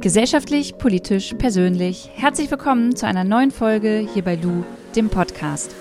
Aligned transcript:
Gesellschaftlich, 0.00 0.78
politisch, 0.78 1.34
persönlich. 1.38 2.08
Herzlich 2.14 2.48
willkommen 2.52 2.94
zu 2.94 3.06
einer 3.06 3.24
neuen 3.24 3.50
Folge 3.50 4.08
hier 4.14 4.22
bei 4.22 4.36
Lu, 4.36 4.62
dem 4.94 5.08
Podcast. 5.08 5.74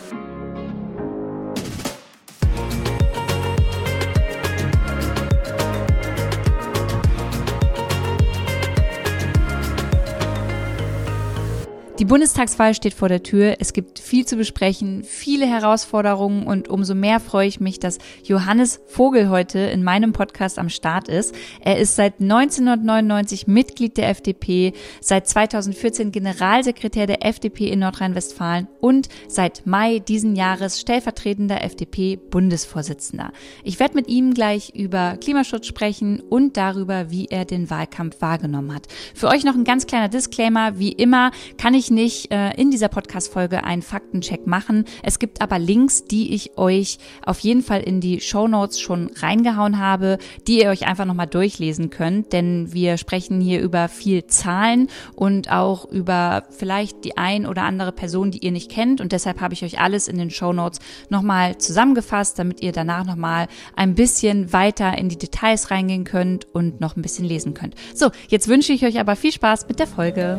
Bundestagswahl 12.08 12.74
steht 12.74 12.94
vor 12.94 13.10
der 13.10 13.22
Tür. 13.22 13.58
Es 13.60 13.74
gibt 13.74 14.00
viel 14.00 14.26
zu 14.26 14.38
besprechen, 14.38 15.04
viele 15.04 15.46
Herausforderungen 15.46 16.48
und 16.48 16.70
umso 16.70 16.96
mehr 16.96 17.20
freue 17.20 17.50
ich 17.50 17.60
mich, 17.60 17.80
dass 17.80 17.98
Johannes 18.24 18.80
Vogel 18.88 19.28
heute 19.28 19.60
in 19.60 19.84
meinem 19.84 20.14
Podcast 20.14 20.58
am 20.58 20.70
Start 20.70 21.10
ist. 21.10 21.36
Er 21.60 21.78
ist 21.78 21.98
seit 21.98 22.22
1999 22.22 23.48
Mitglied 23.48 23.98
der 23.98 24.08
FDP, 24.08 24.72
seit 25.02 25.28
2014 25.28 26.14
Generalsekretär 26.14 27.08
der 27.08 27.26
FDP 27.26 27.68
in 27.68 27.80
Nordrhein-Westfalen 27.80 28.70
und 28.80 29.10
seit 29.28 29.68
Mai 29.68 30.00
diesen 30.00 30.38
Jahres 30.38 30.80
stellvertretender 30.80 31.62
FDP-Bundesvorsitzender. 31.62 33.34
Ich 33.66 33.82
werde 33.82 33.96
mit 33.96 34.08
ihm 34.08 34.34
gleich 34.34 34.74
über 34.74 35.18
Klimaschutz 35.18 35.68
sprechen 35.68 36.22
und 36.22 36.56
darüber, 36.56 37.12
wie 37.12 37.26
er 37.26 37.44
den 37.44 37.70
Wahlkampf 37.70 38.22
wahrgenommen 38.22 38.74
hat. 38.74 38.88
Für 39.14 39.28
euch 39.28 39.44
noch 39.44 39.56
ein 39.56 39.66
ganz 39.66 39.88
kleiner 39.88 40.08
Disclaimer. 40.08 40.80
Wie 40.80 40.94
immer 40.94 41.32
kann 41.58 41.74
ich 41.74 41.97
nicht 41.98 42.32
äh, 42.32 42.52
in 42.52 42.70
dieser 42.70 42.90
Podcast-Folge 42.90 43.64
einen 43.64 43.82
Faktencheck 43.82 44.46
machen. 44.46 44.86
Es 45.02 45.18
gibt 45.18 45.42
aber 45.42 45.58
Links, 45.58 46.06
die 46.06 46.34
ich 46.34 46.56
euch 46.58 47.00
auf 47.26 47.40
jeden 47.40 47.64
Fall 47.64 47.82
in 47.82 48.00
die 48.02 48.22
Show 48.22 48.48
Notes 48.48 48.80
schon 48.80 49.10
reingehauen 49.16 49.80
habe, 49.80 50.20
die 50.48 50.62
ihr 50.62 50.70
euch 50.70 50.88
einfach 50.88 51.06
nochmal 51.06 51.26
durchlesen 51.26 51.90
könnt, 51.90 52.34
denn 52.34 52.72
wir 52.72 52.98
sprechen 52.98 53.42
hier 53.42 53.62
über 53.62 53.90
viel 53.90 54.28
Zahlen 54.28 54.90
und 55.16 55.52
auch 55.52 55.86
über 55.86 56.44
vielleicht 56.52 57.04
die 57.04 57.18
ein 57.18 57.48
oder 57.48 57.64
andere 57.64 57.92
Person, 57.92 58.30
die 58.30 58.46
ihr 58.46 58.52
nicht 58.52 58.70
kennt 58.70 59.02
und 59.02 59.12
deshalb 59.12 59.42
habe 59.42 59.56
ich 59.56 59.64
euch 59.64 59.80
alles 59.80 60.08
in 60.08 60.20
den 60.20 60.30
Show 60.30 60.54
Notes 60.54 60.80
nochmal 61.10 61.58
zusammengefasst, 61.58 62.38
damit 62.38 62.62
ihr 62.62 62.74
danach 62.74 63.06
nochmal 63.06 63.48
ein 63.76 63.96
bisschen 63.96 64.54
weiter 64.54 64.96
in 65.00 65.10
die 65.10 65.18
Details 65.18 65.72
reingehen 65.72 66.04
könnt 66.04 66.46
und 66.54 66.80
noch 66.80 66.96
ein 66.96 67.02
bisschen 67.02 67.26
lesen 67.26 67.56
könnt. 67.56 67.74
So, 67.96 68.12
jetzt 68.28 68.48
wünsche 68.48 68.72
ich 68.72 68.86
euch 68.86 69.00
aber 69.00 69.16
viel 69.16 69.32
Spaß 69.32 69.68
mit 69.68 69.80
der 69.80 69.88
Folge. 69.88 70.38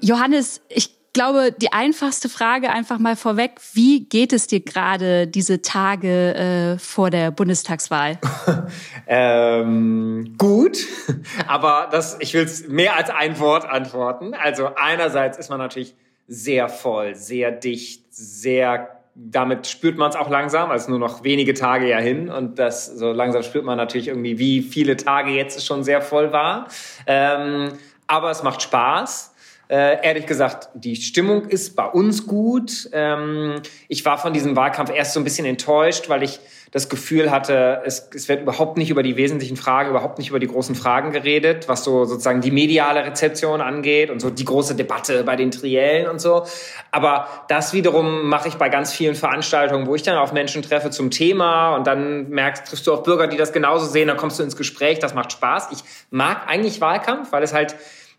Johannes, 0.00 0.60
ich 0.68 0.96
glaube, 1.12 1.50
die 1.50 1.72
einfachste 1.72 2.28
Frage 2.28 2.70
einfach 2.70 2.98
mal 2.98 3.16
vorweg, 3.16 3.52
wie 3.72 4.04
geht 4.04 4.34
es 4.34 4.46
dir 4.46 4.60
gerade 4.60 5.26
diese 5.26 5.62
Tage 5.62 6.34
äh, 6.34 6.78
vor 6.78 7.08
der 7.08 7.30
Bundestagswahl? 7.30 8.18
ähm, 9.06 10.34
gut, 10.36 10.78
aber 11.46 11.88
das, 11.90 12.18
ich 12.20 12.34
will 12.34 12.44
es 12.44 12.68
mehr 12.68 12.96
als 12.96 13.08
ein 13.08 13.38
Wort 13.40 13.64
antworten. 13.64 14.34
Also 14.34 14.70
einerseits 14.76 15.38
ist 15.38 15.48
man 15.48 15.58
natürlich 15.58 15.94
sehr 16.28 16.68
voll, 16.68 17.14
sehr 17.14 17.50
dicht, 17.50 18.14
sehr 18.14 18.90
damit 19.18 19.66
spürt 19.66 19.96
man 19.96 20.10
es 20.10 20.16
auch 20.16 20.28
langsam, 20.28 20.70
also 20.70 20.90
nur 20.90 20.98
noch 20.98 21.24
wenige 21.24 21.54
Tage 21.54 21.88
ja 21.88 21.98
hin 21.98 22.28
und 22.28 22.58
das 22.58 22.86
so 22.86 23.12
langsam 23.12 23.42
spürt 23.42 23.64
man 23.64 23.78
natürlich 23.78 24.08
irgendwie, 24.08 24.38
wie 24.38 24.60
viele 24.60 24.96
Tage 24.98 25.30
jetzt 25.30 25.64
schon 25.64 25.84
sehr 25.84 26.02
voll 26.02 26.32
war. 26.32 26.68
Ähm, 27.06 27.72
aber 28.06 28.30
es 28.30 28.42
macht 28.42 28.60
Spaß. 28.60 29.34
Äh, 29.68 30.04
ehrlich 30.06 30.26
gesagt, 30.26 30.68
die 30.74 30.94
Stimmung 30.94 31.46
ist 31.46 31.74
bei 31.74 31.86
uns 31.86 32.26
gut. 32.26 32.88
Ähm, 32.92 33.60
ich 33.88 34.04
war 34.04 34.16
von 34.16 34.32
diesem 34.32 34.54
Wahlkampf 34.54 34.90
erst 34.94 35.12
so 35.12 35.20
ein 35.20 35.24
bisschen 35.24 35.44
enttäuscht, 35.44 36.08
weil 36.08 36.22
ich 36.22 36.38
das 36.70 36.88
Gefühl 36.88 37.30
hatte, 37.30 37.82
es, 37.84 38.08
es 38.14 38.28
wird 38.28 38.42
überhaupt 38.42 38.76
nicht 38.76 38.90
über 38.90 39.02
die 39.02 39.16
wesentlichen 39.16 39.56
Fragen, 39.56 39.90
überhaupt 39.90 40.18
nicht 40.18 40.28
über 40.28 40.38
die 40.38 40.46
großen 40.46 40.74
Fragen 40.74 41.10
geredet, 41.10 41.68
was 41.68 41.82
so 41.82 42.04
sozusagen 42.04 42.40
die 42.40 42.50
mediale 42.50 43.04
Rezeption 43.04 43.60
angeht 43.60 44.10
und 44.10 44.20
so 44.20 44.30
die 44.30 44.44
große 44.44 44.76
Debatte 44.76 45.24
bei 45.24 45.34
den 45.34 45.50
Triellen 45.50 46.08
und 46.08 46.20
so. 46.20 46.44
Aber 46.92 47.28
das 47.48 47.72
wiederum 47.72 48.28
mache 48.28 48.48
ich 48.48 48.54
bei 48.54 48.68
ganz 48.68 48.92
vielen 48.92 49.14
Veranstaltungen, 49.14 49.86
wo 49.86 49.94
ich 49.94 50.02
dann 50.02 50.16
auf 50.16 50.32
Menschen 50.32 50.62
treffe 50.62 50.90
zum 50.90 51.10
Thema 51.10 51.74
und 51.74 51.86
dann 51.86 52.28
merkst, 52.28 52.66
triffst 52.66 52.86
du 52.86 52.92
auch 52.92 53.02
Bürger, 53.02 53.26
die 53.26 53.36
das 53.36 53.52
genauso 53.52 53.86
sehen, 53.86 54.06
dann 54.06 54.16
kommst 54.16 54.38
du 54.38 54.42
ins 54.42 54.56
Gespräch, 54.56 54.98
das 55.00 55.14
macht 55.14 55.32
Spaß. 55.32 55.68
Ich 55.72 55.78
mag 56.10 56.42
eigentlich 56.46 56.80
Wahlkampf, 56.80 57.32
weil 57.32 57.42
es 57.42 57.52
halt 57.52 57.74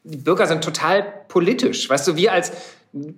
die 0.08 0.18
Bürger 0.18 0.48
sind 0.48 0.64
total 0.64 1.04
politisch. 1.28 1.90
Weißt 1.90 2.08
du, 2.08 2.16
wir 2.16 2.32
als 2.32 2.52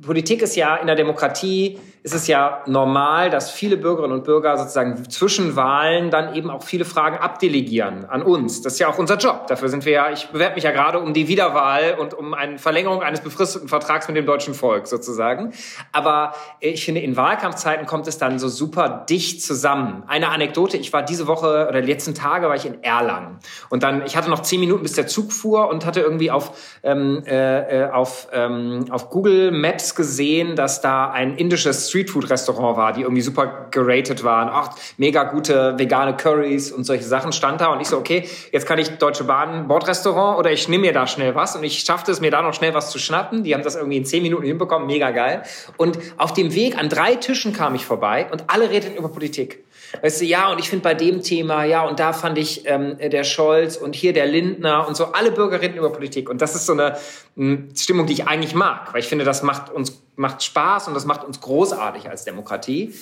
Politik 0.01 0.41
ist 0.41 0.55
ja 0.55 0.75
in 0.77 0.87
der 0.87 0.95
Demokratie, 0.95 1.79
ist 2.01 2.15
es 2.15 2.27
ja 2.27 2.63
normal, 2.65 3.29
dass 3.29 3.51
viele 3.51 3.75
Bürgerinnen 3.75 4.13
und 4.13 4.23
Bürger 4.23 4.57
sozusagen 4.57 5.09
zwischen 5.09 5.55
Wahlen 5.55 6.09
dann 6.09 6.33
eben 6.33 6.49
auch 6.49 6.63
viele 6.63 6.85
Fragen 6.85 7.17
abdelegieren 7.17 8.05
an 8.05 8.21
uns. 8.21 8.61
Das 8.61 8.73
ist 8.73 8.79
ja 8.79 8.87
auch 8.87 8.97
unser 8.97 9.17
Job. 9.17 9.47
Dafür 9.47 9.67
sind 9.67 9.85
wir 9.85 9.91
ja, 9.91 10.11
ich 10.11 10.29
bewerbe 10.29 10.55
mich 10.55 10.63
ja 10.63 10.71
gerade 10.71 10.99
um 10.99 11.13
die 11.13 11.27
Wiederwahl 11.27 11.97
und 11.99 12.13
um 12.13 12.33
eine 12.33 12.57
Verlängerung 12.57 13.01
eines 13.03 13.19
befristeten 13.19 13.67
Vertrags 13.67 14.07
mit 14.07 14.15
dem 14.15 14.25
deutschen 14.25 14.53
Volk 14.53 14.87
sozusagen. 14.87 15.51
Aber 15.91 16.33
ich 16.61 16.85
finde, 16.85 17.01
in 17.01 17.17
Wahlkampfzeiten 17.17 17.85
kommt 17.85 18.07
es 18.07 18.17
dann 18.17 18.39
so 18.39 18.47
super 18.47 19.05
dicht 19.09 19.43
zusammen. 19.43 20.03
Eine 20.07 20.29
Anekdote, 20.29 20.77
ich 20.77 20.93
war 20.93 21.03
diese 21.03 21.27
Woche 21.27 21.67
oder 21.69 21.81
die 21.81 21.91
letzten 21.91 22.15
Tage 22.15 22.47
war 22.47 22.55
ich 22.55 22.65
in 22.65 22.81
Erlangen. 22.81 23.39
Und 23.69 23.83
dann, 23.83 24.05
ich 24.05 24.15
hatte 24.15 24.29
noch 24.29 24.41
zehn 24.41 24.61
Minuten, 24.61 24.83
bis 24.83 24.93
der 24.93 25.07
Zug 25.07 25.33
fuhr 25.33 25.67
und 25.67 25.85
hatte 25.85 25.99
irgendwie 25.99 26.31
auf, 26.31 26.79
ähm, 26.81 27.23
äh, 27.25 27.83
äh 27.83 27.89
auf, 27.89 28.29
ähm, 28.31 28.85
auf 28.89 29.09
Google 29.09 29.51
Maps 29.61 29.95
gesehen, 29.95 30.55
dass 30.55 30.81
da 30.81 31.11
ein 31.11 31.35
indisches 31.35 31.89
Streetfood-Restaurant 31.89 32.77
war, 32.77 32.93
die 32.93 33.01
irgendwie 33.01 33.21
super 33.21 33.67
geratet 33.71 34.23
waren. 34.23 34.49
Ach, 34.51 34.75
mega 34.97 35.23
gute 35.23 35.77
vegane 35.77 36.15
Curries 36.15 36.71
und 36.71 36.83
solche 36.83 37.03
Sachen 37.03 37.31
stand 37.31 37.61
da. 37.61 37.67
Und 37.67 37.81
ich 37.81 37.87
so, 37.87 37.97
okay, 37.97 38.27
jetzt 38.51 38.65
kann 38.65 38.79
ich 38.79 38.89
Deutsche 38.97 39.23
Bahn 39.23 39.67
Bordrestaurant 39.67 40.37
oder 40.37 40.51
ich 40.51 40.67
nehme 40.67 40.87
mir 40.87 40.93
da 40.93 41.07
schnell 41.07 41.35
was. 41.35 41.55
Und 41.55 41.63
ich 41.63 41.79
schaffte 41.79 42.11
es 42.11 42.21
mir 42.21 42.31
da 42.31 42.41
noch 42.41 42.53
schnell 42.53 42.73
was 42.73 42.91
zu 42.91 42.99
schnappen. 42.99 43.43
Die 43.43 43.53
haben 43.53 43.63
das 43.63 43.75
irgendwie 43.75 43.97
in 43.97 44.05
zehn 44.05 44.23
Minuten 44.23 44.45
hinbekommen, 44.45 44.87
mega 44.87 45.11
geil. 45.11 45.43
Und 45.77 45.97
auf 46.17 46.33
dem 46.33 46.53
Weg 46.53 46.77
an 46.77 46.89
drei 46.89 47.15
Tischen 47.15 47.53
kam 47.53 47.75
ich 47.75 47.85
vorbei 47.85 48.27
und 48.31 48.45
alle 48.47 48.69
redeten 48.69 48.95
über 48.95 49.09
Politik. 49.09 49.63
Weißt 50.01 50.21
du, 50.21 50.25
ja, 50.25 50.51
und 50.51 50.59
ich 50.59 50.69
finde 50.69 50.83
bei 50.83 50.93
dem 50.93 51.21
Thema, 51.21 51.63
ja, 51.63 51.83
und 51.83 51.99
da 51.99 52.13
fand 52.13 52.37
ich 52.37 52.63
ähm, 52.65 52.97
der 52.99 53.23
Scholz 53.23 53.75
und 53.77 53.95
hier 53.95 54.13
der 54.13 54.25
Lindner 54.25 54.87
und 54.87 54.95
so, 54.95 55.05
alle 55.05 55.31
Bürger 55.31 55.61
reden 55.61 55.77
über 55.77 55.91
Politik. 55.91 56.29
Und 56.29 56.41
das 56.41 56.55
ist 56.55 56.65
so 56.65 56.73
eine 56.73 56.97
mh, 57.35 57.57
hm, 57.57 57.69
Stimmung, 57.75 58.05
die 58.05 58.13
ich 58.13 58.27
eigentlich 58.27 58.55
mag, 58.55 58.93
weil 58.93 58.99
ich 58.99 59.07
finde, 59.07 59.25
das 59.25 59.43
macht 59.43 59.71
uns 59.71 60.01
macht 60.19 60.43
Spaß 60.43 60.89
und 60.89 60.93
das 60.93 61.05
macht 61.05 61.23
uns 61.23 61.39
großartig 61.39 62.09
als 62.09 62.25
Demokratie. 62.25 62.93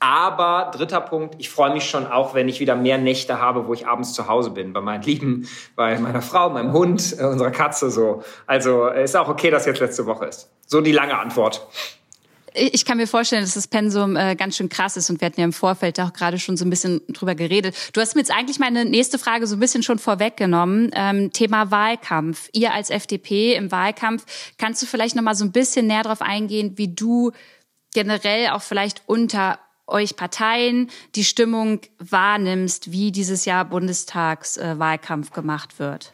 Aber 0.00 0.70
dritter 0.74 1.00
Punkt, 1.00 1.36
ich 1.38 1.48
freue 1.48 1.72
mich 1.72 1.88
schon 1.88 2.06
auch, 2.06 2.34
wenn 2.34 2.48
ich 2.48 2.60
wieder 2.60 2.76
mehr 2.76 2.98
Nächte 2.98 3.40
habe, 3.40 3.66
wo 3.68 3.72
ich 3.72 3.86
abends 3.86 4.12
zu 4.12 4.28
Hause 4.28 4.50
bin, 4.50 4.72
bei 4.72 4.80
meinen 4.80 5.02
Lieben, 5.02 5.48
bei 5.76 5.98
meiner 5.98 6.20
Frau, 6.20 6.50
meinem 6.50 6.72
Hund, 6.72 7.16
äh, 7.18 7.24
unserer 7.24 7.52
Katze 7.52 7.90
so. 7.90 8.22
Also 8.46 8.88
ist 8.88 9.16
auch 9.16 9.28
okay, 9.28 9.50
dass 9.50 9.64
jetzt 9.64 9.80
letzte 9.80 10.04
Woche 10.04 10.26
ist. 10.26 10.50
So 10.66 10.80
die 10.80 10.92
lange 10.92 11.16
Antwort. 11.16 11.66
Ich 12.56 12.84
kann 12.84 12.98
mir 12.98 13.08
vorstellen, 13.08 13.42
dass 13.42 13.54
das 13.54 13.66
Pensum 13.66 14.14
äh, 14.14 14.36
ganz 14.36 14.56
schön 14.56 14.68
krass 14.68 14.96
ist 14.96 15.10
und 15.10 15.20
wir 15.20 15.26
hatten 15.26 15.40
ja 15.40 15.44
im 15.44 15.52
Vorfeld 15.52 15.98
auch 15.98 16.12
gerade 16.12 16.38
schon 16.38 16.56
so 16.56 16.64
ein 16.64 16.70
bisschen 16.70 17.00
drüber 17.08 17.34
geredet. 17.34 17.74
Du 17.92 18.00
hast 18.00 18.14
mir 18.14 18.20
jetzt 18.20 18.30
eigentlich 18.30 18.60
meine 18.60 18.84
nächste 18.84 19.18
Frage 19.18 19.48
so 19.48 19.56
ein 19.56 19.60
bisschen 19.60 19.82
schon 19.82 19.98
vorweggenommen. 19.98 20.92
Ähm, 20.94 21.32
Thema 21.32 21.72
Wahlkampf. 21.72 22.48
Ihr 22.52 22.72
als 22.72 22.90
FDP 22.90 23.54
im 23.54 23.72
Wahlkampf, 23.72 24.24
kannst 24.56 24.80
du 24.82 24.86
vielleicht 24.86 25.16
noch 25.16 25.22
mal 25.24 25.34
so 25.34 25.44
ein 25.44 25.50
bisschen 25.50 25.88
näher 25.88 26.04
darauf 26.04 26.22
eingehen, 26.22 26.78
wie 26.78 26.94
du 26.94 27.32
generell 27.92 28.50
auch 28.50 28.62
vielleicht 28.62 29.02
unter 29.06 29.58
euch 29.86 30.14
Parteien 30.14 30.90
die 31.16 31.24
Stimmung 31.24 31.80
wahrnimmst, 31.98 32.92
wie 32.92 33.10
dieses 33.10 33.46
Jahr 33.46 33.64
Bundestagswahlkampf 33.64 35.30
äh, 35.30 35.34
gemacht 35.34 35.78
wird? 35.78 36.12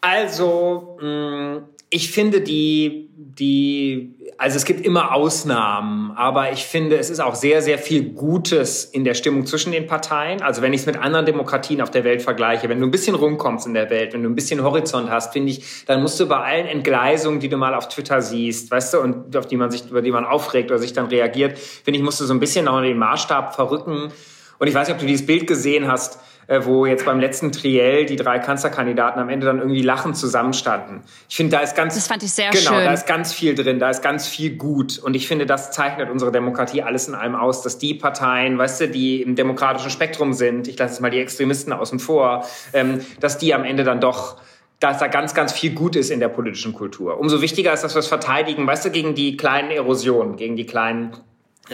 Also, 0.00 0.98
mh, 1.00 1.06
mm, 1.06 1.68
ich 1.92 2.10
finde 2.10 2.40
die, 2.40 3.10
die, 3.14 4.14
also 4.38 4.56
es 4.56 4.64
gibt 4.64 4.84
immer 4.84 5.14
Ausnahmen, 5.14 6.12
aber 6.12 6.50
ich 6.50 6.64
finde, 6.64 6.96
es 6.96 7.10
ist 7.10 7.20
auch 7.20 7.34
sehr, 7.34 7.60
sehr 7.60 7.76
viel 7.76 8.14
Gutes 8.14 8.86
in 8.86 9.04
der 9.04 9.12
Stimmung 9.12 9.44
zwischen 9.44 9.72
den 9.72 9.86
Parteien. 9.86 10.40
Also 10.40 10.62
wenn 10.62 10.72
ich 10.72 10.80
es 10.80 10.86
mit 10.86 10.96
anderen 10.96 11.26
Demokratien 11.26 11.82
auf 11.82 11.90
der 11.90 12.02
Welt 12.04 12.22
vergleiche, 12.22 12.70
wenn 12.70 12.80
du 12.80 12.86
ein 12.86 12.90
bisschen 12.90 13.14
rumkommst 13.14 13.66
in 13.66 13.74
der 13.74 13.90
Welt, 13.90 14.14
wenn 14.14 14.22
du 14.22 14.30
ein 14.30 14.34
bisschen 14.34 14.62
Horizont 14.62 15.10
hast, 15.10 15.34
finde 15.34 15.52
ich, 15.52 15.84
dann 15.84 16.00
musst 16.00 16.18
du 16.18 16.26
bei 16.26 16.38
allen 16.38 16.66
Entgleisungen, 16.66 17.40
die 17.40 17.50
du 17.50 17.58
mal 17.58 17.74
auf 17.74 17.88
Twitter 17.88 18.22
siehst, 18.22 18.70
weißt 18.70 18.94
du, 18.94 19.00
und 19.00 19.36
auf 19.36 19.46
die 19.46 19.58
man 19.58 19.70
sich, 19.70 19.90
über 19.90 20.00
die 20.00 20.12
man 20.12 20.24
aufregt 20.24 20.70
oder 20.70 20.80
sich 20.80 20.94
dann 20.94 21.06
reagiert, 21.06 21.58
finde 21.58 21.98
ich, 21.98 22.02
musst 22.02 22.22
du 22.22 22.24
so 22.24 22.32
ein 22.32 22.40
bisschen 22.40 22.64
noch 22.64 22.80
den 22.80 22.96
Maßstab 22.96 23.54
verrücken. 23.54 24.10
Und 24.58 24.66
ich 24.66 24.72
weiß 24.74 24.88
nicht, 24.88 24.94
ob 24.94 25.00
du 25.00 25.06
dieses 25.06 25.26
Bild 25.26 25.46
gesehen 25.46 25.88
hast, 25.88 26.18
wo 26.64 26.86
jetzt 26.86 27.04
beim 27.04 27.20
letzten 27.20 27.52
Triell 27.52 28.06
die 28.06 28.16
drei 28.16 28.38
Kanzlerkandidaten 28.38 29.20
am 29.20 29.28
Ende 29.28 29.46
dann 29.46 29.58
irgendwie 29.58 29.82
lachend 29.82 30.16
zusammenstanden. 30.16 31.02
Ich 31.28 31.36
finde, 31.36 31.56
da 31.56 31.62
ist 31.62 31.74
ganz 31.74 31.94
das 31.94 32.06
fand 32.06 32.22
ich 32.22 32.32
sehr 32.32 32.50
genau, 32.50 32.72
schön. 32.72 32.84
da 32.84 32.92
ist 32.92 33.06
ganz 33.06 33.32
viel 33.32 33.54
drin, 33.54 33.78
da 33.78 33.90
ist 33.90 34.02
ganz 34.02 34.26
viel 34.26 34.56
gut 34.56 34.98
und 34.98 35.14
ich 35.14 35.26
finde, 35.26 35.46
das 35.46 35.70
zeichnet 35.70 36.10
unsere 36.10 36.32
Demokratie 36.32 36.82
alles 36.82 37.08
in 37.08 37.14
allem 37.14 37.34
aus, 37.34 37.62
dass 37.62 37.78
die 37.78 37.94
Parteien, 37.94 38.58
weißt 38.58 38.82
du, 38.82 38.88
die 38.88 39.22
im 39.22 39.34
demokratischen 39.34 39.90
Spektrum 39.90 40.32
sind, 40.32 40.68
ich 40.68 40.78
lasse 40.78 40.94
jetzt 40.94 41.00
mal 41.00 41.10
die 41.10 41.20
Extremisten 41.20 41.72
außen 41.72 41.98
vor, 41.98 42.46
ähm, 42.72 43.00
dass 43.20 43.38
die 43.38 43.54
am 43.54 43.64
Ende 43.64 43.84
dann 43.84 44.00
doch 44.00 44.36
dass 44.82 44.98
da 44.98 45.06
ganz, 45.06 45.32
ganz 45.32 45.52
viel 45.52 45.74
gut 45.74 45.94
ist 45.94 46.10
in 46.10 46.18
der 46.18 46.28
politischen 46.28 46.72
Kultur. 46.72 47.20
Umso 47.20 47.40
wichtiger 47.40 47.72
ist, 47.72 47.84
dass 47.84 47.94
wir 47.94 48.00
es 48.00 48.08
verteidigen, 48.08 48.66
weißt 48.66 48.84
du, 48.84 48.90
gegen 48.90 49.14
die 49.14 49.36
kleinen 49.36 49.70
Erosionen, 49.70 50.34
gegen 50.34 50.56
die 50.56 50.66
kleinen 50.66 51.12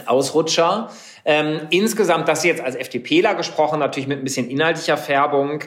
Ausrutscher. 0.05 0.89
Ähm, 1.25 1.61
insgesamt, 1.69 2.27
das 2.27 2.43
jetzt 2.43 2.61
als 2.61 2.75
FDPler 2.75 3.35
gesprochen, 3.35 3.79
natürlich 3.79 4.07
mit 4.07 4.19
ein 4.19 4.23
bisschen 4.23 4.49
inhaltlicher 4.49 4.97
Färbung. 4.97 5.63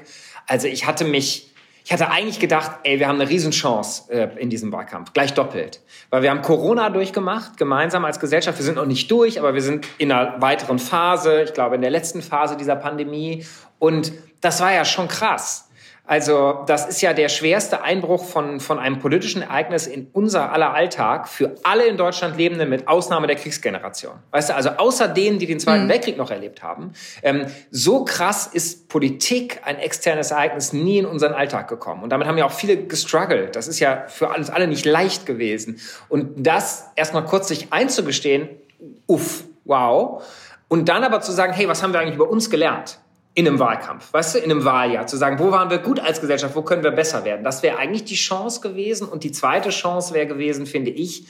Also 0.46 0.68
ich 0.68 0.86
hatte 0.86 1.04
mich 1.04 1.52
Ich 1.84 1.92
hatte 1.92 2.10
eigentlich 2.10 2.38
gedacht, 2.38 2.70
ey, 2.84 3.00
wir 3.00 3.08
haben 3.08 3.20
eine 3.20 3.28
Riesenchance 3.28 4.08
äh, 4.08 4.28
in 4.38 4.50
diesem 4.50 4.70
Wahlkampf, 4.70 5.12
gleich 5.12 5.34
doppelt. 5.34 5.80
Weil 6.10 6.22
wir 6.22 6.30
haben 6.30 6.40
Corona 6.40 6.90
durchgemacht, 6.90 7.56
gemeinsam 7.56 8.04
als 8.04 8.20
Gesellschaft. 8.20 8.56
Wir 8.56 8.64
sind 8.64 8.76
noch 8.76 8.86
nicht 8.86 9.10
durch, 9.10 9.40
aber 9.40 9.52
wir 9.54 9.62
sind 9.62 9.86
in 9.98 10.12
einer 10.12 10.40
weiteren 10.40 10.78
Phase, 10.78 11.42
ich 11.42 11.54
glaube 11.54 11.74
in 11.74 11.80
der 11.80 11.90
letzten 11.90 12.22
Phase 12.22 12.56
dieser 12.56 12.76
Pandemie. 12.76 13.44
Und 13.80 14.12
das 14.40 14.60
war 14.60 14.72
ja 14.72 14.84
schon 14.84 15.08
krass. 15.08 15.68
Also 16.04 16.64
das 16.66 16.88
ist 16.88 17.00
ja 17.00 17.12
der 17.12 17.28
schwerste 17.28 17.82
Einbruch 17.82 18.24
von, 18.24 18.58
von 18.58 18.80
einem 18.80 18.98
politischen 18.98 19.42
Ereignis 19.42 19.86
in 19.86 20.08
unser 20.12 20.52
aller 20.52 20.74
Alltag 20.74 21.28
für 21.28 21.54
alle 21.62 21.86
in 21.86 21.96
Deutschland 21.96 22.36
Lebenden 22.36 22.68
mit 22.68 22.88
Ausnahme 22.88 23.28
der 23.28 23.36
Kriegsgeneration. 23.36 24.14
Weißt 24.32 24.50
du, 24.50 24.56
also 24.56 24.70
außer 24.70 25.06
denen, 25.06 25.38
die 25.38 25.46
den 25.46 25.60
Zweiten 25.60 25.84
mhm. 25.84 25.90
Weltkrieg 25.90 26.16
noch 26.16 26.32
erlebt 26.32 26.64
haben. 26.64 26.92
Ähm, 27.22 27.46
so 27.70 28.04
krass 28.04 28.48
ist 28.48 28.88
Politik, 28.88 29.60
ein 29.64 29.78
externes 29.78 30.32
Ereignis, 30.32 30.72
nie 30.72 30.98
in 30.98 31.06
unseren 31.06 31.34
Alltag 31.34 31.68
gekommen. 31.68 32.02
Und 32.02 32.10
damit 32.10 32.26
haben 32.26 32.36
ja 32.36 32.46
auch 32.46 32.52
viele 32.52 32.84
gestruggelt. 32.84 33.54
Das 33.54 33.68
ist 33.68 33.78
ja 33.78 34.04
für 34.08 34.28
uns 34.28 34.50
alle 34.50 34.66
nicht 34.66 34.84
leicht 34.84 35.24
gewesen. 35.24 35.80
Und 36.08 36.46
das 36.46 36.86
erstmal 36.96 37.24
kurz 37.24 37.46
sich 37.46 37.72
einzugestehen, 37.72 38.48
uff, 39.06 39.44
wow. 39.64 40.24
Und 40.66 40.88
dann 40.88 41.04
aber 41.04 41.20
zu 41.20 41.30
sagen, 41.30 41.52
hey, 41.52 41.68
was 41.68 41.82
haben 41.82 41.92
wir 41.92 42.00
eigentlich 42.00 42.16
über 42.16 42.28
uns 42.28 42.50
gelernt? 42.50 42.98
In 43.34 43.46
einem 43.46 43.58
Wahlkampf, 43.58 44.12
weißt 44.12 44.34
du, 44.34 44.38
in 44.38 44.50
einem 44.50 44.64
Wahljahr, 44.64 45.06
zu 45.06 45.16
sagen, 45.16 45.38
wo 45.38 45.50
waren 45.50 45.70
wir 45.70 45.78
gut 45.78 45.98
als 46.00 46.20
Gesellschaft, 46.20 46.54
wo 46.54 46.62
können 46.62 46.84
wir 46.84 46.90
besser 46.90 47.24
werden? 47.24 47.44
Das 47.44 47.62
wäre 47.62 47.78
eigentlich 47.78 48.04
die 48.04 48.14
Chance 48.14 48.60
gewesen. 48.60 49.08
Und 49.08 49.24
die 49.24 49.32
zweite 49.32 49.70
Chance 49.70 50.12
wäre 50.12 50.26
gewesen, 50.26 50.66
finde 50.66 50.90
ich, 50.90 51.26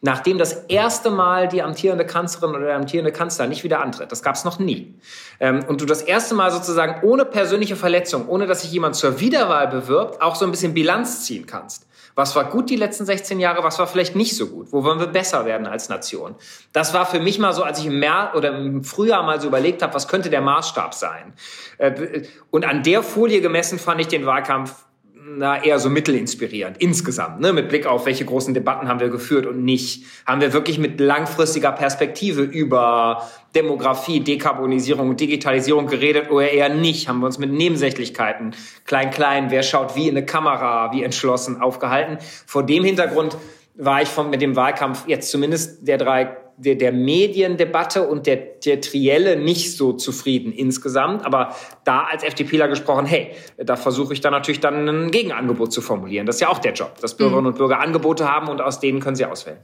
nachdem 0.00 0.38
das 0.38 0.52
erste 0.68 1.10
Mal 1.10 1.48
die 1.48 1.62
amtierende 1.62 2.06
Kanzlerin 2.06 2.54
oder 2.54 2.66
der 2.66 2.76
amtierende 2.76 3.12
Kanzler 3.12 3.46
nicht 3.46 3.62
wieder 3.62 3.80
antritt. 3.80 4.10
Das 4.10 4.22
gab 4.22 4.36
es 4.36 4.44
noch 4.44 4.58
nie. 4.58 4.94
Ähm, 5.38 5.64
und 5.66 5.80
du 5.80 5.86
das 5.86 6.02
erste 6.02 6.34
Mal 6.34 6.50
sozusagen 6.50 7.06
ohne 7.06 7.24
persönliche 7.26 7.76
Verletzung, 7.76 8.28
ohne 8.28 8.46
dass 8.46 8.62
sich 8.62 8.72
jemand 8.72 8.96
zur 8.96 9.20
Wiederwahl 9.20 9.68
bewirbt, 9.68 10.22
auch 10.22 10.36
so 10.36 10.46
ein 10.46 10.50
bisschen 10.50 10.72
Bilanz 10.72 11.24
ziehen 11.24 11.46
kannst. 11.46 11.86
Was 12.14 12.36
war 12.36 12.44
gut 12.44 12.70
die 12.70 12.76
letzten 12.76 13.06
16 13.06 13.40
Jahre? 13.40 13.64
Was 13.64 13.78
war 13.78 13.86
vielleicht 13.86 14.14
nicht 14.14 14.36
so 14.36 14.46
gut? 14.46 14.72
Wo 14.72 14.84
wollen 14.84 15.00
wir 15.00 15.08
besser 15.08 15.44
werden 15.44 15.66
als 15.66 15.88
Nation? 15.88 16.36
Das 16.72 16.94
war 16.94 17.06
für 17.06 17.18
mich 17.18 17.38
mal 17.38 17.52
so, 17.52 17.64
als 17.64 17.80
ich 17.80 17.86
im 17.86 17.98
März 17.98 18.34
oder 18.36 18.56
im 18.56 18.84
Frühjahr 18.84 19.22
mal 19.24 19.40
so 19.40 19.48
überlegt 19.48 19.82
habe, 19.82 19.94
was 19.94 20.06
könnte 20.06 20.30
der 20.30 20.40
Maßstab 20.40 20.94
sein? 20.94 21.32
Äh, 21.78 22.22
und 22.50 22.64
an 22.64 22.82
der 22.82 23.02
Folie 23.02 23.40
gemessen 23.40 23.78
fand 23.78 24.00
ich 24.00 24.08
den 24.08 24.26
Wahlkampf 24.26 24.84
na, 25.26 25.62
eher 25.62 25.78
so 25.78 25.88
mittelinspirierend 25.88 26.76
insgesamt, 26.78 27.40
ne? 27.40 27.52
mit 27.52 27.68
Blick 27.68 27.86
auf 27.86 28.04
welche 28.04 28.24
großen 28.26 28.52
Debatten 28.52 28.88
haben 28.88 29.00
wir 29.00 29.08
geführt 29.08 29.46
und 29.46 29.64
nicht. 29.64 30.04
Haben 30.26 30.40
wir 30.40 30.52
wirklich 30.52 30.78
mit 30.78 31.00
langfristiger 31.00 31.72
Perspektive 31.72 32.42
über 32.42 33.28
Demografie, 33.54 34.20
Dekarbonisierung, 34.20 35.16
Digitalisierung 35.16 35.86
geredet 35.86 36.30
oder 36.30 36.50
eher 36.50 36.68
nicht? 36.68 37.08
Haben 37.08 37.20
wir 37.20 37.26
uns 37.26 37.38
mit 37.38 37.50
Nebensächlichkeiten, 37.50 38.54
klein, 38.84 39.10
klein, 39.10 39.50
wer 39.50 39.62
schaut 39.62 39.96
wie 39.96 40.08
in 40.08 40.16
eine 40.16 40.26
Kamera, 40.26 40.92
wie 40.92 41.02
entschlossen 41.02 41.60
aufgehalten? 41.60 42.18
Vor 42.46 42.62
dem 42.62 42.84
Hintergrund 42.84 43.38
war 43.76 44.02
ich 44.02 44.08
von, 44.08 44.28
mit 44.28 44.42
dem 44.42 44.56
Wahlkampf 44.56 45.08
jetzt 45.08 45.30
zumindest 45.30 45.88
der 45.88 45.96
drei 45.96 46.36
der, 46.56 46.76
der 46.76 46.92
Mediendebatte 46.92 48.06
und 48.06 48.26
der, 48.26 48.36
der 48.36 48.80
Trielle 48.80 49.36
nicht 49.36 49.76
so 49.76 49.92
zufrieden 49.92 50.52
insgesamt. 50.52 51.24
Aber 51.24 51.54
da 51.84 52.04
als 52.04 52.22
FDPler 52.22 52.68
gesprochen, 52.68 53.06
hey, 53.06 53.32
da 53.56 53.76
versuche 53.76 54.12
ich 54.12 54.20
dann 54.20 54.32
natürlich 54.32 54.60
dann 54.60 54.88
ein 54.88 55.10
Gegenangebot 55.10 55.72
zu 55.72 55.80
formulieren. 55.80 56.26
Das 56.26 56.36
ist 56.36 56.40
ja 56.40 56.48
auch 56.48 56.58
der 56.58 56.72
Job, 56.72 56.98
dass 57.00 57.16
Bürgerinnen 57.16 57.46
und 57.46 57.58
Bürger 57.58 57.80
Angebote 57.80 58.30
haben 58.30 58.48
und 58.48 58.60
aus 58.60 58.80
denen 58.80 59.00
können 59.00 59.16
sie 59.16 59.24
auswählen. 59.24 59.58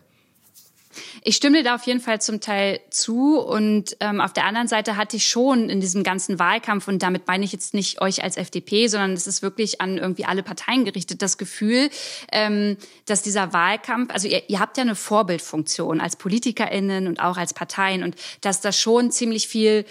Ich 1.22 1.36
stimme 1.36 1.58
dir 1.58 1.64
da 1.64 1.74
auf 1.74 1.84
jeden 1.84 2.00
Fall 2.00 2.20
zum 2.20 2.40
Teil 2.40 2.80
zu. 2.90 3.38
Und 3.38 3.96
ähm, 4.00 4.20
auf 4.20 4.32
der 4.32 4.44
anderen 4.44 4.68
Seite 4.68 4.96
hatte 4.96 5.16
ich 5.16 5.26
schon 5.26 5.68
in 5.68 5.80
diesem 5.80 6.02
ganzen 6.02 6.38
Wahlkampf, 6.38 6.88
und 6.88 7.02
damit 7.02 7.26
meine 7.26 7.44
ich 7.44 7.52
jetzt 7.52 7.74
nicht 7.74 8.00
euch 8.00 8.22
als 8.22 8.36
FDP, 8.36 8.86
sondern 8.86 9.12
es 9.12 9.26
ist 9.26 9.42
wirklich 9.42 9.80
an 9.80 9.98
irgendwie 9.98 10.24
alle 10.24 10.42
Parteien 10.42 10.84
gerichtet, 10.84 11.22
das 11.22 11.38
Gefühl, 11.38 11.90
ähm, 12.32 12.76
dass 13.06 13.22
dieser 13.22 13.52
Wahlkampf, 13.52 14.12
also 14.12 14.28
ihr, 14.28 14.48
ihr 14.48 14.60
habt 14.60 14.76
ja 14.76 14.82
eine 14.82 14.94
Vorbildfunktion 14.94 16.00
als 16.00 16.16
PolitikerInnen 16.16 17.06
und 17.06 17.20
auch 17.20 17.36
als 17.36 17.54
Parteien 17.54 18.02
und 18.02 18.16
dass 18.40 18.60
da 18.60 18.72
schon 18.72 19.10
ziemlich 19.10 19.48
viel 19.48 19.84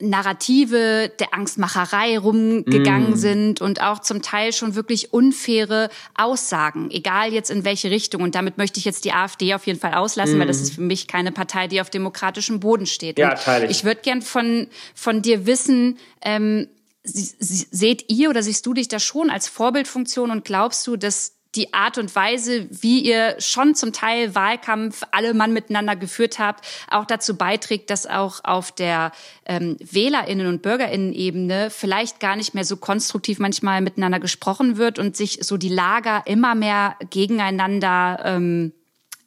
Narrative 0.00 1.10
der 1.18 1.34
Angstmacherei 1.34 2.18
rumgegangen 2.18 3.12
mm. 3.12 3.16
sind 3.16 3.60
und 3.60 3.82
auch 3.82 3.98
zum 3.98 4.22
Teil 4.22 4.52
schon 4.52 4.76
wirklich 4.76 5.12
unfaire 5.12 5.90
Aussagen, 6.14 6.90
egal 6.92 7.32
jetzt 7.32 7.50
in 7.50 7.64
welche 7.64 7.90
Richtung. 7.90 8.22
Und 8.22 8.36
damit 8.36 8.58
möchte 8.58 8.78
ich 8.78 8.84
jetzt 8.84 9.04
die 9.04 9.12
AfD 9.12 9.54
auf 9.54 9.66
jeden 9.66 9.80
Fall 9.80 9.94
auslassen, 9.94 10.38
mm. 10.38 10.40
weil 10.40 10.46
das 10.46 10.60
ist 10.60 10.74
für 10.74 10.82
mich 10.82 11.08
keine 11.08 11.32
Partei, 11.32 11.66
die 11.66 11.80
auf 11.80 11.90
demokratischem 11.90 12.60
Boden 12.60 12.86
steht. 12.86 13.18
Ja, 13.18 13.34
teile 13.34 13.64
ich. 13.64 13.70
ich 13.72 13.84
würde 13.84 14.00
gern 14.02 14.22
von, 14.22 14.68
von 14.94 15.20
dir 15.20 15.46
wissen, 15.46 15.98
ähm, 16.22 16.68
seht 17.02 18.04
ihr 18.08 18.30
oder 18.30 18.42
siehst 18.42 18.66
du 18.66 18.74
dich 18.74 18.86
da 18.88 19.00
schon 19.00 19.30
als 19.30 19.48
Vorbildfunktion 19.48 20.30
und 20.30 20.44
glaubst 20.44 20.86
du, 20.86 20.96
dass 20.96 21.37
die 21.54 21.72
Art 21.72 21.98
und 21.98 22.14
Weise, 22.14 22.66
wie 22.70 23.00
ihr 23.00 23.36
schon 23.38 23.74
zum 23.74 23.92
Teil 23.92 24.34
Wahlkampf 24.34 25.02
alle 25.10 25.32
Mann 25.32 25.52
miteinander 25.52 25.96
geführt 25.96 26.38
habt, 26.38 26.64
auch 26.90 27.06
dazu 27.06 27.36
beiträgt, 27.36 27.90
dass 27.90 28.06
auch 28.06 28.44
auf 28.44 28.70
der 28.70 29.12
ähm, 29.46 29.76
Wählerinnen 29.80 30.46
und 30.46 30.62
Bürgerinnen-Ebene 30.62 31.70
vielleicht 31.70 32.20
gar 32.20 32.36
nicht 32.36 32.54
mehr 32.54 32.64
so 32.64 32.76
konstruktiv 32.76 33.38
manchmal 33.38 33.80
miteinander 33.80 34.20
gesprochen 34.20 34.76
wird 34.76 34.98
und 34.98 35.16
sich 35.16 35.38
so 35.42 35.56
die 35.56 35.70
Lager 35.70 36.22
immer 36.26 36.54
mehr 36.54 36.96
gegeneinander 37.10 38.20
ähm, 38.24 38.72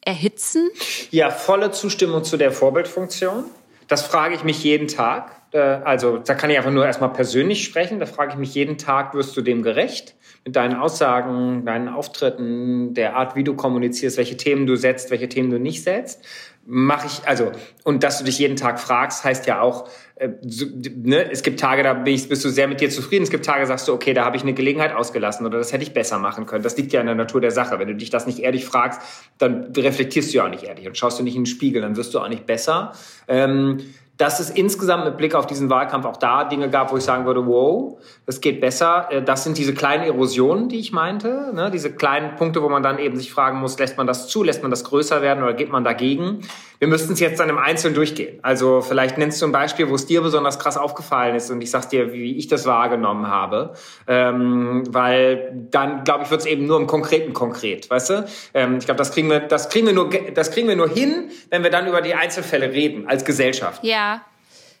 erhitzen? 0.00 0.70
Ja, 1.10 1.30
volle 1.30 1.72
Zustimmung 1.72 2.24
zu 2.24 2.36
der 2.36 2.52
Vorbildfunktion. 2.52 3.44
Das 3.88 4.02
frage 4.02 4.34
ich 4.34 4.44
mich 4.44 4.62
jeden 4.62 4.88
Tag. 4.88 5.41
Äh, 5.52 5.58
also 5.58 6.18
da 6.18 6.34
kann 6.34 6.50
ich 6.50 6.56
einfach 6.56 6.70
nur 6.70 6.84
erstmal 6.86 7.12
persönlich 7.12 7.64
sprechen. 7.64 8.00
Da 8.00 8.06
frage 8.06 8.32
ich 8.32 8.38
mich 8.38 8.54
jeden 8.54 8.78
Tag, 8.78 9.14
wirst 9.14 9.36
du 9.36 9.42
dem 9.42 9.62
gerecht? 9.62 10.14
mit 10.44 10.56
deinen 10.56 10.74
Aussagen, 10.74 11.64
deinen 11.64 11.88
Auftritten, 11.88 12.94
der 12.94 13.16
Art, 13.16 13.36
wie 13.36 13.44
du 13.44 13.54
kommunizierst, 13.54 14.16
welche 14.16 14.36
Themen 14.36 14.66
du 14.66 14.76
setzt, 14.76 15.10
welche 15.10 15.28
Themen 15.28 15.50
du 15.50 15.58
nicht 15.58 15.84
setzt, 15.84 16.24
mache 16.64 17.06
ich, 17.06 17.26
also, 17.28 17.52
und 17.84 18.02
dass 18.02 18.18
du 18.18 18.24
dich 18.24 18.38
jeden 18.38 18.56
Tag 18.56 18.80
fragst, 18.80 19.24
heißt 19.24 19.46
ja 19.46 19.60
auch, 19.60 19.88
äh, 20.16 20.30
so, 20.42 20.66
ne, 20.96 21.30
es 21.30 21.42
gibt 21.42 21.60
Tage, 21.60 21.84
da 21.84 21.94
bist 21.94 22.44
du 22.44 22.48
sehr 22.48 22.66
mit 22.66 22.80
dir 22.80 22.90
zufrieden, 22.90 23.22
es 23.22 23.30
gibt 23.30 23.44
Tage, 23.44 23.66
sagst 23.66 23.86
du, 23.86 23.92
okay, 23.92 24.14
da 24.14 24.24
habe 24.24 24.36
ich 24.36 24.42
eine 24.42 24.52
Gelegenheit 24.52 24.94
ausgelassen 24.94 25.46
oder 25.46 25.58
das 25.58 25.72
hätte 25.72 25.84
ich 25.84 25.92
besser 25.92 26.18
machen 26.18 26.46
können. 26.46 26.62
Das 26.62 26.76
liegt 26.76 26.92
ja 26.92 27.00
in 27.00 27.06
der 27.06 27.16
Natur 27.16 27.40
der 27.40 27.50
Sache. 27.50 27.78
Wenn 27.78 27.88
du 27.88 27.94
dich 27.94 28.10
das 28.10 28.26
nicht 28.26 28.40
ehrlich 28.40 28.64
fragst, 28.64 29.00
dann 29.38 29.72
reflektierst 29.76 30.32
du 30.32 30.38
ja 30.38 30.44
auch 30.44 30.50
nicht 30.50 30.64
ehrlich 30.64 30.86
und 30.86 30.96
schaust 30.96 31.18
du 31.18 31.24
nicht 31.24 31.36
in 31.36 31.42
den 31.42 31.46
Spiegel, 31.46 31.82
dann 31.82 31.96
wirst 31.96 32.14
du 32.14 32.20
auch 32.20 32.28
nicht 32.28 32.46
besser. 32.46 32.92
Ähm, 33.26 33.78
dass 34.18 34.40
es 34.40 34.50
insgesamt 34.50 35.04
mit 35.04 35.16
Blick 35.16 35.34
auf 35.34 35.46
diesen 35.46 35.70
Wahlkampf 35.70 36.04
auch 36.04 36.16
da 36.16 36.44
Dinge 36.44 36.68
gab, 36.70 36.92
wo 36.92 36.96
ich 36.96 37.02
sagen 37.04 37.24
würde, 37.24 37.46
wow, 37.46 37.98
das 38.26 38.40
geht 38.40 38.60
besser. 38.60 39.08
Äh, 39.10 39.22
das 39.22 39.44
sind 39.44 39.58
diese 39.58 39.74
kleinen 39.74 40.04
Erosionen, 40.04 40.68
die 40.68 40.78
ich 40.78 40.92
meinte, 40.92 41.50
ne? 41.54 41.70
diese 41.70 41.92
kleinen 41.92 42.36
Punkte, 42.36 42.62
wo 42.62 42.68
man 42.68 42.82
dann 42.82 42.98
eben 42.98 43.16
sich 43.16 43.32
fragen 43.32 43.58
muss, 43.58 43.78
lässt 43.78 43.96
man 43.96 44.06
das 44.06 44.28
zu, 44.28 44.42
lässt 44.42 44.62
man 44.62 44.70
das 44.70 44.84
größer 44.84 45.22
werden 45.22 45.42
oder 45.42 45.54
geht 45.54 45.70
man 45.70 45.84
dagegen? 45.84 46.42
Wir 46.82 46.88
müssten 46.88 47.12
es 47.12 47.20
jetzt 47.20 47.38
dann 47.38 47.48
im 47.48 47.58
Einzelnen 47.58 47.94
durchgehen. 47.94 48.40
Also 48.42 48.80
vielleicht 48.80 49.16
nennst 49.16 49.40
du 49.40 49.46
ein 49.46 49.52
Beispiel, 49.52 49.88
wo 49.88 49.94
es 49.94 50.06
dir 50.06 50.20
besonders 50.20 50.58
krass 50.58 50.76
aufgefallen 50.76 51.36
ist 51.36 51.48
und 51.48 51.62
ich 51.62 51.70
sag's 51.70 51.86
dir, 51.86 52.12
wie 52.12 52.36
ich 52.36 52.48
das 52.48 52.66
wahrgenommen 52.66 53.28
habe, 53.28 53.74
ähm, 54.08 54.82
weil 54.88 55.52
dann, 55.70 56.02
glaube 56.02 56.24
ich, 56.24 56.32
wird 56.32 56.40
es 56.40 56.46
eben 56.48 56.66
nur 56.66 56.78
im 56.78 56.88
Konkreten 56.88 57.34
konkret, 57.34 57.88
weißt 57.88 58.10
du? 58.10 58.26
Ähm, 58.52 58.78
ich 58.78 58.86
glaube, 58.86 58.98
das 58.98 59.12
kriegen 59.12 59.30
wir, 59.30 59.38
das 59.38 59.72
nur, 59.72 60.10
das 60.34 60.50
kriegen 60.50 60.66
wir 60.66 60.74
nur 60.74 60.88
hin, 60.88 61.30
wenn 61.50 61.62
wir 61.62 61.70
dann 61.70 61.86
über 61.86 62.00
die 62.00 62.14
Einzelfälle 62.14 62.72
reden 62.72 63.06
als 63.06 63.24
Gesellschaft. 63.24 63.84
Ja. 63.84 64.22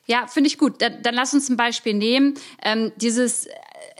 Ja, 0.06 0.26
finde 0.26 0.48
ich 0.48 0.58
gut. 0.58 0.82
Dann, 0.82 1.02
dann 1.02 1.14
lass 1.14 1.32
uns 1.32 1.48
ein 1.48 1.56
Beispiel 1.56 1.94
nehmen. 1.94 2.34
Ähm, 2.64 2.90
dieses 2.96 3.46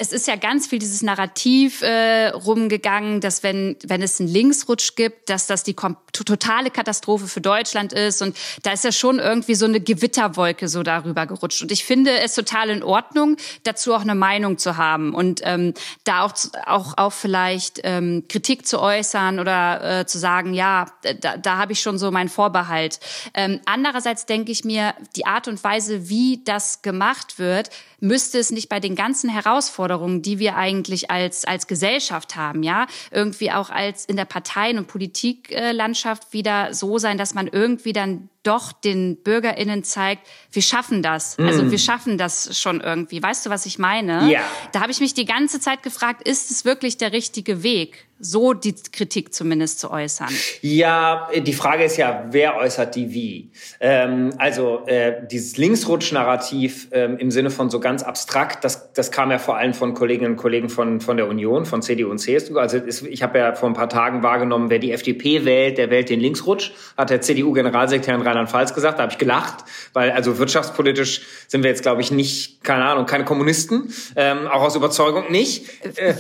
es 0.03 0.13
ist 0.13 0.27
ja 0.27 0.35
ganz 0.35 0.67
viel 0.67 0.81
dieses 0.81 1.03
Narrativ 1.03 1.81
äh, 1.83 2.31
rumgegangen, 2.31 3.21
dass 3.21 3.45
wenn, 3.45 3.77
wenn 3.85 4.03
es 4.03 4.19
einen 4.19 4.29
Linksrutsch 4.29 4.97
gibt, 4.97 5.31
dass 5.31 5.47
das 5.47 5.63
die 5.63 5.77
totale 6.13 6.71
Katastrophe 6.71 7.29
für 7.29 7.41
Deutschland 7.41 7.93
ist. 7.93 8.21
Und 8.21 8.37
da 8.65 8.73
ist 8.73 8.83
ja 8.83 8.91
schon 8.91 9.21
irgendwie 9.21 9.55
so 9.55 9.65
eine 9.65 9.81
Gewitterwolke 9.81 10.67
so 10.67 10.83
darüber 10.83 11.27
gerutscht. 11.27 11.63
Und 11.63 11.71
ich 11.71 11.85
finde 11.85 12.19
es 12.19 12.35
total 12.35 12.71
in 12.71 12.83
Ordnung, 12.83 13.37
dazu 13.63 13.95
auch 13.95 14.01
eine 14.01 14.17
Meinung 14.17 14.59
zu 14.59 14.77
haben 14.77 15.15
und 15.15 15.41
ähm, 15.45 15.73
da 16.03 16.25
auch, 16.25 16.35
auch, 16.67 16.95
auch 16.99 17.13
vielleicht 17.13 17.81
ähm, 17.85 18.25
Kritik 18.29 18.67
zu 18.67 18.81
äußern 18.81 19.39
oder 19.39 20.01
äh, 20.01 20.07
zu 20.07 20.19
sagen, 20.19 20.53
ja, 20.53 20.87
da, 21.21 21.37
da 21.37 21.59
habe 21.59 21.75
ich 21.75 21.81
schon 21.81 21.97
so 21.97 22.11
meinen 22.11 22.29
Vorbehalt. 22.29 22.99
Ähm, 23.35 23.61
andererseits 23.67 24.27
denke 24.27 24.51
ich 24.51 24.65
mir, 24.65 24.95
die 25.15 25.27
Art 25.27 25.47
und 25.47 25.63
Weise, 25.63 26.09
wie 26.09 26.43
das 26.45 26.83
gemacht 26.83 27.39
wird, 27.39 27.71
müsste 28.03 28.41
es 28.41 28.51
nicht 28.51 28.69
bei 28.69 28.81
den 28.81 28.97
ganzen 28.97 29.31
Herausforderungen, 29.31 29.92
die 30.23 30.39
wir 30.39 30.57
eigentlich 30.57 31.11
als, 31.11 31.45
als 31.45 31.67
Gesellschaft 31.67 32.37
haben, 32.37 32.63
ja, 32.63 32.87
irgendwie 33.11 33.53
auch 33.53 33.71
als 33.71 34.05
in 34.05 34.17
der 34.17 34.25
Parteien- 34.25 34.79
und 34.79 34.87
Politiklandschaft 34.89 36.33
wieder 36.33 36.75
so 36.75 36.99
sein, 36.99 37.19
dass 37.19 37.35
man 37.35 37.49
irgendwie 37.49 37.93
dann 37.93 38.29
doch 38.43 38.73
den 38.73 39.17
BürgerInnen 39.23 39.85
zeigt, 39.85 40.27
wir 40.51 40.63
schaffen 40.63 41.03
das. 41.03 41.39
Mm. 41.39 41.47
Also 41.47 41.71
wir 41.71 41.79
schaffen 41.79 42.19
das 42.19 42.59
schon 42.59 42.81
irgendwie. 42.81 43.23
Weißt 43.23 43.47
du, 43.47 43.51
was 43.51 43.67
ich 43.67 43.79
meine? 43.79 44.31
Ja. 44.31 44.41
Da 44.73 44.81
habe 44.81 44.91
ich 44.91 45.01
mich 45.01 45.15
die 45.15 45.25
ganze 45.25 45.61
Zeit 45.61 45.83
gefragt, 45.83 46.27
ist 46.27 46.51
es 46.51 46.65
wirklich 46.65 46.97
der 46.97 47.13
richtige 47.13 47.63
Weg? 47.63 48.07
so 48.25 48.53
die 48.53 48.75
Kritik 48.93 49.35
zumindest 49.35 49.81
zu 49.81 49.91
äußern. 49.91 50.29
Ja, 50.61 51.29
die 51.37 51.53
Frage 51.53 51.83
ist 51.83 51.97
ja, 51.97 52.27
wer 52.31 52.57
äußert 52.57 52.95
die 52.95 53.13
wie? 53.13 53.51
Ähm, 53.81 54.33
also 54.39 54.85
äh, 54.87 55.27
dieses 55.29 55.57
Linksrutsch-Narrativ 55.57 56.89
ähm, 56.93 57.19
im 57.19 57.33
Sinne 57.33 57.51
von 57.51 57.69
so 57.69 57.81
ganz 57.81 58.05
abstrakt, 58.05 58.63
das, 58.63 58.93
das 58.93 59.11
kam 59.11 59.33
ja 59.33 59.39
vor 59.39 59.57
allem 59.57 59.75
von 59.75 59.95
Kolleginnen 59.95 60.33
und 60.33 60.37
Kollegen 60.37 60.69
von, 60.69 61.01
von 61.01 61.17
der 61.17 61.27
Union, 61.27 61.67
von 61.67 61.83
CDU 61.83 62.11
und 62.11 62.19
CSU. 62.19 62.59
Also 62.59 62.79
ist, 62.79 63.03
ich 63.03 63.25
habe 63.25 63.41
ja 63.41 63.55
vor 63.55 63.69
ein 63.69 63.75
paar 63.75 63.89
Tagen 63.89 64.23
wahrgenommen, 64.23 64.71
wer 64.71 64.79
die 64.79 64.93
FDP 64.93 65.45
wählt, 65.45 65.77
der 65.77 65.91
wählt 65.91 66.09
den 66.09 66.21
Linksrutsch, 66.21 66.71
hat 66.97 67.11
der 67.11 67.23
CDU-Generalsekretär 67.23 68.15
Rheinland-Pfalz 68.33 68.75
gesagt. 68.75 68.99
Da 68.99 69.05
habe 69.05 69.13
ich 69.13 69.19
gelacht, 69.19 69.65
weil 69.93 70.11
also 70.11 70.39
wirtschaftspolitisch 70.39 71.23
sind 71.49 71.63
wir 71.63 71.71
jetzt, 71.71 71.83
glaube 71.83 72.01
ich, 72.01 72.11
nicht, 72.11 72.65
keine 72.65 72.85
Ahnung, 72.85 73.07
keine 73.07 73.25
Kommunisten, 73.25 73.93
ähm, 74.17 74.49
auch 74.49 74.63
aus 74.63 74.77
Überzeugung 74.77 75.31
nicht. 75.31 75.67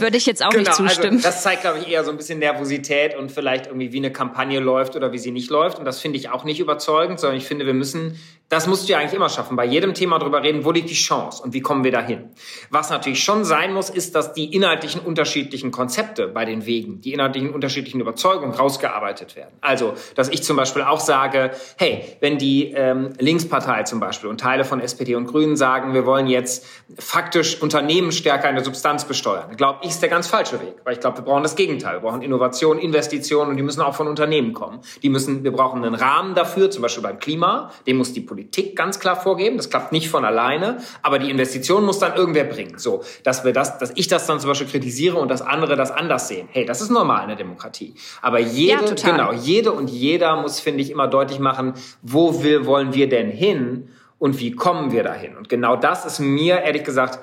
Würde 0.00 0.16
ich 0.16 0.26
jetzt 0.26 0.44
auch 0.44 0.50
genau, 0.50 0.60
nicht 0.60 0.70
also 0.70 0.86
zustimmen. 0.86 1.16
Also 1.16 1.28
das 1.28 1.42
zeigt, 1.42 1.62
glaube 1.62 1.80
ich, 1.80 1.88
eher 1.88 2.04
so 2.04 2.10
ein 2.10 2.16
bisschen 2.16 2.38
Nervosität 2.38 3.16
und 3.16 3.32
vielleicht 3.32 3.66
irgendwie 3.66 3.92
wie 3.92 3.98
eine 3.98 4.12
Kampagne 4.12 4.60
läuft 4.60 4.96
oder 4.96 5.12
wie 5.12 5.18
sie 5.18 5.30
nicht 5.30 5.50
läuft. 5.50 5.78
Und 5.78 5.84
das 5.84 6.00
finde 6.00 6.18
ich 6.18 6.30
auch 6.30 6.44
nicht 6.44 6.60
überzeugend, 6.60 7.20
sondern 7.20 7.38
ich 7.38 7.44
finde, 7.44 7.66
wir 7.66 7.74
müssen 7.74 8.18
das 8.52 8.66
musst 8.66 8.86
du 8.86 8.92
ja 8.92 8.98
eigentlich 8.98 9.14
immer 9.14 9.30
schaffen. 9.30 9.56
Bei 9.56 9.64
jedem 9.64 9.94
Thema 9.94 10.18
drüber 10.18 10.42
reden, 10.42 10.66
wo 10.66 10.72
liegt 10.72 10.90
die 10.90 10.94
Chance 10.94 11.42
und 11.42 11.54
wie 11.54 11.62
kommen 11.62 11.84
wir 11.84 11.90
dahin. 11.90 12.28
Was 12.68 12.90
natürlich 12.90 13.24
schon 13.24 13.46
sein 13.46 13.72
muss, 13.72 13.88
ist, 13.88 14.14
dass 14.14 14.34
die 14.34 14.54
inhaltlichen 14.54 15.00
unterschiedlichen 15.00 15.70
Konzepte 15.70 16.28
bei 16.28 16.44
den 16.44 16.66
Wegen, 16.66 17.00
die 17.00 17.14
inhaltlichen 17.14 17.48
unterschiedlichen 17.48 18.02
Überzeugungen 18.02 18.52
rausgearbeitet 18.52 19.36
werden. 19.36 19.54
Also, 19.62 19.94
dass 20.16 20.28
ich 20.28 20.42
zum 20.42 20.58
Beispiel 20.58 20.82
auch 20.82 21.00
sage, 21.00 21.52
hey, 21.78 22.04
wenn 22.20 22.36
die 22.36 22.72
ähm, 22.72 23.14
Linkspartei 23.18 23.84
zum 23.84 24.00
Beispiel 24.00 24.28
und 24.28 24.38
Teile 24.38 24.66
von 24.66 24.80
SPD 24.80 25.14
und 25.14 25.28
Grünen 25.28 25.56
sagen, 25.56 25.94
wir 25.94 26.04
wollen 26.04 26.26
jetzt 26.26 26.66
faktisch 26.98 27.62
Unternehmen 27.62 28.12
stärker 28.12 28.50
in 28.50 28.56
der 28.56 28.64
Substanz 28.66 29.06
besteuern, 29.06 29.56
glaube 29.56 29.78
ich, 29.80 29.88
ist 29.88 30.02
der 30.02 30.10
ganz 30.10 30.26
falsche 30.26 30.60
Weg. 30.60 30.74
Weil 30.84 30.92
ich 30.92 31.00
glaube, 31.00 31.16
wir 31.16 31.24
brauchen 31.24 31.42
das 31.42 31.56
Gegenteil. 31.56 31.94
Wir 31.94 32.00
brauchen 32.00 32.20
Innovation, 32.20 32.78
Investitionen 32.78 33.52
und 33.52 33.56
die 33.56 33.62
müssen 33.62 33.80
auch 33.80 33.94
von 33.94 34.08
Unternehmen 34.08 34.52
kommen. 34.52 34.80
Die 35.02 35.08
müssen, 35.08 35.42
wir 35.42 35.52
brauchen 35.52 35.82
einen 35.82 35.94
Rahmen 35.94 36.34
dafür, 36.34 36.70
zum 36.70 36.82
Beispiel 36.82 37.02
beim 37.02 37.18
Klima, 37.18 37.70
den 37.86 37.96
muss 37.96 38.12
die 38.12 38.20
Politik 38.20 38.41
Politik 38.42 38.76
ganz 38.76 38.98
klar 38.98 39.16
vorgeben. 39.16 39.56
Das 39.56 39.70
klappt 39.70 39.92
nicht 39.92 40.08
von 40.08 40.24
alleine, 40.24 40.78
aber 41.02 41.18
die 41.18 41.30
Investition 41.30 41.84
muss 41.84 41.98
dann 41.98 42.16
irgendwer 42.16 42.44
bringen. 42.44 42.78
So, 42.78 43.04
dass 43.22 43.44
wir 43.44 43.52
das, 43.52 43.78
dass 43.78 43.92
ich 43.94 44.08
das 44.08 44.26
dann 44.26 44.40
zum 44.40 44.48
Beispiel 44.48 44.66
kritisiere 44.66 45.16
und 45.16 45.30
dass 45.30 45.42
andere 45.42 45.76
das 45.76 45.90
anders 45.90 46.28
sehen. 46.28 46.48
Hey, 46.50 46.64
das 46.64 46.80
ist 46.80 46.90
normal 46.90 47.22
in 47.22 47.28
der 47.28 47.36
Demokratie. 47.36 47.94
Aber 48.20 48.40
jede, 48.40 48.94
ja, 48.94 49.12
genau, 49.12 49.32
jede 49.32 49.72
und 49.72 49.88
jeder 49.90 50.36
muss, 50.36 50.60
finde 50.60 50.82
ich, 50.82 50.90
immer 50.90 51.06
deutlich 51.06 51.38
machen, 51.38 51.74
wo 52.02 52.42
will, 52.42 52.66
wollen 52.66 52.94
wir 52.94 53.08
denn 53.08 53.30
hin 53.30 53.88
und 54.18 54.40
wie 54.40 54.52
kommen 54.52 54.90
wir 54.92 55.04
dahin? 55.04 55.36
Und 55.36 55.48
genau 55.48 55.76
das 55.76 56.04
ist 56.04 56.18
mir, 56.18 56.62
ehrlich 56.62 56.84
gesagt, 56.84 57.20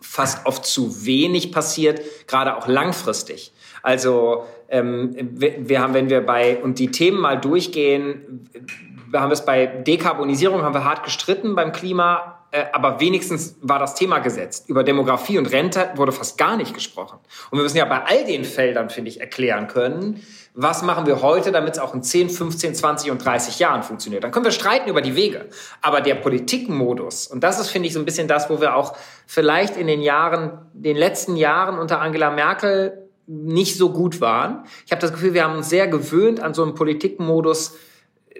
fast 0.00 0.46
oft 0.46 0.64
zu 0.64 1.04
wenig 1.04 1.50
passiert, 1.50 2.00
gerade 2.28 2.56
auch 2.56 2.68
langfristig. 2.68 3.52
Also 3.82 4.44
ähm, 4.68 5.14
wir, 5.16 5.68
wir 5.68 5.80
haben, 5.80 5.94
wenn 5.94 6.08
wir 6.08 6.20
bei 6.20 6.58
und 6.58 6.78
die 6.78 6.90
Themen 6.90 7.18
mal 7.20 7.36
durchgehen, 7.40 8.48
wir 9.10 9.20
haben 9.20 9.32
es 9.32 9.44
bei 9.44 9.66
Dekarbonisierung 9.66 10.62
haben 10.62 10.74
wir 10.74 10.84
hart 10.84 11.04
gestritten 11.04 11.54
beim 11.54 11.72
Klima, 11.72 12.36
äh, 12.50 12.64
aber 12.72 13.00
wenigstens 13.00 13.56
war 13.60 13.78
das 13.78 13.94
Thema 13.94 14.20
gesetzt. 14.20 14.68
Über 14.68 14.84
Demografie 14.84 15.38
und 15.38 15.46
Rente 15.46 15.90
wurde 15.96 16.12
fast 16.12 16.38
gar 16.38 16.56
nicht 16.56 16.74
gesprochen. 16.74 17.18
Und 17.50 17.58
wir 17.58 17.62
müssen 17.62 17.76
ja 17.76 17.84
bei 17.84 18.02
all 18.04 18.24
den 18.24 18.44
Feldern, 18.44 18.90
finde 18.90 19.10
ich, 19.10 19.20
erklären 19.20 19.66
können, 19.66 20.22
was 20.54 20.82
machen 20.82 21.06
wir 21.06 21.20
heute, 21.20 21.52
damit 21.52 21.74
es 21.74 21.78
auch 21.78 21.92
in 21.92 22.02
10, 22.02 22.30
15, 22.30 22.74
20 22.74 23.10
und 23.10 23.24
30 23.24 23.58
Jahren 23.58 23.82
funktioniert. 23.82 24.24
Dann 24.24 24.30
können 24.30 24.46
wir 24.46 24.52
streiten 24.52 24.88
über 24.88 25.02
die 25.02 25.14
Wege. 25.14 25.46
Aber 25.82 26.00
der 26.00 26.14
Politikmodus, 26.14 27.26
und 27.26 27.44
das 27.44 27.60
ist, 27.60 27.68
finde 27.68 27.88
ich, 27.88 27.94
so 27.94 28.00
ein 28.00 28.06
bisschen 28.06 28.26
das, 28.26 28.48
wo 28.48 28.60
wir 28.60 28.74
auch 28.74 28.96
vielleicht 29.26 29.76
in 29.76 29.86
den 29.86 30.00
Jahren, 30.00 30.58
den 30.72 30.96
letzten 30.96 31.36
Jahren 31.36 31.78
unter 31.78 32.00
Angela 32.00 32.30
Merkel 32.30 33.06
nicht 33.26 33.76
so 33.76 33.90
gut 33.90 34.20
waren. 34.20 34.64
Ich 34.86 34.92
habe 34.92 35.00
das 35.00 35.12
Gefühl, 35.12 35.34
wir 35.34 35.44
haben 35.44 35.56
uns 35.56 35.68
sehr 35.68 35.88
gewöhnt 35.88 36.40
an 36.40 36.54
so 36.54 36.62
einen 36.62 36.74
Politikmodus, 36.74 37.74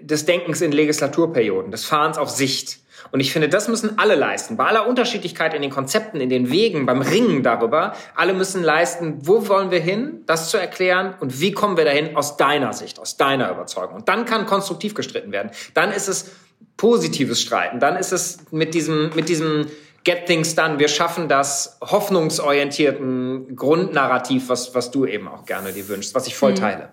des 0.01 0.25
Denkens 0.25 0.61
in 0.61 0.71
Legislaturperioden, 0.71 1.71
des 1.71 1.85
Fahrens 1.85 2.17
auf 2.17 2.29
Sicht. 2.29 2.79
Und 3.11 3.19
ich 3.19 3.31
finde, 3.31 3.47
das 3.47 3.67
müssen 3.67 3.97
alle 3.99 4.15
leisten. 4.15 4.57
Bei 4.57 4.65
aller 4.65 4.87
Unterschiedlichkeit 4.87 5.53
in 5.53 5.61
den 5.61 5.71
Konzepten, 5.71 6.19
in 6.19 6.29
den 6.29 6.51
Wegen, 6.51 6.85
beim 6.85 7.01
Ringen 7.01 7.43
darüber, 7.43 7.93
alle 8.15 8.33
müssen 8.33 8.63
leisten, 8.63 9.19
wo 9.21 9.47
wollen 9.47 9.71
wir 9.71 9.79
hin, 9.79 10.23
das 10.25 10.49
zu 10.49 10.57
erklären 10.57 11.15
und 11.19 11.39
wie 11.39 11.51
kommen 11.51 11.77
wir 11.77 11.85
dahin 11.85 12.15
aus 12.15 12.37
deiner 12.37 12.73
Sicht, 12.73 12.99
aus 12.99 13.17
deiner 13.17 13.51
Überzeugung. 13.51 13.95
Und 13.95 14.09
dann 14.09 14.25
kann 14.25 14.45
konstruktiv 14.45 14.93
gestritten 14.93 15.31
werden. 15.31 15.51
Dann 15.73 15.91
ist 15.91 16.07
es 16.07 16.31
positives 16.75 17.41
Streiten. 17.41 17.79
Dann 17.79 17.95
ist 17.97 18.11
es 18.11 18.39
mit 18.51 18.73
diesem, 18.73 19.11
mit 19.15 19.29
diesem 19.29 19.67
Get 20.03 20.25
Things 20.25 20.55
Done, 20.55 20.79
wir 20.79 20.87
schaffen 20.87 21.27
das 21.27 21.77
hoffnungsorientierten 21.81 23.55
Grundnarrativ, 23.55 24.49
was, 24.49 24.73
was 24.73 24.89
du 24.91 25.05
eben 25.05 25.27
auch 25.27 25.45
gerne 25.45 25.73
dir 25.73 25.87
wünschst, 25.89 26.15
was 26.15 26.27
ich 26.27 26.35
voll 26.35 26.51
mhm. 26.51 26.83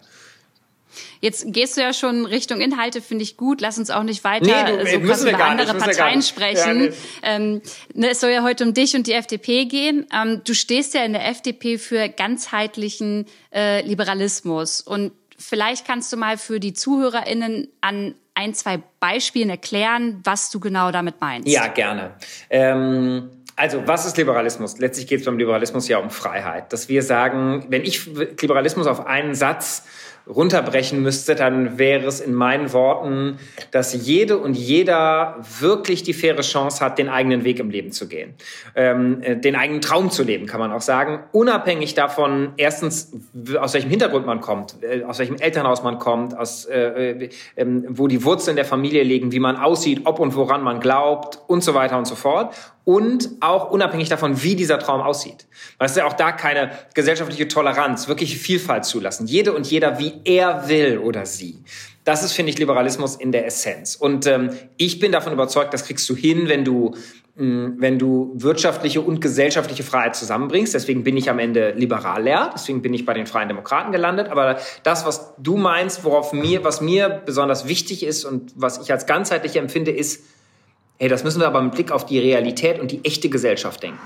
Jetzt 1.25 1.54
gehst 1.54 1.78
du 1.78 1.81
ja 1.81 1.95
schon 1.95 2.26
Richtung 2.26 2.61
Inhalte, 2.61 3.00
finde 3.00 3.23
ich 3.23 3.38
gut. 3.38 3.62
Lass 3.62 3.78
uns 3.78 3.88
auch 3.88 4.02
nicht 4.02 4.25
weiter 4.25 4.45
nee, 4.45 4.85
du, 4.85 4.87
so 4.87 5.00
krass 5.00 5.25
über 5.25 5.43
andere 5.43 5.73
Parteien 5.73 6.21
sprechen. 6.21 6.83
Ja, 6.83 6.90
ähm, 7.23 7.62
ne, 7.95 8.11
es 8.11 8.21
soll 8.21 8.28
ja 8.28 8.43
heute 8.43 8.62
um 8.62 8.75
dich 8.75 8.95
und 8.95 9.07
die 9.07 9.14
FDP 9.14 9.64
gehen. 9.64 10.07
Ähm, 10.12 10.43
du 10.45 10.52
stehst 10.52 10.93
ja 10.93 11.02
in 11.02 11.14
der 11.14 11.26
FDP 11.26 11.78
für 11.78 12.11
ganzheitlichen 12.11 13.25
äh, 13.54 13.81
Liberalismus. 13.87 14.83
Und 14.83 15.12
vielleicht 15.38 15.87
kannst 15.87 16.12
du 16.12 16.19
mal 16.19 16.37
für 16.37 16.61
die 16.61 16.75
ZuhörerInnen 16.75 17.69
an 17.81 18.16
ein, 18.35 18.52
zwei 18.52 18.83
Beispielen 19.00 19.49
erklären, 19.49 20.21
was 20.25 20.50
du 20.50 20.61
genau 20.61 20.90
damit 20.90 21.23
meinst. 21.23 21.49
Ja, 21.49 21.69
gerne. 21.69 22.16
Ähm 22.50 23.31
also, 23.57 23.87
was 23.87 24.04
ist 24.04 24.19
Liberalismus? 24.19 24.78
Letztlich 24.78 25.07
geht 25.07 25.21
es 25.21 25.25
beim 25.25 25.38
Liberalismus 25.38 25.88
ja 25.88 25.99
um 25.99 26.11
Freiheit. 26.11 26.71
Dass 26.75 26.90
wir 26.90 27.02
sagen, 27.02 27.64
wenn 27.71 27.83
ich 27.83 28.04
Liberalismus 28.43 28.87
auf 28.87 29.07
einen 29.07 29.35
Satz 29.35 29.85
runterbrechen 30.26 31.02
müsste, 31.02 31.35
dann 31.35 31.78
wäre 31.78 32.07
es 32.07 32.21
in 32.21 32.33
meinen 32.33 32.73
Worten, 32.73 33.38
dass 33.71 33.93
jede 33.95 34.38
und 34.38 34.54
jeder 34.54 35.37
wirklich 35.61 36.02
die 36.02 36.14
faire 36.14 36.40
Chance 36.40 36.85
hat, 36.85 36.99
den 36.99 37.09
eigenen 37.09 37.45
Weg 37.45 37.59
im 37.59 37.71
Leben 37.71 37.93
zu 37.93 38.09
gehen. 38.09 38.35
Ähm, 38.75 39.23
äh, 39.23 39.37
den 39.37 39.54
eigenen 39.57 39.83
Traum 39.83 40.11
zu 40.11 40.23
leben, 40.23 40.47
kann 40.47 40.61
man 40.61 40.73
auch 40.73 40.81
sagen. 40.81 41.25
Unabhängig 41.33 41.95
davon, 41.95 42.52
erstens, 42.57 43.12
aus 43.59 43.75
welchem 43.75 43.90
Hintergrund 43.90 44.26
man 44.26 44.40
kommt, 44.40 44.76
äh, 44.83 45.02
aus 45.04 45.19
welchem 45.19 45.37
Elternhaus 45.37 45.83
man 45.83 45.99
kommt, 45.99 46.37
aus, 46.37 46.64
äh, 46.64 47.11
äh, 47.11 47.28
ähm, 47.57 47.85
wo 47.88 48.09
die 48.09 48.25
Wurzeln 48.25 48.57
der 48.57 48.64
Familie 48.64 49.02
liegen, 49.02 49.33
wie 49.33 49.40
man 49.40 49.57
aussieht, 49.57 50.02
ob 50.04 50.21
und 50.21 50.35
woran 50.35 50.62
man 50.62 50.81
glaubt 50.81 51.38
und 51.49 51.62
so 51.62 51.75
weiter 51.75 51.99
und 51.99 52.07
so 52.07 52.14
fort 52.14 52.54
und 52.85 53.31
auch 53.41 53.71
unabhängig 53.71 54.09
davon, 54.09 54.43
wie 54.43 54.57
dieser 54.57 54.79
Traum 54.79 55.00
aussieht. 55.00 55.47
Weil 55.79 55.88
es 55.88 55.97
ja 55.97 56.07
auch 56.07 56.12
da 56.12 56.33
keine 56.33 56.71
gesellschaftliche 56.95 57.49
Toleranz, 57.49 58.09
wirklich 58.09 58.38
Vielfalt 58.38 58.85
zulassen. 58.85 59.26
Jede 59.26 59.53
und 59.53 59.67
jeder, 59.67 59.99
wie 59.99 60.21
er 60.25 60.69
will 60.69 60.99
oder 60.99 61.25
sie. 61.26 61.62
Das 62.05 62.23
ist, 62.23 62.33
finde 62.33 62.50
ich, 62.50 62.59
Liberalismus 62.59 63.17
in 63.17 63.33
der 63.33 63.47
Essenz. 63.47 63.95
Und 63.97 64.26
ähm, 64.26 64.50
ich 64.76 65.00
bin 65.00 65.11
davon 65.11 65.33
überzeugt, 65.33 65.73
das 65.73 65.87
kriegst 65.87 66.09
du 66.11 66.14
hin, 66.14 66.49
wenn 66.49 66.62
du 66.62 66.95
mh, 67.37 67.76
wenn 67.79 67.99
du 67.99 68.33
wirtschaftliche 68.35 69.00
und 69.00 69.21
gesellschaftliche 69.21 69.83
Freiheit 69.83 70.14
zusammenbringst. 70.14 70.75
Deswegen 70.75 71.03
bin 71.03 71.17
ich 71.17 71.31
am 71.31 71.38
Ende 71.38 71.73
Liberaler, 71.73 72.50
deswegen 72.55 72.83
bin 72.83 72.93
ich 72.93 73.07
bei 73.07 73.14
den 73.14 73.26
Freien 73.26 73.49
Demokraten 73.49 73.91
gelandet. 73.91 74.29
Aber 74.29 74.59
das, 74.83 75.07
was 75.07 75.35
du 75.38 75.57
meinst, 75.57 76.05
worauf 76.05 76.35
mir, 76.35 76.62
was 76.62 76.83
mir 76.83 77.09
besonders 77.09 77.67
wichtig 77.67 78.05
ist 78.05 78.25
und 78.25 78.53
was 78.55 78.79
ich 78.83 78.93
als 78.93 79.07
ganzheitlich 79.07 79.57
empfinde, 79.57 79.91
ist, 79.91 80.23
Hey, 80.99 81.09
das 81.09 81.25
müssen 81.25 81.41
wir 81.41 81.47
aber 81.47 81.61
mit 81.61 81.75
Blick 81.75 81.91
auf 81.91 82.07
die 82.07 82.19
Realität 82.19 82.79
und 82.79 82.91
die 82.91 83.05
echte 83.05 83.29
Gesellschaft 83.29 83.83
denken. 83.83 84.01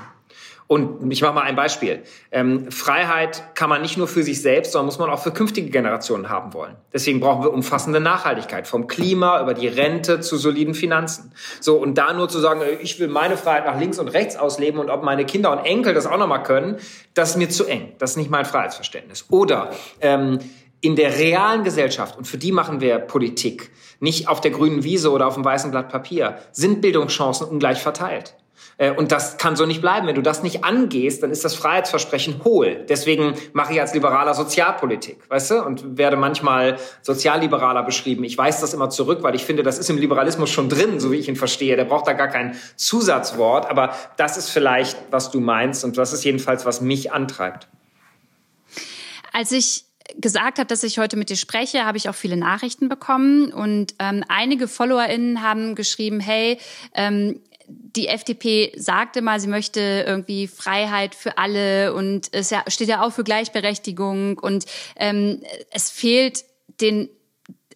Und 0.68 1.10
ich 1.10 1.22
mache 1.22 1.32
mal 1.32 1.42
ein 1.42 1.56
Beispiel. 1.56 2.02
Ähm, 2.30 2.70
Freiheit 2.70 3.54
kann 3.54 3.70
man 3.70 3.80
nicht 3.80 3.96
nur 3.96 4.06
für 4.06 4.22
sich 4.22 4.42
selbst, 4.42 4.72
sondern 4.72 4.84
muss 4.84 4.98
man 4.98 5.08
auch 5.08 5.22
für 5.22 5.30
künftige 5.30 5.70
Generationen 5.70 6.28
haben 6.28 6.52
wollen. 6.52 6.76
Deswegen 6.92 7.20
brauchen 7.20 7.42
wir 7.42 7.54
umfassende 7.54 8.00
Nachhaltigkeit, 8.00 8.68
vom 8.68 8.86
Klima 8.86 9.40
über 9.40 9.54
die 9.54 9.66
Rente 9.66 10.20
zu 10.20 10.36
soliden 10.36 10.74
Finanzen. 10.74 11.32
So, 11.58 11.78
und 11.78 11.96
da 11.96 12.12
nur 12.12 12.28
zu 12.28 12.38
sagen, 12.38 12.60
ich 12.82 13.00
will 13.00 13.08
meine 13.08 13.38
Freiheit 13.38 13.64
nach 13.64 13.80
links 13.80 13.98
und 13.98 14.08
rechts 14.08 14.36
ausleben 14.36 14.78
und 14.78 14.90
ob 14.90 15.02
meine 15.02 15.24
Kinder 15.24 15.52
und 15.52 15.64
Enkel 15.64 15.94
das 15.94 16.04
auch 16.04 16.18
nochmal 16.18 16.42
können, 16.42 16.76
das 17.14 17.30
ist 17.30 17.36
mir 17.36 17.48
zu 17.48 17.64
eng. 17.64 17.94
Das 17.98 18.10
ist 18.10 18.16
nicht 18.18 18.30
mein 18.30 18.44
Freiheitsverständnis. 18.44 19.24
Oder 19.30 19.70
ähm, 20.02 20.38
in 20.82 20.96
der 20.96 21.18
realen 21.18 21.64
Gesellschaft, 21.64 22.18
und 22.18 22.26
für 22.26 22.36
die 22.36 22.52
machen 22.52 22.82
wir 22.82 22.98
Politik, 22.98 23.70
nicht 24.00 24.28
auf 24.28 24.40
der 24.40 24.50
grünen 24.50 24.84
Wiese 24.84 25.10
oder 25.10 25.26
auf 25.26 25.34
dem 25.34 25.44
weißen 25.44 25.70
Blatt 25.70 25.88
Papier, 25.88 26.38
sind 26.52 26.80
Bildungschancen 26.80 27.46
ungleich 27.48 27.80
verteilt. 27.80 28.34
Äh, 28.78 28.92
und 28.92 29.12
das 29.12 29.36
kann 29.36 29.56
so 29.56 29.66
nicht 29.66 29.80
bleiben. 29.80 30.06
Wenn 30.06 30.14
du 30.14 30.22
das 30.22 30.42
nicht 30.42 30.64
angehst, 30.64 31.22
dann 31.22 31.30
ist 31.30 31.44
das 31.44 31.54
Freiheitsversprechen 31.54 32.44
hohl. 32.44 32.84
Deswegen 32.88 33.34
mache 33.52 33.74
ich 33.74 33.80
als 33.80 33.92
Liberaler 33.92 34.34
Sozialpolitik, 34.34 35.18
weißt 35.28 35.50
du? 35.50 35.64
Und 35.64 35.98
werde 35.98 36.16
manchmal 36.16 36.78
Sozialliberaler 37.02 37.82
beschrieben. 37.82 38.24
Ich 38.24 38.38
weise 38.38 38.60
das 38.60 38.72
immer 38.72 38.88
zurück, 38.88 39.22
weil 39.22 39.34
ich 39.34 39.44
finde, 39.44 39.62
das 39.62 39.78
ist 39.78 39.90
im 39.90 39.98
Liberalismus 39.98 40.50
schon 40.50 40.68
drin, 40.68 41.00
so 41.00 41.12
wie 41.12 41.16
ich 41.16 41.28
ihn 41.28 41.36
verstehe. 41.36 41.76
Der 41.76 41.84
braucht 41.84 42.06
da 42.06 42.12
gar 42.12 42.28
kein 42.28 42.56
Zusatzwort. 42.76 43.68
Aber 43.68 43.94
das 44.16 44.36
ist 44.36 44.48
vielleicht, 44.48 44.96
was 45.10 45.30
du 45.30 45.40
meinst. 45.40 45.84
Und 45.84 45.98
das 45.98 46.12
ist 46.12 46.24
jedenfalls, 46.24 46.64
was 46.64 46.80
mich 46.80 47.12
antreibt. 47.12 47.68
Als 49.32 49.52
ich 49.52 49.87
gesagt 50.16 50.58
habe, 50.58 50.66
dass 50.66 50.82
ich 50.82 50.98
heute 50.98 51.16
mit 51.16 51.30
dir 51.30 51.36
spreche, 51.36 51.84
habe 51.84 51.98
ich 51.98 52.08
auch 52.08 52.14
viele 52.14 52.36
Nachrichten 52.36 52.88
bekommen. 52.88 53.52
Und 53.52 53.94
ähm, 53.98 54.24
einige 54.28 54.68
FollowerInnen 54.68 55.42
haben 55.42 55.74
geschrieben, 55.74 56.20
hey, 56.20 56.58
ähm, 56.94 57.40
die 57.68 58.08
FDP 58.08 58.72
sagte 58.76 59.20
mal, 59.20 59.40
sie 59.40 59.48
möchte 59.48 60.04
irgendwie 60.06 60.46
Freiheit 60.46 61.14
für 61.14 61.36
alle 61.36 61.92
und 61.92 62.28
es 62.32 62.52
steht 62.68 62.88
ja 62.88 63.02
auch 63.02 63.12
für 63.12 63.24
Gleichberechtigung. 63.24 64.38
Und 64.38 64.64
ähm, 64.96 65.42
es 65.70 65.90
fehlt 65.90 66.44
den 66.80 67.10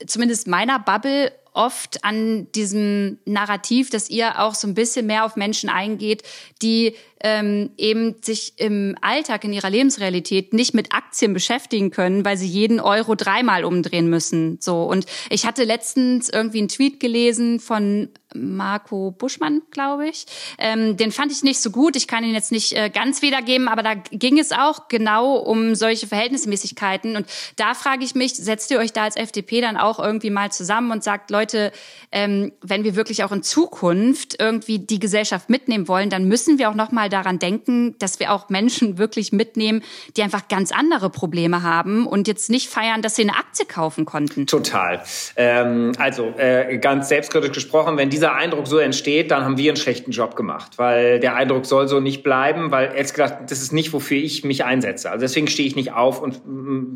zumindest 0.06 0.46
meiner 0.46 0.78
Bubble 0.78 1.32
oft 1.54 2.02
an 2.04 2.50
diesem 2.52 3.18
Narrativ, 3.26 3.90
dass 3.90 4.08
ihr 4.08 4.40
auch 4.40 4.54
so 4.54 4.66
ein 4.66 4.74
bisschen 4.74 5.06
mehr 5.06 5.24
auf 5.24 5.36
Menschen 5.36 5.68
eingeht, 5.68 6.22
die 6.62 6.94
ähm, 7.23 7.71
eben 7.76 8.17
sich 8.23 8.55
im 8.57 8.97
Alltag, 9.00 9.45
in 9.45 9.52
ihrer 9.52 9.71
Lebensrealität 9.71 10.52
nicht 10.52 10.75
mit 10.75 10.95
Aktien 10.95 11.35
beschäftigen 11.35 11.91
können, 11.91 12.25
weil 12.25 12.37
sie 12.37 12.47
jeden 12.47 12.81
Euro 12.81 13.14
dreimal 13.14 13.64
umdrehen 13.64 14.09
müssen. 14.09 14.59
So 14.61 14.85
und 14.85 15.07
ich 15.31 15.47
hatte 15.47 15.64
letztens 15.64 16.29
irgendwie 16.29 16.59
einen 16.59 16.69
Tweet 16.69 17.00
gelesen 17.00 17.61
von 17.61 18.09
Marco 18.35 19.11
Buschmann, 19.11 19.62
glaube 19.71 20.09
ich. 20.09 20.26
Ähm, 20.59 20.97
den 20.97 21.12
fand 21.12 21.33
ich 21.33 21.43
nicht 21.43 21.61
so 21.61 21.71
gut. 21.71 21.97
Ich 21.97 22.07
kann 22.07 22.25
ihn 22.25 22.35
jetzt 22.35 22.52
nicht 22.52 22.73
äh, 22.73 22.91
ganz 22.91 23.23
wiedergeben, 23.23 23.69
aber 23.69 23.83
da 23.83 23.95
ging 23.95 24.38
es 24.38 24.52
auch 24.52 24.88
genau 24.88 25.37
um 25.37 25.75
solche 25.75 26.07
Verhältnismäßigkeiten. 26.07 27.17
Und 27.17 27.26
da 27.57 27.75
frage 27.75 28.05
ich 28.05 28.14
mich, 28.14 28.35
setzt 28.35 28.71
ihr 28.71 28.79
euch 28.79 28.93
da 28.93 29.05
als 29.05 29.17
FDP 29.17 29.61
dann 29.61 29.76
auch 29.76 29.99
irgendwie 29.99 30.31
mal 30.31 30.50
zusammen 30.50 30.91
und 30.91 31.05
sagt, 31.05 31.31
Leute, 31.31 31.73
ähm, 32.11 32.52
wenn 32.61 32.85
wir 32.85 32.97
wirklich 32.97 33.25
auch 33.25 33.33
in 33.33 33.43
Zukunft 33.43 34.37
irgendwie 34.38 34.79
die 34.79 34.99
Gesellschaft 34.99 35.50
mitnehmen 35.50 35.88
wollen, 35.88 36.11
dann 36.11 36.26
müssen 36.26 36.59
wir 36.59 36.71
auch 36.71 36.75
noch 36.75 36.93
mal 36.93 37.09
daran 37.12 37.38
denken, 37.38 37.97
dass 37.99 38.21
wir 38.21 38.33
auch 38.33 38.49
Menschen 38.49 38.99
wirklich 38.99 39.33
mitnehmen, 39.33 39.83
die 40.16 40.23
einfach 40.23 40.49
ganz 40.49 40.73
andere 40.73 41.11
Probleme 41.11 41.62
haben 41.62 42.07
und 42.07 42.28
jetzt 42.28 42.50
nicht 42.50 42.69
feiern, 42.69 43.02
dass 43.02 43.16
sie 43.16 43.23
eine 43.23 43.37
Aktie 43.37 43.66
kaufen 43.66 44.04
konnten. 44.04 44.47
Total. 44.47 45.02
Ähm, 45.37 45.92
also 45.99 46.35
äh, 46.38 46.78
ganz 46.78 47.09
selbstkritisch 47.09 47.52
gesprochen, 47.52 47.97
wenn 47.97 48.11
dieser 48.11 48.35
Eindruck 48.35 48.66
so 48.66 48.78
entsteht, 48.78 49.31
dann 49.31 49.45
haben 49.45 49.59
wir 49.59 49.71
einen 49.71 49.76
schlechten 49.76 50.11
Job 50.11 50.37
gemacht, 50.37 50.78
weil 50.78 51.21
der 51.21 51.37
Eindruck 51.37 51.66
soll 51.66 51.88
so 51.88 52.00
nicht 52.00 52.23
bleiben, 52.23 52.71
weil 52.71 52.95
jetzt 52.97 53.14
gesagt, 53.14 53.50
das 53.50 53.61
ist 53.61 53.73
nicht, 53.73 53.92
wofür 53.92 54.19
ich 54.19 54.45
mich 54.45 54.64
einsetze. 54.64 55.11
Also 55.11 55.23
deswegen 55.23 55.49
stehe 55.49 55.69
ich 55.69 55.76
nicht 55.76 55.92
auf 55.92 56.21
und 56.23 56.40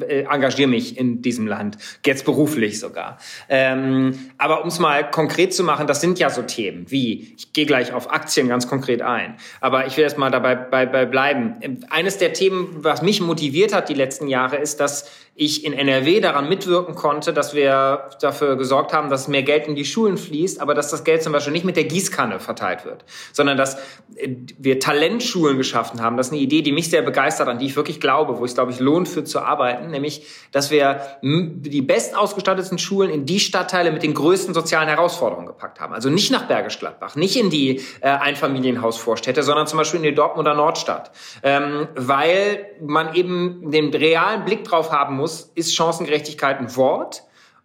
äh, 0.03 0.23
engagiere 0.23 0.69
mich 0.69 0.99
in 0.99 1.23
diesem 1.23 1.47
Land, 1.47 1.79
jetzt 2.05 2.25
beruflich 2.25 2.81
sogar. 2.81 3.19
Ähm, 3.49 4.31
aber 4.39 4.63
um 4.63 4.69
es 4.69 4.79
mal 4.79 5.11
konkret 5.11 5.55
zu 5.55 5.65
machen, 5.65 5.87
das 5.87 6.01
sind 6.01 6.19
ja 6.19 6.31
so 6.31 6.43
Themen 6.43 6.87
wie, 6.91 7.35
ich 7.37 7.53
gehe 7.53 7.67
gleich 7.67 7.93
auf 7.93 8.11
Aktien 8.11 8.49
ganz 8.49 8.69
konkret 8.69 9.03
ein, 9.03 9.37
aber 9.61 9.87
ich 9.87 9.97
will 9.97 10.06
erst 10.07 10.19
mal 10.19 10.31
dabei 10.31 10.55
bei, 10.55 10.87
bei 10.87 11.05
bleiben. 11.05 11.57
Eines 11.91 12.19
der 12.19 12.33
Themen, 12.33 12.79
was 12.79 13.03
mich 13.03 13.21
motiviert 13.21 13.75
hat 13.75 13.89
die 13.89 13.95
letzten 13.95 14.29
Jahre, 14.29 14.57
ist, 14.57 14.81
dass 14.81 15.11
ich 15.39 15.67
in 15.67 15.75
NRW 15.75 16.21
daran 16.21 16.49
mitwirken 16.49 16.95
konnte, 16.95 17.35
dass 17.35 17.55
wir 17.55 18.09
dafür 18.23 18.57
gesorgt 18.57 18.95
haben, 18.95 19.11
dass 19.11 19.29
mehr 19.29 19.43
Geld 19.43 19.67
in 19.67 19.75
die 19.75 19.85
Schulen 19.85 20.17
fließt, 20.17 20.63
aber 20.63 20.73
dass 20.73 20.91
das 20.91 21.05
Geld 21.05 21.23
zum 21.23 21.35
Beispiel 21.35 21.53
nicht 21.53 21.67
mit 21.67 21.77
der 21.77 21.85
Gießkanne 21.85 22.41
verteilt 22.41 22.87
wird, 22.87 23.05
sondern 23.35 23.59
dass 23.59 23.75
äh, 24.17 24.31
wir 24.59 24.81
Talentschulen 24.81 25.59
geschaffen 25.59 26.01
haben. 26.01 26.17
Das 26.17 26.29
ist 26.29 26.33
eine 26.33 26.41
Idee, 26.41 26.63
die 26.63 26.73
mich 26.73 26.89
sehr 26.89 27.03
begeistert, 27.03 27.49
an 27.49 27.59
die 27.59 27.67
ich 27.67 27.77
wirklich 27.77 28.01
glaube, 28.01 28.39
wo 28.39 28.47
es, 28.47 28.55
glaube 28.55 28.73
ich, 28.73 28.81
lohnt 28.81 29.11
für 29.11 29.25
zu 29.25 29.41
arbeiten, 29.41 29.91
nämlich, 29.91 30.27
dass 30.53 30.71
wir 30.71 31.01
die 31.23 31.83
bestausgestatteten 31.83 32.79
Schulen 32.79 33.11
in 33.11 33.27
die 33.27 33.39
Stadtteile 33.39 33.93
mit 33.93 34.03
den 34.03 34.15
größten 34.15 34.55
sozialen 34.55 34.89
Herausforderungen 34.89 35.47
gepackt 35.47 35.81
haben. 35.81 35.93
Also 35.93 36.09
nicht 36.09 36.31
nach 36.31 36.49
Bergisch 36.49 36.79
Gladbach, 36.79 37.15
nicht 37.15 37.37
in 37.37 37.51
die 37.51 37.83
äh, 38.01 38.09
Einfamilienhausvorstädte, 38.09 39.43
sondern 39.43 39.67
zum 39.67 39.77
Beispiel 39.79 39.96
in 39.97 40.03
die 40.03 40.15
Dortmunder 40.15 40.55
Nordstadt, 40.55 41.11
ähm, 41.43 41.89
weil 41.95 42.67
man 42.81 43.15
eben 43.15 43.71
den 43.71 43.93
realen 43.93 44.45
Blick 44.45 44.65
drauf 44.65 44.93
haben 44.93 45.17
muss, 45.17 45.51
ist 45.55 45.75
Chancengerechtigkeit 45.75 46.59
ein 46.59 46.77
Wort 46.77 47.23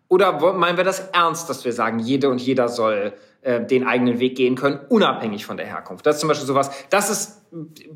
oder 0.07 0.53
meinen 0.53 0.77
wir 0.77 0.83
das 0.83 1.09
ernst, 1.13 1.49
dass 1.49 1.63
wir 1.63 1.73
sagen, 1.73 1.99
jede 1.99 2.29
und 2.29 2.41
jeder 2.41 2.67
soll 2.67 3.13
äh, 3.41 3.65
den 3.65 3.87
eigenen 3.87 4.19
Weg 4.19 4.35
gehen 4.35 4.55
können, 4.55 4.79
unabhängig 4.89 5.45
von 5.45 5.57
der 5.57 5.65
Herkunft? 5.65 6.05
Das 6.05 6.15
ist 6.15 6.19
zum 6.19 6.27
Beispiel 6.27 6.47
sowas, 6.47 6.69
das 6.89 7.09
ist 7.09 7.40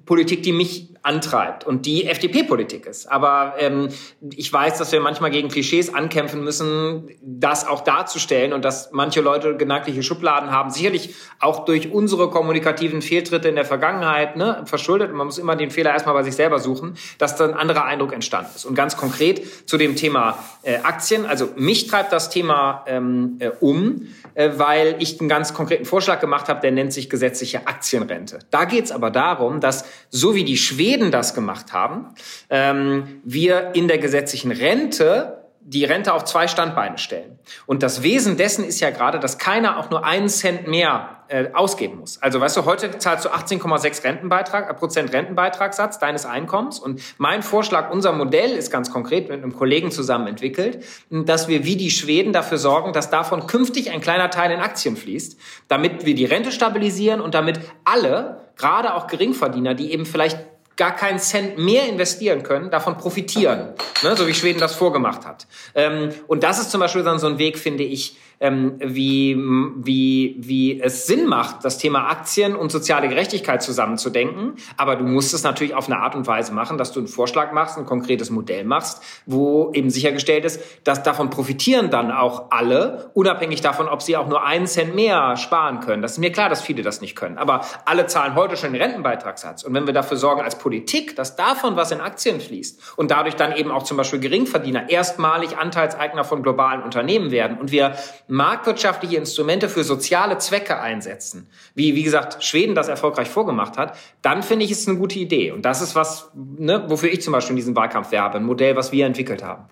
Politik, 0.06 0.44
die 0.44 0.52
mich 0.52 0.90
antreibt 1.02 1.66
und 1.66 1.86
die 1.86 2.08
FDP-Politik 2.08 2.86
ist. 2.88 3.10
Aber 3.10 3.54
ähm, 3.60 3.90
ich 4.36 4.52
weiß, 4.52 4.78
dass 4.80 4.92
wir 4.92 5.00
manchmal 5.00 5.32
gegen 5.32 5.48
Klischees 5.48 5.94
ankämpfen 5.94 6.44
müssen, 6.44 7.10
das 7.22 7.66
auch 7.66 7.82
darzustellen 7.82 8.52
und 8.52 8.66
dass 8.66 8.92
manche 8.92 9.22
Leute 9.22 9.56
gedankliche 9.56 10.04
Schubladen 10.04 10.52
haben. 10.52 10.72
Sicherlich 10.72 11.16
auch 11.40 11.64
durch 11.64 11.92
unsere 11.92 12.30
kommunikativen 12.30 13.02
Fehltritte 13.02 13.48
in 13.48 13.56
der 13.56 13.66
Vergangenheit 13.66 14.36
ne, 14.36 14.64
verschuldet. 14.66 15.14
Man 15.14 15.28
muss 15.28 15.38
immer 15.38 15.56
den 15.56 15.72
Fehler 15.72 15.92
erstmal 15.92 16.16
bei 16.16 16.24
sich 16.24 16.36
selber 16.36 16.60
suchen, 16.60 16.96
dass 17.18 17.38
dann 17.38 17.52
ein 17.52 17.58
anderer 17.58 17.86
Eindruck 17.86 18.12
entstanden 18.12 18.52
ist. 18.56 18.66
Und 18.66 18.76
ganz 18.76 18.98
konkret 18.98 19.70
zu 19.70 19.78
dem 19.78 19.96
Thema 19.96 20.40
äh, 20.64 20.78
Aktien. 20.78 21.26
Also 21.26 21.50
mich 21.56 21.88
treibt 21.88 22.12
das 22.12 22.30
Thema 22.30 22.84
ähm, 22.88 23.38
äh, 23.40 23.52
um, 23.62 24.08
äh, 24.34 24.50
weil 24.58 24.96
ich 25.00 25.20
einen 25.20 25.30
ganz 25.30 25.54
konkreten 25.54 25.86
Vorschlag 25.86 26.20
gemacht 26.20 26.50
habe, 26.50 26.60
der 26.62 26.72
nennt 26.72 26.92
sich 26.92 27.10
gesetzliche 27.10 27.68
Aktienrente. 27.68 28.40
Da 28.50 28.66
geht 28.66 28.86
es 28.86 28.92
aber 28.92 29.12
darum, 29.12 29.45
darum, 29.46 29.62
dass 29.62 29.86
so 30.10 30.36
wie 30.36 30.44
die 30.44 30.58
Schweden 30.58 31.12
das 31.12 31.34
gemacht 31.34 31.74
haben, 31.74 32.14
ähm, 32.50 33.22
wir 33.24 33.72
in 33.74 33.88
der 33.88 33.98
gesetzlichen 33.98 34.52
Rente 34.52 35.45
die 35.68 35.84
Rente 35.84 36.14
auf 36.14 36.26
zwei 36.26 36.48
Standbeine 36.48 37.00
stellen. 37.00 37.40
Und 37.66 37.82
das 37.82 38.04
Wesen 38.04 38.38
dessen 38.38 38.64
ist 38.64 38.80
ja 38.82 38.92
gerade, 38.92 39.20
dass 39.20 39.40
keiner 39.40 39.80
auch 39.80 39.90
nur 39.90 40.06
einen 40.06 40.30
Cent 40.30 40.68
mehr 40.68 41.24
äh, 41.28 41.48
ausgeben 41.54 41.98
muss. 41.98 42.22
Also 42.22 42.40
weißt 42.40 42.56
du, 42.56 42.66
heute 42.66 43.00
zahlst 43.00 43.26
du 43.26 43.30
18,6 43.30 44.04
Rentenbeitrag, 44.04 44.70
äh, 44.70 44.74
Prozent 44.76 45.12
Rentenbeitragssatz 45.12 45.98
deines 45.98 46.28
Einkommens. 46.28 46.78
Und 46.78 47.02
mein 47.18 47.42
Vorschlag, 47.42 47.90
unser 47.90 48.12
Modell 48.12 48.52
ist 48.52 48.70
ganz 48.70 48.92
konkret 48.92 49.28
mit 49.28 49.42
einem 49.42 49.56
Kollegen 49.56 49.90
zusammen 49.90 50.28
entwickelt, 50.28 50.84
dass 51.10 51.48
wir 51.48 51.66
wie 51.66 51.78
die 51.78 51.90
Schweden 51.90 52.32
dafür 52.32 52.60
sorgen, 52.60 52.94
dass 52.94 53.10
davon 53.10 53.48
künftig 53.48 53.90
ein 53.90 54.02
kleiner 54.02 54.30
Teil 54.30 54.52
in 54.52 54.60
Aktien 54.60 54.96
fließt, 54.96 55.40
damit 55.68 56.06
wir 56.06 56.14
die 56.14 56.26
Rente 56.26 56.52
stabilisieren 56.52 57.22
und 57.22 57.34
damit 57.34 57.60
alle, 57.86 58.42
gerade 58.56 58.94
auch 58.94 59.08
Geringverdiener, 59.08 59.74
die 59.74 59.92
eben 59.92 60.06
vielleicht 60.06 60.38
gar 60.78 60.96
keinen 60.96 61.20
Cent 61.20 61.58
mehr 61.58 61.88
investieren 61.88 62.44
können, 62.44 62.70
davon 62.70 62.98
profitieren, 62.98 63.74
ne, 64.04 64.16
so 64.16 64.28
wie 64.28 64.34
Schweden 64.34 64.60
das 64.60 64.76
vorgemacht 64.76 65.26
hat. 65.26 65.48
Ähm, 65.74 66.10
und 66.28 66.44
das 66.44 66.60
ist 66.60 66.72
zum 66.72 66.80
Beispiel 66.82 67.04
dann 67.04 67.20
so 67.20 67.28
ein 67.28 67.38
Weg, 67.38 67.58
finde 67.58 67.84
ich, 67.84 68.18
ähm, 68.40 68.76
wie, 68.80 69.36
wie, 69.78 70.36
wie 70.40 70.82
es 70.82 71.08
Sinn 71.08 71.28
macht, 71.28 71.64
das 71.64 71.78
Thema 71.78 72.10
Aktien 72.10 72.56
und 72.56 72.72
soziale 72.72 73.08
Gerechtigkeit 73.08 73.62
zusammenzudenken. 73.62 74.56
Aber 74.78 74.96
du 74.96 75.04
musst 75.04 75.34
es 75.34 75.44
natürlich 75.44 75.74
auf 75.74 75.88
eine 75.88 76.00
Art 76.00 76.16
und 76.16 76.28
Weise 76.28 76.54
machen, 76.54 76.78
dass 76.78 76.92
du 76.92 77.00
einen 77.00 77.08
Vorschlag 77.08 77.52
machst, 77.52 77.78
ein 77.78 77.86
konkretes 77.86 78.30
Modell 78.30 78.64
machst, 78.64 79.02
wo 79.26 79.72
eben 79.74 79.90
sichergestellt 79.90 80.46
ist, 80.46 80.62
dass 80.84 81.04
davon 81.04 81.30
profitieren 81.30 81.90
dann 81.90 82.12
auch 82.12 82.52
alle, 82.52 83.12
unabhängig 83.14 83.62
davon, 83.62 83.88
ob 83.88 84.02
sie 84.02 84.18
auch 84.18 84.28
nur 84.28 84.46
einen 84.46 84.68
Cent 84.68 84.96
mehr 84.96 85.38
sparen 85.38 85.80
können. 85.80 86.02
Das 86.02 86.14
ist 86.14 86.18
mir 86.20 86.32
klar, 86.32 86.50
dass 86.50 86.62
viele 86.62 86.82
das 86.84 87.02
nicht 87.02 87.16
können. 87.16 87.38
Aber 87.38 87.62
alle 87.86 88.08
zahlen 88.08 88.36
heute 88.36 88.58
schon 88.58 88.74
den 88.74 88.82
Rentenbeitragssatz. 88.82 89.64
Und 89.64 89.74
wenn 89.74 89.86
wir 89.86 89.94
dafür 89.94 90.18
sorgen 90.18 90.42
als 90.42 90.58
Politik, 90.58 91.16
dass 91.16 91.36
davon 91.36 91.76
was 91.76 91.92
in 91.92 92.02
Aktien 92.02 92.40
fließt 92.40 92.94
und 92.98 93.12
dadurch 93.12 93.36
dann 93.36 93.56
eben 93.56 93.72
auch 93.72 93.84
zum 93.84 93.98
Beispiel 93.98 94.20
Geringverdiener 94.20 94.90
erstmalig 94.90 95.58
Anteilseigner 95.58 96.24
von 96.24 96.44
globalen 96.44 96.84
Unternehmen 96.84 97.32
werden 97.32 97.58
und 97.58 97.72
wir 97.72 97.96
marktwirtschaftliche 98.28 99.18
Instrumente 99.18 99.70
für 99.70 99.84
soziale 99.84 100.38
Zwecke 100.38 100.80
einsetzen, 100.80 101.48
wie, 101.74 101.96
wie 101.96 102.04
gesagt, 102.04 102.44
Schweden 102.44 102.76
das 102.76 102.88
erfolgreich 102.88 103.28
vorgemacht 103.28 103.78
hat, 103.78 103.98
dann 104.22 104.44
finde 104.44 104.66
ich 104.66 104.72
es 104.72 104.88
eine 104.88 104.98
gute 104.98 105.20
Idee. 105.20 105.52
Und 105.52 105.64
das 105.64 105.82
ist 105.82 105.96
was, 105.96 106.32
ne, 106.34 106.86
wofür 106.88 107.12
ich 107.12 107.22
zum 107.22 107.34
Beispiel 107.34 107.52
in 107.52 107.58
diesem 107.58 107.76
Wahlkampf 107.76 108.12
werbe, 108.12 108.38
ein 108.38 108.44
Modell, 108.44 108.76
was 108.76 108.92
wir 108.92 109.06
entwickelt 109.06 109.44
haben. 109.44 109.66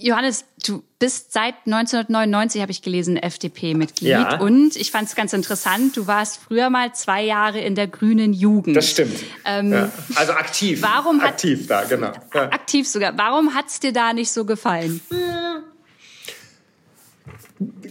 Johannes, 0.00 0.44
du 0.66 0.82
bist 0.98 1.32
seit 1.32 1.54
1999, 1.66 2.60
habe 2.60 2.72
ich 2.72 2.82
gelesen, 2.82 3.16
FDP-Mitglied. 3.16 4.08
Ja. 4.08 4.40
Und 4.40 4.76
ich 4.76 4.90
fand 4.90 5.08
es 5.08 5.14
ganz 5.14 5.32
interessant, 5.32 5.96
du 5.96 6.06
warst 6.06 6.40
früher 6.42 6.70
mal 6.70 6.92
zwei 6.94 7.22
Jahre 7.22 7.60
in 7.60 7.74
der 7.74 7.86
grünen 7.86 8.32
Jugend. 8.32 8.76
Das 8.76 8.90
stimmt. 8.90 9.16
Ähm, 9.44 9.72
ja. 9.72 9.92
Also 10.16 10.32
aktiv. 10.32 10.82
Warum 10.82 11.20
hat, 11.20 11.30
aktiv 11.30 11.66
da, 11.66 11.84
genau. 11.84 12.12
Ja. 12.34 12.44
Aktiv 12.44 12.88
sogar. 12.88 13.16
Warum 13.16 13.54
hat 13.54 13.68
es 13.68 13.80
dir 13.80 13.92
da 13.92 14.12
nicht 14.12 14.32
so 14.32 14.44
gefallen? 14.44 15.00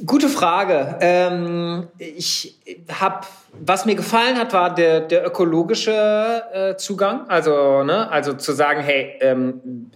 Gute 0.06 0.30
Frage. 0.30 0.98
Ähm, 1.02 1.88
ich 1.98 2.60
habe, 2.92 3.26
was 3.60 3.86
mir 3.86 3.96
gefallen 3.96 4.38
hat, 4.38 4.54
war 4.54 4.74
der, 4.74 5.02
der 5.02 5.26
ökologische 5.26 6.44
äh, 6.54 6.76
Zugang. 6.78 7.30
Also, 7.30 7.84
ne, 7.84 8.12
also 8.12 8.34
zu 8.34 8.52
sagen, 8.54 8.82
hey, 8.82 9.14
ähm, 9.22 9.90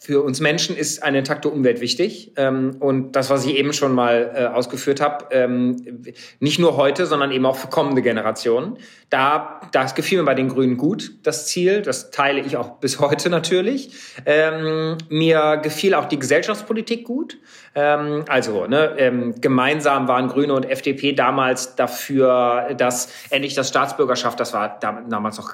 für 0.00 0.22
uns 0.22 0.38
Menschen 0.38 0.76
ist 0.76 1.02
eine 1.02 1.18
intakte 1.18 1.48
Umwelt 1.48 1.80
wichtig. 1.80 2.32
Ähm, 2.36 2.76
und 2.78 3.12
das, 3.12 3.30
was 3.30 3.44
ich 3.44 3.56
eben 3.56 3.72
schon 3.72 3.92
mal 3.92 4.30
äh, 4.32 4.44
ausgeführt 4.46 5.00
habe, 5.00 5.26
ähm, 5.32 6.02
nicht 6.38 6.60
nur 6.60 6.76
heute, 6.76 7.04
sondern 7.04 7.32
eben 7.32 7.44
auch 7.44 7.56
für 7.56 7.66
kommende 7.66 8.00
Generationen. 8.00 8.78
Da, 9.10 9.60
das 9.72 9.96
gefiel 9.96 10.18
mir 10.18 10.24
bei 10.24 10.34
den 10.34 10.48
Grünen 10.48 10.76
gut, 10.76 11.12
das 11.24 11.48
Ziel. 11.48 11.82
Das 11.82 12.12
teile 12.12 12.40
ich 12.40 12.56
auch 12.56 12.78
bis 12.78 13.00
heute 13.00 13.28
natürlich. 13.30 13.90
Ähm, 14.24 14.96
mir 15.08 15.56
gefiel 15.56 15.94
auch 15.94 16.06
die 16.06 16.18
Gesellschaftspolitik 16.18 17.04
gut. 17.04 17.36
Ähm, 17.78 18.24
also 18.26 18.66
ne, 18.66 18.94
ähm, 18.98 19.40
gemeinsam 19.40 20.08
waren 20.08 20.26
Grüne 20.26 20.52
und 20.52 20.68
FDP 20.68 21.12
damals 21.12 21.76
dafür, 21.76 22.74
dass 22.76 23.08
endlich 23.30 23.54
das 23.54 23.68
Staatsbürgerschaft, 23.68 24.40
das 24.40 24.52
war 24.52 24.80
damals 24.80 25.38
noch 25.38 25.52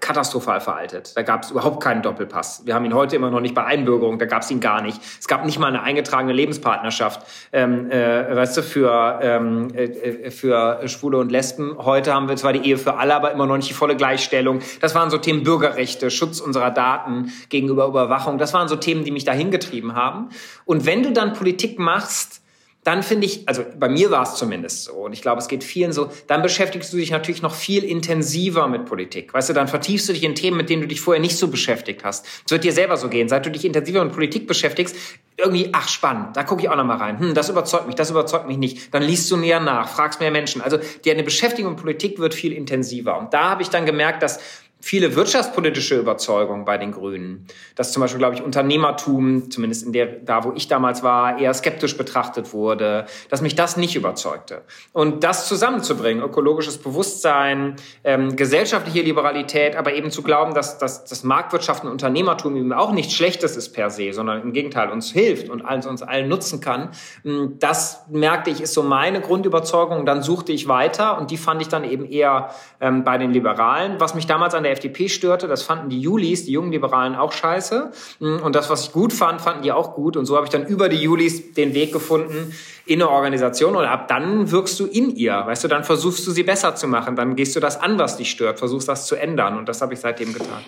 katastrophal 0.00 0.60
veraltet. 0.60 1.14
Da 1.14 1.20
gab 1.20 1.42
es 1.42 1.50
überhaupt 1.50 1.82
keinen 1.82 2.00
Doppelpass. 2.00 2.62
Wir 2.64 2.74
haben 2.74 2.86
ihn 2.86 2.94
heute 2.94 3.16
immer 3.16 3.30
noch 3.30 3.40
nicht 3.40 3.54
bei 3.54 3.64
Einbürgerung, 3.64 4.18
da 4.18 4.24
gab 4.24 4.42
es 4.42 4.50
ihn 4.50 4.60
gar 4.60 4.80
nicht. 4.80 4.98
Es 5.20 5.28
gab 5.28 5.44
nicht 5.44 5.58
mal 5.58 5.66
eine 5.66 5.82
eingetragene 5.82 6.32
Lebenspartnerschaft, 6.32 7.20
ähm, 7.52 7.90
äh, 7.90 8.34
weißt 8.34 8.56
du, 8.56 8.62
für, 8.62 9.18
ähm, 9.20 9.74
äh, 9.74 10.30
für 10.30 10.88
Schwule 10.88 11.18
und 11.18 11.30
Lesben. 11.30 11.76
Heute 11.76 12.14
haben 12.14 12.30
wir 12.30 12.36
zwar 12.36 12.54
die 12.54 12.66
Ehe 12.66 12.78
für 12.78 12.94
alle, 12.94 13.14
aber 13.14 13.32
immer 13.32 13.44
noch 13.44 13.58
nicht 13.58 13.68
die 13.68 13.74
volle 13.74 13.96
Gleichstellung. 13.96 14.60
Das 14.80 14.94
waren 14.94 15.10
so 15.10 15.18
Themen 15.18 15.42
Bürgerrechte, 15.42 16.10
Schutz 16.10 16.40
unserer 16.40 16.70
Daten 16.70 17.30
gegenüber 17.50 17.86
Überwachung. 17.86 18.38
Das 18.38 18.54
waren 18.54 18.68
so 18.68 18.76
Themen, 18.76 19.04
die 19.04 19.10
mich 19.10 19.26
dahin 19.26 19.50
getrieben 19.50 19.94
haben. 19.94 20.30
Und 20.64 20.86
wenn 20.86 21.02
du 21.02 21.12
dann 21.12 21.25
Politik 21.32 21.78
machst, 21.78 22.42
dann 22.86 23.02
finde 23.02 23.26
ich, 23.26 23.48
also 23.48 23.64
bei 23.76 23.88
mir 23.88 24.12
war 24.12 24.22
es 24.22 24.36
zumindest 24.36 24.84
so, 24.84 24.92
und 24.92 25.12
ich 25.12 25.20
glaube, 25.20 25.40
es 25.40 25.48
geht 25.48 25.64
vielen 25.64 25.92
so, 25.92 26.08
dann 26.28 26.40
beschäftigst 26.40 26.92
du 26.92 26.96
dich 26.96 27.10
natürlich 27.10 27.42
noch 27.42 27.52
viel 27.52 27.82
intensiver 27.82 28.68
mit 28.68 28.84
Politik. 28.84 29.34
Weißt 29.34 29.48
du, 29.48 29.54
dann 29.54 29.66
vertiefst 29.66 30.08
du 30.08 30.12
dich 30.12 30.22
in 30.22 30.36
Themen, 30.36 30.56
mit 30.56 30.70
denen 30.70 30.82
du 30.82 30.88
dich 30.88 31.00
vorher 31.00 31.20
nicht 31.20 31.36
so 31.36 31.48
beschäftigt 31.48 32.04
hast. 32.04 32.24
Es 32.44 32.52
wird 32.52 32.62
dir 32.62 32.72
selber 32.72 32.96
so 32.96 33.08
gehen. 33.08 33.28
Seit 33.28 33.44
du 33.44 33.50
dich 33.50 33.64
intensiver 33.64 34.04
mit 34.04 34.12
Politik 34.12 34.46
beschäftigst, 34.46 34.94
irgendwie, 35.36 35.70
ach 35.72 35.88
spannend, 35.88 36.36
da 36.36 36.44
gucke 36.44 36.62
ich 36.62 36.68
auch 36.68 36.76
noch 36.76 36.84
mal 36.84 36.98
rein. 36.98 37.18
Hm, 37.18 37.34
das 37.34 37.48
überzeugt 37.48 37.88
mich, 37.88 37.96
das 37.96 38.10
überzeugt 38.10 38.46
mich 38.46 38.56
nicht. 38.56 38.94
Dann 38.94 39.02
liest 39.02 39.28
du 39.32 39.36
näher 39.36 39.58
nach, 39.58 39.88
fragst 39.88 40.20
mehr 40.20 40.30
Menschen. 40.30 40.62
Also 40.62 40.78
die, 41.04 41.10
eine 41.10 41.24
Beschäftigung 41.24 41.72
mit 41.72 41.80
Politik 41.80 42.20
wird 42.20 42.34
viel 42.34 42.52
intensiver. 42.52 43.18
Und 43.18 43.34
da 43.34 43.50
habe 43.50 43.62
ich 43.62 43.68
dann 43.68 43.84
gemerkt, 43.84 44.22
dass 44.22 44.38
viele 44.80 45.16
wirtschaftspolitische 45.16 45.98
Überzeugungen 45.98 46.64
bei 46.64 46.76
den 46.78 46.92
Grünen. 46.92 47.46
Dass 47.74 47.92
zum 47.92 48.02
Beispiel, 48.02 48.18
glaube 48.18 48.34
ich, 48.34 48.42
Unternehmertum, 48.42 49.50
zumindest 49.50 49.86
in 49.86 49.92
der, 49.92 50.06
da 50.06 50.44
wo 50.44 50.52
ich 50.54 50.68
damals 50.68 51.02
war, 51.02 51.38
eher 51.38 51.52
skeptisch 51.54 51.96
betrachtet 51.96 52.52
wurde, 52.52 53.06
dass 53.30 53.40
mich 53.40 53.54
das 53.54 53.76
nicht 53.76 53.96
überzeugte. 53.96 54.62
Und 54.92 55.24
das 55.24 55.48
zusammenzubringen, 55.48 56.22
ökologisches 56.22 56.78
Bewusstsein, 56.78 57.76
ähm, 58.04 58.36
gesellschaftliche 58.36 59.00
Liberalität, 59.00 59.76
aber 59.76 59.94
eben 59.94 60.10
zu 60.10 60.22
glauben, 60.22 60.52
dass, 60.54 60.78
dass, 60.78 61.04
dass 61.04 61.24
Marktwirtschaft 61.24 61.82
und 61.82 61.90
Unternehmertum 61.90 62.54
eben 62.56 62.72
auch 62.72 62.92
nichts 62.92 63.14
Schlechtes 63.14 63.56
ist 63.56 63.70
per 63.70 63.88
se, 63.88 64.12
sondern 64.12 64.42
im 64.42 64.52
Gegenteil 64.52 64.90
uns 64.90 65.10
hilft 65.10 65.48
und 65.48 65.62
uns, 65.62 65.86
uns 65.86 66.02
allen 66.02 66.28
nutzen 66.28 66.60
kann, 66.60 66.90
hm, 67.22 67.58
das 67.58 68.04
merkte 68.10 68.50
ich, 68.50 68.60
ist 68.60 68.74
so 68.74 68.82
meine 68.82 69.22
Grundüberzeugung. 69.22 70.04
Dann 70.04 70.22
suchte 70.22 70.52
ich 70.52 70.68
weiter 70.68 71.18
und 71.18 71.30
die 71.30 71.38
fand 71.38 71.62
ich 71.62 71.68
dann 71.68 71.84
eben 71.84 72.04
eher 72.04 72.50
ähm, 72.80 73.04
bei 73.04 73.16
den 73.16 73.32
Liberalen. 73.32 73.98
Was 73.98 74.14
mich 74.14 74.26
damals 74.26 74.54
an 74.54 74.65
der 74.66 74.72
FDP 74.72 75.08
störte, 75.08 75.48
das 75.48 75.62
fanden 75.62 75.88
die 75.88 76.00
Julis, 76.00 76.44
die 76.44 76.52
jungen 76.52 76.72
Liberalen, 76.72 77.14
auch 77.14 77.32
scheiße. 77.32 77.90
Und 78.20 78.54
das, 78.54 78.68
was 78.68 78.86
ich 78.86 78.92
gut 78.92 79.12
fand, 79.12 79.40
fanden 79.40 79.62
die 79.62 79.72
auch 79.72 79.94
gut. 79.94 80.16
Und 80.16 80.26
so 80.26 80.36
habe 80.36 80.46
ich 80.46 80.50
dann 80.50 80.66
über 80.66 80.88
die 80.88 80.98
Julis 80.98 81.52
den 81.54 81.74
Weg 81.74 81.92
gefunden 81.92 82.52
in 82.84 83.00
eine 83.00 83.10
Organisation. 83.10 83.76
Und 83.76 83.84
ab 83.84 84.08
dann 84.08 84.50
wirkst 84.50 84.78
du 84.80 84.86
in 84.86 85.14
ihr. 85.16 85.32
Weißt 85.32 85.64
du, 85.64 85.68
dann 85.68 85.84
versuchst 85.84 86.26
du 86.26 86.30
sie 86.30 86.42
besser 86.42 86.74
zu 86.74 86.88
machen. 86.88 87.16
Dann 87.16 87.36
gehst 87.36 87.56
du 87.56 87.60
das 87.60 87.80
an, 87.80 87.98
was 87.98 88.16
dich 88.16 88.30
stört, 88.30 88.58
versuchst 88.58 88.88
das 88.88 89.06
zu 89.06 89.16
ändern. 89.16 89.56
Und 89.56 89.68
das 89.68 89.80
habe 89.80 89.94
ich 89.94 90.00
seitdem 90.00 90.32
getan. 90.32 90.62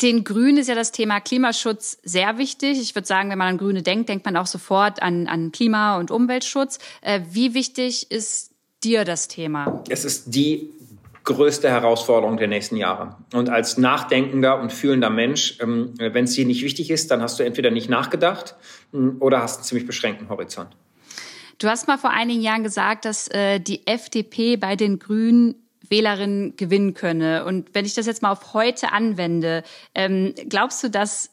Den 0.00 0.22
Grünen 0.22 0.58
ist 0.58 0.68
ja 0.68 0.76
das 0.76 0.92
Thema 0.92 1.20
Klimaschutz 1.20 1.98
sehr 2.04 2.38
wichtig. 2.38 2.80
Ich 2.80 2.94
würde 2.94 3.06
sagen, 3.06 3.30
wenn 3.30 3.38
man 3.38 3.48
an 3.48 3.58
Grüne 3.58 3.82
denkt, 3.82 4.08
denkt 4.08 4.24
man 4.24 4.36
auch 4.36 4.46
sofort 4.46 5.02
an, 5.02 5.26
an 5.26 5.50
Klima- 5.50 5.98
und 5.98 6.12
Umweltschutz. 6.12 6.78
Äh, 7.00 7.22
wie 7.32 7.52
wichtig 7.54 8.08
ist 8.10 8.52
dir 8.84 9.04
das 9.04 9.26
Thema? 9.26 9.82
Es 9.88 10.04
ist 10.04 10.26
die 10.34 10.70
größte 11.28 11.68
Herausforderung 11.68 12.38
der 12.38 12.48
nächsten 12.48 12.76
Jahre. 12.76 13.16
Und 13.34 13.50
als 13.50 13.76
nachdenkender 13.76 14.58
und 14.58 14.72
fühlender 14.72 15.10
Mensch, 15.10 15.58
ähm, 15.60 15.92
wenn 15.98 16.24
es 16.24 16.32
dir 16.32 16.46
nicht 16.46 16.62
wichtig 16.62 16.90
ist, 16.90 17.10
dann 17.10 17.20
hast 17.20 17.38
du 17.38 17.44
entweder 17.44 17.70
nicht 17.70 17.90
nachgedacht 17.90 18.56
ähm, 18.94 19.16
oder 19.20 19.42
hast 19.42 19.58
einen 19.58 19.64
ziemlich 19.64 19.86
beschränkten 19.86 20.30
Horizont. 20.30 20.70
Du 21.58 21.68
hast 21.68 21.86
mal 21.86 21.98
vor 21.98 22.10
einigen 22.10 22.40
Jahren 22.40 22.62
gesagt, 22.62 23.04
dass 23.04 23.28
äh, 23.28 23.60
die 23.60 23.86
FDP 23.86 24.56
bei 24.56 24.74
den 24.74 24.98
Grünen 24.98 25.56
Wählerinnen 25.90 26.56
gewinnen 26.56 26.94
könne. 26.94 27.44
Und 27.44 27.74
wenn 27.74 27.84
ich 27.84 27.94
das 27.94 28.06
jetzt 28.06 28.22
mal 28.22 28.30
auf 28.30 28.54
heute 28.54 28.92
anwende, 28.92 29.62
ähm, 29.94 30.34
glaubst 30.48 30.82
du, 30.82 30.90
dass 30.90 31.30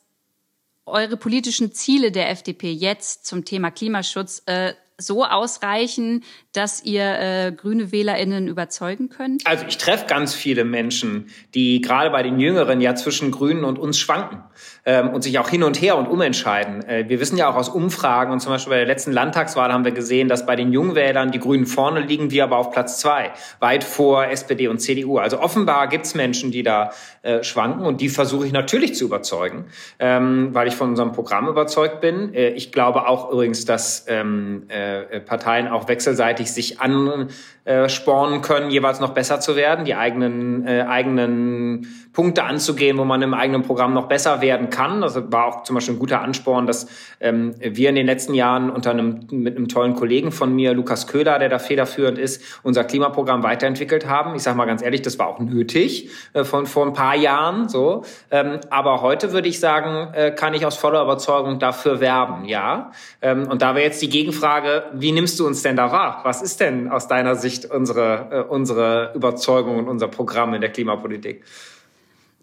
eure 0.85 1.17
politischen 1.17 1.71
Ziele 1.71 2.11
der 2.11 2.29
FDP 2.29 2.71
jetzt 2.71 3.25
zum 3.25 3.43
Thema 3.43 3.71
Klimaschutz 3.71 4.43
äh, 4.45 4.73
so 4.97 5.25
ausreichen, 5.25 6.23
dass 6.53 6.83
ihr 6.83 7.03
äh, 7.03 7.51
grüne 7.51 7.91
WählerInnen 7.91 8.47
überzeugen 8.47 9.09
könnt? 9.09 9.45
Also 9.45 9.65
ich 9.67 9.77
treffe 9.77 10.05
ganz 10.07 10.33
viele 10.33 10.63
Menschen, 10.63 11.27
die 11.53 11.81
gerade 11.81 12.09
bei 12.09 12.23
den 12.23 12.39
Jüngeren 12.39 12.81
ja 12.81 12.95
zwischen 12.95 13.31
Grünen 13.31 13.63
und 13.65 13.77
uns 13.77 13.99
schwanken 13.99 14.43
ähm, 14.85 15.09
und 15.09 15.23
sich 15.23 15.39
auch 15.39 15.49
hin 15.49 15.63
und 15.63 15.81
her 15.81 15.97
und 15.97 16.07
umentscheiden. 16.07 16.87
Äh, 16.87 17.09
wir 17.09 17.19
wissen 17.19 17.37
ja 17.37 17.49
auch 17.49 17.55
aus 17.55 17.69
Umfragen 17.69 18.31
und 18.31 18.39
zum 18.39 18.51
Beispiel 18.51 18.71
bei 18.71 18.77
der 18.77 18.85
letzten 18.85 19.11
Landtagswahl 19.11 19.73
haben 19.73 19.83
wir 19.83 19.91
gesehen, 19.91 20.27
dass 20.27 20.45
bei 20.45 20.55
den 20.55 20.71
Jungwählern 20.71 21.31
die 21.31 21.39
Grünen 21.39 21.65
vorne 21.65 22.01
liegen, 22.01 22.29
wir 22.29 22.43
aber 22.43 22.57
auf 22.57 22.71
Platz 22.71 22.99
zwei, 22.99 23.31
weit 23.59 23.83
vor 23.83 24.27
SPD 24.27 24.67
und 24.67 24.79
CDU. 24.79 25.17
Also 25.17 25.39
offenbar 25.39 25.87
gibt 25.87 26.05
es 26.05 26.13
Menschen, 26.13 26.51
die 26.51 26.61
da 26.61 26.91
äh, 27.23 27.43
schwanken 27.43 27.85
und 27.85 27.99
die 27.99 28.09
versuche 28.09 28.45
ich 28.45 28.53
natürlich 28.53 28.93
zu 28.95 29.05
überzeugen, 29.05 29.65
ähm, 29.97 30.49
weil 30.53 30.67
ich 30.67 30.75
von 30.75 30.89
unserem 30.89 31.13
Programm 31.13 31.47
überzeugt 31.47 31.99
bin. 31.99 32.33
Äh, 32.35 32.49
ich 32.49 32.71
glaube 32.71 33.07
auch 33.07 33.31
übrigens, 33.31 33.65
dass 33.65 34.05
ähm, 34.07 34.65
äh, 34.67 35.19
Parteien 35.19 35.67
auch 35.67 35.87
wechselseitig 35.87 36.51
sich 36.51 36.79
anspornen 36.79 38.41
können, 38.41 38.69
jeweils 38.69 38.99
noch 38.99 39.13
besser 39.13 39.39
zu 39.39 39.55
werden, 39.55 39.85
die 39.85 39.95
eigenen, 39.95 40.67
äh, 40.67 40.85
eigenen 40.87 41.87
Punkte 42.13 42.43
anzugehen, 42.43 42.97
wo 42.97 43.03
man 43.03 43.21
im 43.23 43.33
eigenen 43.33 43.63
Programm 43.63 43.93
noch 43.93 44.07
besser 44.07 44.41
werden 44.41 44.69
kann. 44.69 44.74
Das 45.01 45.15
war 45.31 45.45
auch 45.45 45.63
zum 45.63 45.75
Beispiel 45.75 45.95
ein 45.95 45.99
guter 45.99 46.21
Ansporn, 46.21 46.67
dass 46.67 46.87
ähm, 47.19 47.55
wir 47.59 47.89
in 47.89 47.95
den 47.95 48.05
letzten 48.05 48.33
Jahren 48.33 48.69
unter 48.69 48.91
einem, 48.91 49.27
mit 49.31 49.55
einem 49.55 49.67
tollen 49.67 49.95
Kollegen 49.95 50.31
von 50.31 50.53
mir, 50.53 50.73
Lukas 50.73 51.07
Köhler, 51.07 51.39
der 51.39 51.49
da 51.49 51.59
federführend 51.59 52.17
ist, 52.17 52.41
unser 52.63 52.83
Klimaprogramm 52.83 53.43
weiterentwickelt 53.43 54.07
haben. 54.07 54.35
Ich 54.35 54.43
sage 54.43 54.57
mal 54.57 54.65
ganz 54.65 54.81
ehrlich, 54.81 55.01
das 55.01 55.17
war 55.17 55.27
auch 55.27 55.39
nötig 55.39 56.09
äh, 56.33 56.43
von 56.43 56.65
vor 56.65 56.85
ein 56.85 56.93
paar 56.93 57.15
Jahren 57.15 57.69
so. 57.69 58.03
Ähm, 58.31 58.59
aber 58.69 59.01
heute 59.01 59.31
würde 59.31 59.47
ich 59.47 59.59
sagen, 59.59 60.13
äh, 60.13 60.31
kann 60.31 60.53
ich 60.53 60.65
aus 60.65 60.77
voller 60.77 61.01
Überzeugung 61.01 61.59
dafür 61.59 61.99
werben, 61.99 62.45
ja. 62.45 62.91
Ähm, 63.21 63.47
und 63.47 63.61
da 63.61 63.75
wäre 63.75 63.85
jetzt 63.85 64.01
die 64.01 64.09
Gegenfrage, 64.09 64.83
wie 64.93 65.11
nimmst 65.11 65.39
du 65.39 65.47
uns 65.47 65.61
denn 65.63 65.75
da 65.75 65.91
wahr? 65.91 66.21
Was 66.23 66.41
ist 66.41 66.59
denn 66.59 66.89
aus 66.89 67.07
deiner 67.07 67.35
Sicht 67.35 67.65
unsere, 67.65 68.29
äh, 68.31 68.53
unsere 68.53 69.11
Überzeugung 69.15 69.77
und 69.79 69.87
unser 69.87 70.07
Programm 70.07 70.53
in 70.53 70.61
der 70.61 70.71
Klimapolitik? 70.71 71.43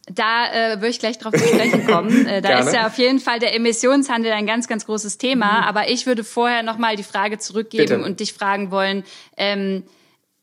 Da 0.06 0.52
äh, 0.52 0.76
würde 0.76 0.88
ich 0.88 0.98
gleich 0.98 1.18
drauf 1.18 1.32
zu 1.32 1.46
sprechen 1.46 1.86
kommen. 1.86 2.26
Äh, 2.32 2.40
da 2.40 2.50
Gerne. 2.50 2.66
ist 2.66 2.74
ja 2.74 2.86
auf 2.86 2.98
jeden 2.98 3.20
Fall 3.20 3.38
der 3.38 3.54
Emissionshandel 3.54 4.32
ein 4.32 4.46
ganz, 4.46 4.68
ganz 4.68 4.86
großes 4.86 5.18
Thema. 5.18 5.60
Mhm. 5.60 5.64
Aber 5.64 5.88
ich 5.88 6.06
würde 6.06 6.24
vorher 6.24 6.62
nochmal 6.62 6.96
die 6.96 7.02
Frage 7.02 7.38
zurückgeben 7.38 7.86
Bitte. 7.86 8.04
und 8.04 8.20
dich 8.20 8.32
fragen 8.32 8.70
wollen, 8.70 9.04
ähm, 9.36 9.84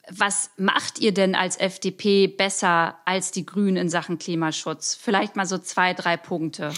was 0.09 0.51
macht 0.57 0.99
ihr 0.99 1.13
denn 1.13 1.35
als 1.35 1.57
FDP 1.57 2.27
besser 2.27 2.97
als 3.05 3.31
die 3.31 3.45
Grünen 3.45 3.77
in 3.77 3.89
Sachen 3.89 4.17
Klimaschutz? 4.17 4.97
Vielleicht 4.99 5.35
mal 5.35 5.45
so 5.45 5.57
zwei, 5.57 5.93
drei 5.93 6.17
Punkte. 6.17 6.73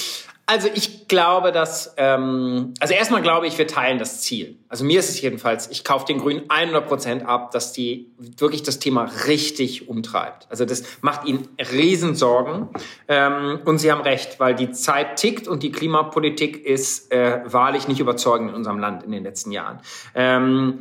Also 0.51 0.67
ich 0.73 1.07
glaube, 1.07 1.53
dass, 1.53 1.93
ähm, 1.95 2.73
also 2.81 2.93
erstmal 2.93 3.21
glaube 3.21 3.47
ich, 3.47 3.57
wir 3.57 3.67
teilen 3.67 3.99
das 3.99 4.19
Ziel. 4.19 4.57
Also 4.67 4.83
mir 4.83 4.99
ist 4.99 5.07
es 5.07 5.21
jedenfalls, 5.21 5.71
ich 5.71 5.85
kaufe 5.85 6.05
den 6.05 6.17
Grünen 6.17 6.43
100 6.49 6.89
Prozent 6.89 7.25
ab, 7.25 7.51
dass 7.51 7.71
die 7.71 8.11
wirklich 8.17 8.61
das 8.61 8.77
Thema 8.77 9.09
richtig 9.27 9.87
umtreibt. 9.87 10.47
Also 10.49 10.65
das 10.65 10.83
macht 10.99 11.25
ihnen 11.25 11.47
Riesensorgen. 11.57 12.67
Ähm, 13.07 13.61
und 13.63 13.77
sie 13.77 13.93
haben 13.93 14.01
recht, 14.01 14.41
weil 14.41 14.53
die 14.53 14.71
Zeit 14.71 15.15
tickt 15.15 15.47
und 15.47 15.63
die 15.63 15.71
Klimapolitik 15.71 16.65
ist 16.65 17.13
äh, 17.13 17.43
wahrlich 17.45 17.87
nicht 17.87 18.01
überzeugend 18.01 18.49
in 18.49 18.55
unserem 18.57 18.79
Land 18.79 19.03
in 19.03 19.13
den 19.13 19.23
letzten 19.23 19.51
Jahren. 19.51 19.79
Ähm, 20.15 20.79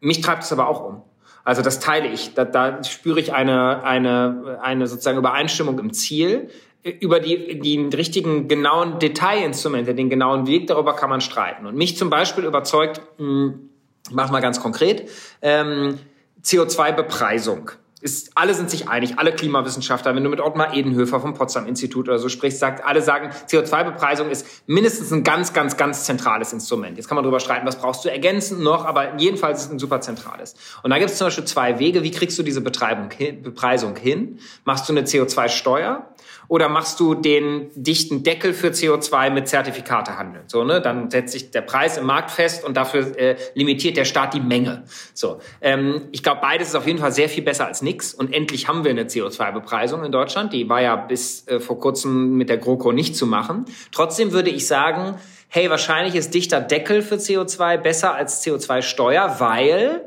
mich 0.00 0.20
treibt 0.20 0.42
es 0.42 0.52
aber 0.52 0.68
auch 0.68 0.84
um. 0.84 1.02
Also 1.42 1.62
das 1.62 1.80
teile 1.80 2.08
ich. 2.08 2.34
Da, 2.34 2.44
da 2.44 2.84
spüre 2.84 3.18
ich 3.18 3.32
eine, 3.32 3.82
eine, 3.82 4.58
eine 4.60 4.86
sozusagen 4.86 5.16
Übereinstimmung 5.16 5.78
im 5.78 5.94
Ziel 5.94 6.50
über 6.84 7.18
die, 7.18 7.60
die 7.60 7.78
richtigen 7.96 8.46
genauen 8.46 8.98
Detailinstrumente, 8.98 9.94
den 9.94 10.10
genauen 10.10 10.46
Weg, 10.46 10.66
darüber 10.66 10.94
kann 10.94 11.08
man 11.08 11.22
streiten. 11.22 11.66
Und 11.66 11.76
mich 11.76 11.96
zum 11.96 12.10
Beispiel 12.10 12.44
überzeugt, 12.44 13.00
mh, 13.18 13.26
hm, 13.26 13.70
mach 14.10 14.30
mal 14.30 14.40
ganz 14.40 14.60
konkret, 14.60 15.08
ähm, 15.40 15.98
CO2-Bepreisung. 16.44 17.70
Ist, 18.02 18.32
alle 18.34 18.52
sind 18.52 18.68
sich 18.68 18.86
einig, 18.86 19.18
alle 19.18 19.32
Klimawissenschaftler, 19.32 20.14
wenn 20.14 20.22
du 20.22 20.28
mit 20.28 20.38
Ottmar 20.38 20.74
Edenhöfer 20.74 21.20
vom 21.20 21.32
Potsdam 21.32 21.66
Institut 21.66 22.06
oder 22.06 22.18
so 22.18 22.28
sprichst, 22.28 22.58
sagt, 22.58 22.84
alle 22.84 23.00
sagen, 23.00 23.30
CO2-Bepreisung 23.48 24.28
ist 24.28 24.46
mindestens 24.66 25.10
ein 25.10 25.24
ganz, 25.24 25.54
ganz, 25.54 25.78
ganz 25.78 26.04
zentrales 26.04 26.52
Instrument. 26.52 26.98
Jetzt 26.98 27.08
kann 27.08 27.16
man 27.16 27.24
darüber 27.24 27.40
streiten, 27.40 27.66
was 27.66 27.78
brauchst 27.78 28.04
du 28.04 28.10
ergänzend 28.10 28.60
noch, 28.60 28.84
aber 28.84 29.16
jedenfalls 29.16 29.60
ist 29.60 29.66
es 29.68 29.72
ein 29.72 29.78
super 29.78 30.02
zentrales. 30.02 30.54
Und 30.82 30.90
da 30.90 30.98
gibt 30.98 31.12
es 31.12 31.16
zum 31.16 31.28
Beispiel 31.28 31.46
zwei 31.46 31.78
Wege. 31.78 32.02
Wie 32.02 32.10
kriegst 32.10 32.38
du 32.38 32.42
diese 32.42 32.60
Bepreisung 32.60 33.96
hin? 33.96 34.38
Machst 34.66 34.86
du 34.86 34.92
eine 34.92 35.06
CO2-Steuer? 35.06 36.06
Oder 36.48 36.68
machst 36.68 37.00
du 37.00 37.14
den 37.14 37.70
dichten 37.74 38.22
Deckel 38.22 38.52
für 38.52 38.68
CO2 38.68 39.30
mit 39.30 39.48
Zertifikate 39.48 40.18
handeln? 40.18 40.44
So, 40.46 40.64
ne? 40.64 40.80
Dann 40.80 41.10
setzt 41.10 41.32
sich 41.32 41.50
der 41.50 41.62
Preis 41.62 41.96
im 41.96 42.06
Markt 42.06 42.30
fest 42.30 42.64
und 42.64 42.76
dafür 42.76 43.18
äh, 43.18 43.36
limitiert 43.54 43.96
der 43.96 44.04
Staat 44.04 44.34
die 44.34 44.40
Menge. 44.40 44.84
So, 45.14 45.40
ähm, 45.60 46.02
ich 46.12 46.22
glaube, 46.22 46.40
beides 46.42 46.68
ist 46.68 46.74
auf 46.74 46.86
jeden 46.86 46.98
Fall 46.98 47.12
sehr 47.12 47.28
viel 47.28 47.42
besser 47.42 47.66
als 47.66 47.82
nichts. 47.82 48.14
Und 48.14 48.32
endlich 48.32 48.68
haben 48.68 48.84
wir 48.84 48.90
eine 48.90 49.04
CO2-Bepreisung 49.04 50.04
in 50.04 50.12
Deutschland. 50.12 50.52
Die 50.52 50.68
war 50.68 50.80
ja 50.80 50.96
bis 50.96 51.46
äh, 51.48 51.60
vor 51.60 51.78
kurzem 51.78 52.36
mit 52.36 52.48
der 52.48 52.58
GroKo 52.58 52.92
nicht 52.92 53.16
zu 53.16 53.26
machen. 53.26 53.64
Trotzdem 53.92 54.32
würde 54.32 54.50
ich 54.50 54.66
sagen, 54.66 55.16
hey, 55.48 55.70
wahrscheinlich 55.70 56.16
ist 56.16 56.34
dichter 56.34 56.60
Deckel 56.60 57.00
für 57.00 57.14
CO2 57.14 57.76
besser 57.76 58.14
als 58.14 58.44
CO2-Steuer, 58.44 59.36
weil 59.38 60.02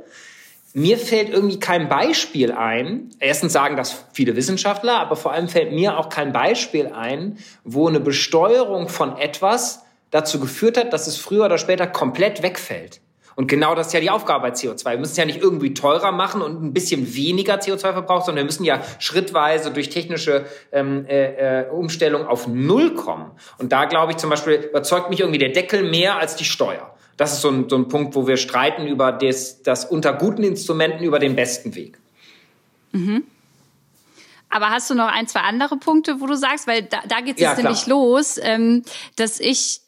mir 0.73 0.97
fällt 0.97 1.29
irgendwie 1.29 1.59
kein 1.59 1.89
Beispiel 1.89 2.51
ein. 2.51 3.11
Erstens 3.19 3.53
sagen 3.53 3.77
das 3.77 4.05
viele 4.13 4.35
Wissenschaftler, 4.35 4.99
aber 4.99 5.15
vor 5.15 5.31
allem 5.31 5.47
fällt 5.47 5.71
mir 5.71 5.97
auch 5.97 6.09
kein 6.09 6.33
Beispiel 6.33 6.87
ein, 6.87 7.37
wo 7.63 7.87
eine 7.87 7.99
Besteuerung 7.99 8.89
von 8.89 9.17
etwas 9.17 9.83
dazu 10.11 10.39
geführt 10.39 10.77
hat, 10.77 10.93
dass 10.93 11.07
es 11.07 11.17
früher 11.17 11.45
oder 11.45 11.57
später 11.57 11.87
komplett 11.87 12.43
wegfällt. 12.43 13.01
Und 13.35 13.47
genau 13.47 13.75
das 13.75 13.87
ist 13.87 13.93
ja 13.93 13.99
die 13.99 14.09
Aufgabe 14.09 14.49
bei 14.49 14.53
CO2. 14.55 14.91
Wir 14.91 14.97
müssen 14.97 15.11
es 15.11 15.17
ja 15.17 15.25
nicht 15.25 15.39
irgendwie 15.39 15.75
teurer 15.75 16.11
machen 16.11 16.41
und 16.41 16.63
ein 16.63 16.73
bisschen 16.73 17.13
weniger 17.13 17.59
CO2 17.59 17.93
verbrauchen, 17.93 18.25
sondern 18.25 18.37
wir 18.37 18.45
müssen 18.45 18.63
ja 18.63 18.81
schrittweise 18.97 19.69
durch 19.69 19.89
technische 19.89 20.45
ähm, 20.71 21.05
äh, 21.07 21.65
äh, 21.65 21.69
Umstellung 21.69 22.25
auf 22.25 22.47
Null 22.47 22.95
kommen. 22.95 23.29
Und 23.59 23.71
da 23.71 23.85
glaube 23.85 24.13
ich 24.13 24.17
zum 24.17 24.31
Beispiel, 24.31 24.53
überzeugt 24.55 25.11
mich 25.11 25.19
irgendwie 25.19 25.37
der 25.37 25.49
Deckel 25.49 25.83
mehr 25.83 26.17
als 26.17 26.35
die 26.35 26.45
Steuer. 26.45 26.96
Das 27.17 27.33
ist 27.33 27.41
so 27.41 27.49
ein, 27.49 27.67
so 27.67 27.75
ein 27.75 27.87
Punkt, 27.87 28.15
wo 28.15 28.27
wir 28.27 28.37
streiten 28.37 28.87
über 28.87 29.11
das, 29.11 29.63
das 29.63 29.85
unter 29.85 30.13
guten 30.13 30.43
Instrumenten 30.43 31.03
über 31.03 31.19
den 31.19 31.35
besten 31.35 31.75
Weg. 31.75 31.97
Mhm. 32.91 33.23
Aber 34.49 34.69
hast 34.69 34.89
du 34.89 34.95
noch 34.95 35.07
ein, 35.07 35.27
zwei 35.27 35.41
andere 35.41 35.77
Punkte, 35.77 36.21
wo 36.21 36.27
du 36.27 36.35
sagst, 36.35 36.67
weil 36.67 36.83
da, 36.83 37.01
da 37.07 37.19
geht 37.21 37.35
es 37.35 37.41
ja, 37.41 37.55
nämlich 37.55 37.85
los, 37.87 38.39
ähm, 38.41 38.83
dass 39.15 39.39
ich 39.39 39.81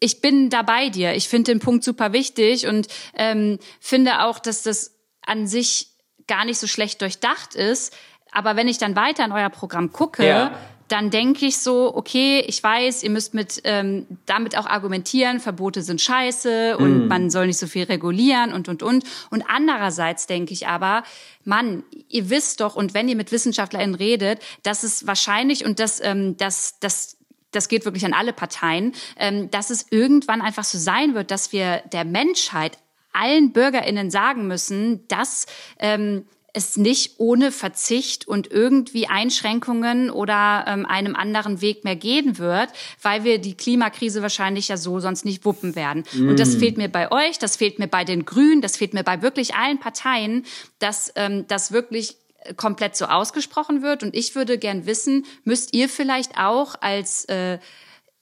ich 0.00 0.20
bin 0.20 0.50
da 0.50 0.62
bei 0.62 0.88
dir. 0.88 1.14
Ich 1.14 1.28
finde 1.28 1.52
den 1.52 1.60
Punkt 1.60 1.84
super 1.84 2.12
wichtig 2.12 2.66
und 2.66 2.88
ähm, 3.14 3.60
finde 3.78 4.24
auch, 4.24 4.40
dass 4.40 4.64
das 4.64 4.96
an 5.24 5.46
sich 5.46 5.90
gar 6.26 6.44
nicht 6.44 6.58
so 6.58 6.66
schlecht 6.66 7.00
durchdacht 7.02 7.54
ist. 7.54 7.96
Aber 8.32 8.56
wenn 8.56 8.66
ich 8.66 8.78
dann 8.78 8.96
weiter 8.96 9.24
in 9.24 9.30
euer 9.30 9.50
Programm 9.50 9.92
gucke, 9.92 10.26
ja. 10.26 10.58
Dann 10.92 11.08
denke 11.08 11.46
ich 11.46 11.56
so, 11.56 11.94
okay, 11.94 12.44
ich 12.46 12.62
weiß, 12.62 13.02
ihr 13.02 13.08
müsst 13.08 13.32
mit 13.32 13.62
ähm, 13.64 14.06
damit 14.26 14.58
auch 14.58 14.66
argumentieren, 14.66 15.40
Verbote 15.40 15.80
sind 15.80 16.02
scheiße 16.02 16.76
und 16.76 17.06
mm. 17.06 17.08
man 17.08 17.30
soll 17.30 17.46
nicht 17.46 17.58
so 17.58 17.66
viel 17.66 17.84
regulieren 17.84 18.52
und 18.52 18.68
und 18.68 18.82
und. 18.82 19.04
Und 19.30 19.42
andererseits 19.48 20.26
denke 20.26 20.52
ich 20.52 20.68
aber, 20.68 21.02
Mann, 21.44 21.82
ihr 22.10 22.28
wisst 22.28 22.60
doch, 22.60 22.76
und 22.76 22.92
wenn 22.92 23.08
ihr 23.08 23.16
mit 23.16 23.32
WissenschaftlerInnen 23.32 23.94
redet, 23.94 24.40
dass 24.64 24.82
es 24.82 25.06
wahrscheinlich 25.06 25.64
und 25.64 25.78
dass, 25.78 25.98
ähm, 26.04 26.36
dass, 26.36 26.78
dass 26.78 27.16
das 27.52 27.68
geht 27.68 27.86
wirklich 27.86 28.04
an 28.04 28.12
alle 28.12 28.34
Parteien, 28.34 28.92
ähm, 29.16 29.50
dass 29.50 29.70
es 29.70 29.86
irgendwann 29.90 30.42
einfach 30.42 30.64
so 30.64 30.76
sein 30.76 31.14
wird, 31.14 31.30
dass 31.30 31.52
wir 31.52 31.82
der 31.92 32.04
Menschheit, 32.04 32.76
allen 33.14 33.52
BürgerInnen 33.52 34.10
sagen 34.10 34.46
müssen, 34.46 35.06
dass 35.08 35.46
ähm, 35.78 36.26
es 36.54 36.76
nicht 36.76 37.14
ohne 37.18 37.50
Verzicht 37.50 38.28
und 38.28 38.50
irgendwie 38.50 39.06
Einschränkungen 39.06 40.10
oder 40.10 40.64
ähm, 40.68 40.84
einem 40.84 41.16
anderen 41.16 41.62
Weg 41.62 41.84
mehr 41.84 41.96
gehen 41.96 42.38
wird, 42.38 42.68
weil 43.00 43.24
wir 43.24 43.38
die 43.38 43.56
Klimakrise 43.56 44.20
wahrscheinlich 44.20 44.68
ja 44.68 44.76
so 44.76 45.00
sonst 45.00 45.24
nicht 45.24 45.44
wuppen 45.46 45.74
werden. 45.76 46.04
Mm. 46.12 46.28
Und 46.28 46.38
das 46.38 46.56
mm. 46.56 46.58
fehlt 46.58 46.76
mir 46.76 46.88
bei 46.88 47.10
euch, 47.10 47.38
das 47.38 47.56
fehlt 47.56 47.78
mir 47.78 47.88
bei 47.88 48.04
den 48.04 48.26
Grünen, 48.26 48.60
das 48.60 48.76
fehlt 48.76 48.92
mir 48.92 49.02
bei 49.02 49.22
wirklich 49.22 49.54
allen 49.54 49.80
Parteien, 49.80 50.44
dass 50.78 51.12
ähm, 51.16 51.46
das 51.48 51.72
wirklich 51.72 52.16
komplett 52.56 52.96
so 52.96 53.06
ausgesprochen 53.06 53.82
wird. 53.82 54.02
Und 54.02 54.14
ich 54.14 54.34
würde 54.34 54.58
gern 54.58 54.84
wissen, 54.84 55.24
müsst 55.44 55.74
ihr 55.74 55.88
vielleicht 55.88 56.36
auch 56.36 56.74
als 56.80 57.24
äh, 57.26 57.58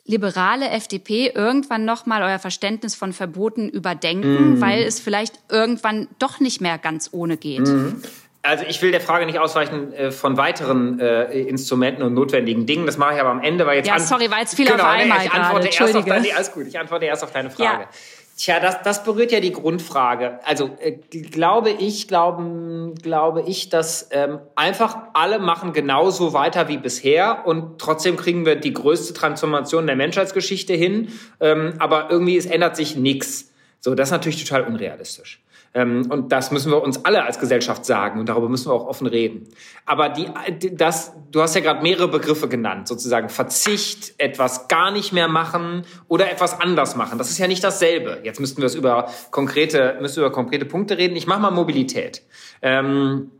liberale 0.05 0.69
FDP 0.71 1.33
irgendwann 1.35 1.85
nochmal 1.85 2.23
euer 2.23 2.39
Verständnis 2.39 2.95
von 2.95 3.13
Verboten 3.13 3.69
überdenken, 3.69 4.59
mm. 4.59 4.61
weil 4.61 4.83
es 4.83 5.01
vielleicht 5.01 5.39
irgendwann 5.49 6.09
doch 6.19 6.41
nicht 6.41 6.61
mehr 6.61 6.79
ganz 6.79 7.09
ohne 7.13 7.37
geht. 7.37 7.67
Mm. 7.67 8.03
Also 8.43 8.65
ich 8.67 8.81
will 8.81 8.91
der 8.91 9.03
Frage 9.03 9.27
nicht 9.27 9.39
ausweichen 9.39 9.93
äh, 9.93 10.11
von 10.11 10.39
weiteren 10.39 10.99
äh, 10.99 11.25
Instrumenten 11.41 12.03
und 12.03 12.15
notwendigen 12.15 12.65
Dingen. 12.65 12.87
Das 12.87 12.97
mache 12.97 13.15
ich 13.15 13.21
aber 13.21 13.31
am 13.31 13.43
Ende, 13.43 13.67
weil 13.67 13.77
jetzt 13.77 13.89
ja 13.89 13.99
sorry, 13.99 14.31
weil 14.31 14.41
jetzt 14.41 14.55
viel 14.55 14.67
genau, 14.67 14.83
auf 14.83 14.89
einmal 14.89 15.25
ich 15.25 15.31
antworte 15.31 15.69
erst 15.69 15.97
auf 15.97 16.05
deine, 16.07 16.35
alles 16.35 16.53
gut. 16.53 16.67
Ich 16.67 16.79
antworte 16.79 17.05
erst 17.05 17.23
auf 17.23 17.33
deine 17.33 17.51
Frage. 17.51 17.83
Ja. 17.83 17.89
Tja, 18.39 18.59
das, 18.59 18.81
das 18.83 19.05
berührt 19.05 19.33
ja 19.33 19.41
die 19.41 19.53
Grundfrage. 19.53 20.41
Also 20.47 20.71
äh, 20.81 20.93
glaube 20.93 21.69
ich, 21.69 22.09
glauben, 22.09 22.95
glaube 22.95 23.43
ich, 23.43 23.69
dass 23.69 24.09
ähm, 24.13 24.39
einfach 24.55 24.97
alle 25.13 25.39
machen 25.39 25.75
genauso 25.75 26.33
weiter 26.33 26.67
wie 26.69 26.79
bisher 26.79 27.47
und 27.47 27.79
trotzdem 27.79 28.17
kriegen 28.17 28.47
wir 28.47 28.57
die 28.57 28.73
größte 28.73 29.13
Transformation 29.13 29.87
der 29.87 29.97
Menschheitsgeschichte 29.97 30.73
hin. 30.73 31.13
Ähm, 31.41 31.75
aber 31.79 32.09
irgendwie 32.09 32.39
es 32.39 32.47
ändert 32.47 32.77
sich 32.77 32.97
nichts. 32.97 33.53
So, 33.81 33.95
das 33.95 34.09
ist 34.09 34.13
natürlich 34.13 34.43
total 34.43 34.63
unrealistisch. 34.63 35.43
Ähm, 35.73 36.07
und 36.11 36.33
das 36.33 36.51
müssen 36.51 36.73
wir 36.73 36.83
uns 36.83 37.05
alle 37.05 37.25
als 37.25 37.39
Gesellschaft 37.39 37.85
sagen 37.85 38.19
und 38.19 38.29
darüber 38.29 38.49
müssen 38.49 38.69
wir 38.71 38.75
auch 38.75 38.87
offen 38.87 39.07
reden. 39.07 39.49
Aber 39.87 40.09
die, 40.09 40.29
das, 40.75 41.13
du 41.31 41.43
hast 41.43 41.55
ja 41.55 41.61
gerade 41.61 41.83
mehrere 41.83 42.09
Begriffe 42.09 42.49
genannt, 42.49 42.89
sozusagen 42.89 43.29
Verzicht, 43.29 44.15
etwas 44.19 44.67
gar 44.67 44.91
nicht 44.91 45.13
mehr 45.13 45.29
machen 45.29 45.85
oder 46.09 46.31
etwas 46.31 46.61
anders 46.61 46.97
machen. 46.97 47.19
Das 47.19 47.31
ist 47.31 47.39
ja 47.39 47.47
nicht 47.47 47.63
dasselbe. 47.63 48.21
Jetzt 48.25 48.41
müssten 48.41 48.61
wir 48.63 48.67
es 48.67 48.75
über 48.75 49.11
konkrete, 49.31 49.97
müssen 50.01 50.17
wir 50.17 50.27
über 50.27 50.35
konkrete 50.35 50.65
Punkte 50.65 50.99
reden. 50.99 51.15
Ich 51.15 51.29
mache 51.29 51.41
mal 51.41 51.53
Mobilität. 51.53 52.23
Ähm, 52.63 53.31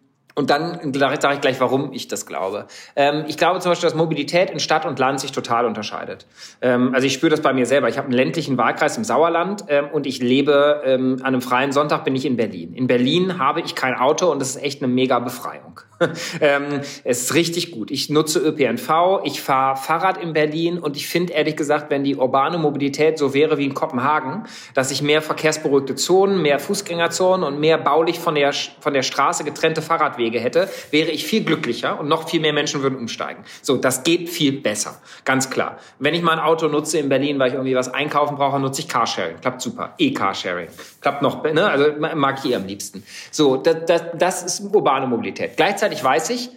und 0.41 0.49
dann 0.49 0.95
sage 0.95 1.35
ich 1.35 1.41
gleich, 1.43 1.61
warum 1.61 1.93
ich 1.93 2.09
das 2.09 2.25
glaube. 2.25 2.67
Ähm, 2.97 3.25
ich 3.29 3.37
glaube 3.37 3.61
zum 3.61 3.73
Beispiel, 3.73 3.91
dass 3.91 3.95
Mobilität 3.95 4.49
in 4.49 4.59
Stadt 4.59 4.87
und 4.87 4.99
Land 4.99 5.21
sich 5.21 5.33
total 5.33 5.67
unterscheidet. 5.67 6.27
Ähm, 6.63 6.95
also 6.95 7.07
ich 7.07 7.13
spüre 7.13 7.29
das 7.29 7.43
bei 7.43 7.53
mir 7.53 7.67
selber. 7.67 7.91
Ich 7.91 7.99
habe 7.99 8.07
einen 8.07 8.17
ländlichen 8.17 8.57
Wahlkreis 8.57 8.97
im 8.97 9.05
Sauerland 9.05 9.65
ähm, 9.69 9.89
und 9.93 10.07
ich 10.07 10.21
lebe 10.21 10.81
ähm, 10.87 11.19
an 11.21 11.27
einem 11.27 11.43
freien 11.43 11.73
Sonntag 11.73 12.05
bin 12.05 12.17
ich 12.17 12.25
in 12.25 12.39
Berlin. 12.39 12.73
In 12.73 12.87
Berlin 12.87 13.39
habe 13.39 13.61
ich 13.61 13.75
kein 13.75 13.95
Auto 13.95 14.31
und 14.31 14.41
das 14.41 14.57
ist 14.57 14.63
echt 14.63 14.83
eine 14.83 14.91
mega 14.91 15.19
Befreiung. 15.19 15.83
Ähm, 16.41 16.81
es 17.05 17.23
ist 17.23 17.35
richtig 17.35 17.73
gut. 17.73 17.91
Ich 17.91 18.09
nutze 18.09 18.39
ÖPNV, 18.39 19.21
ich 19.25 19.41
fahre 19.43 19.77
Fahrrad 19.77 20.23
in 20.23 20.33
Berlin 20.33 20.79
und 20.79 20.97
ich 20.97 21.07
finde 21.07 21.33
ehrlich 21.33 21.57
gesagt, 21.57 21.91
wenn 21.91 22.05
die 22.05 22.17
urbane 22.17 22.57
Mobilität 22.57 23.19
so 23.19 23.35
wäre 23.35 23.59
wie 23.59 23.65
in 23.65 23.75
Kopenhagen, 23.75 24.45
dass 24.75 24.91
ich 24.91 25.03
mehr 25.03 25.21
verkehrsberuhigte 25.21 25.97
Zonen, 25.97 26.41
mehr 26.41 26.59
Fußgängerzonen 26.59 27.45
und 27.45 27.61
mehr 27.61 27.79
baulich 27.79 28.19
von 28.19 28.35
der, 28.35 28.53
von 28.53 28.95
der 28.95 29.03
Straße 29.03 29.45
getrennte 29.45 29.83
Fahrradwege 29.83 30.41
hätte, 30.41 30.69
wäre 30.91 31.11
ich 31.11 31.27
viel 31.27 31.45
glücklicher 31.45 32.01
und 32.01 32.09
noch 32.09 32.29
viel 32.29 32.41
mehr 32.41 32.53
Menschen 32.53 32.83
würden 32.83 32.99
umsteigen. 32.99 33.45
So, 33.61 33.77
das 33.77 34.03
geht 34.03 34.29
viel 34.29 34.53
besser. 34.53 35.01
Ganz 35.25 35.51
klar. 35.51 35.79
Wenn 35.99 36.15
ich 36.15 36.23
mal 36.23 36.33
ein 36.33 36.41
Auto 36.41 36.69
nutze 36.69 36.99
in 36.99 37.09
Berlin, 37.09 37.39
weil 37.39 37.49
ich 37.49 37.55
irgendwie 37.55 37.75
was 37.75 37.93
einkaufen 37.93 38.37
brauche, 38.37 38.59
nutze 38.59 38.81
ich 38.81 38.89
Carsharing. 38.89 39.41
Klappt 39.41 39.61
super. 39.61 39.95
E-Carsharing. 39.99 40.69
Klappt 41.01 41.23
noch, 41.23 41.43
ne? 41.45 41.69
Also 41.69 41.87
mag 41.99 42.41
ich 42.45 42.51
eh 42.51 42.57
am 42.57 42.67
liebsten. 42.67 43.03
So, 43.31 43.57
das, 43.57 43.77
das, 43.87 44.03
das 44.15 44.43
ist 44.43 44.75
urbane 44.75 45.07
Mobilität. 45.07 45.57
Gleichzeitig 45.57 46.05
weiß 46.05 46.31
ich, 46.31 46.51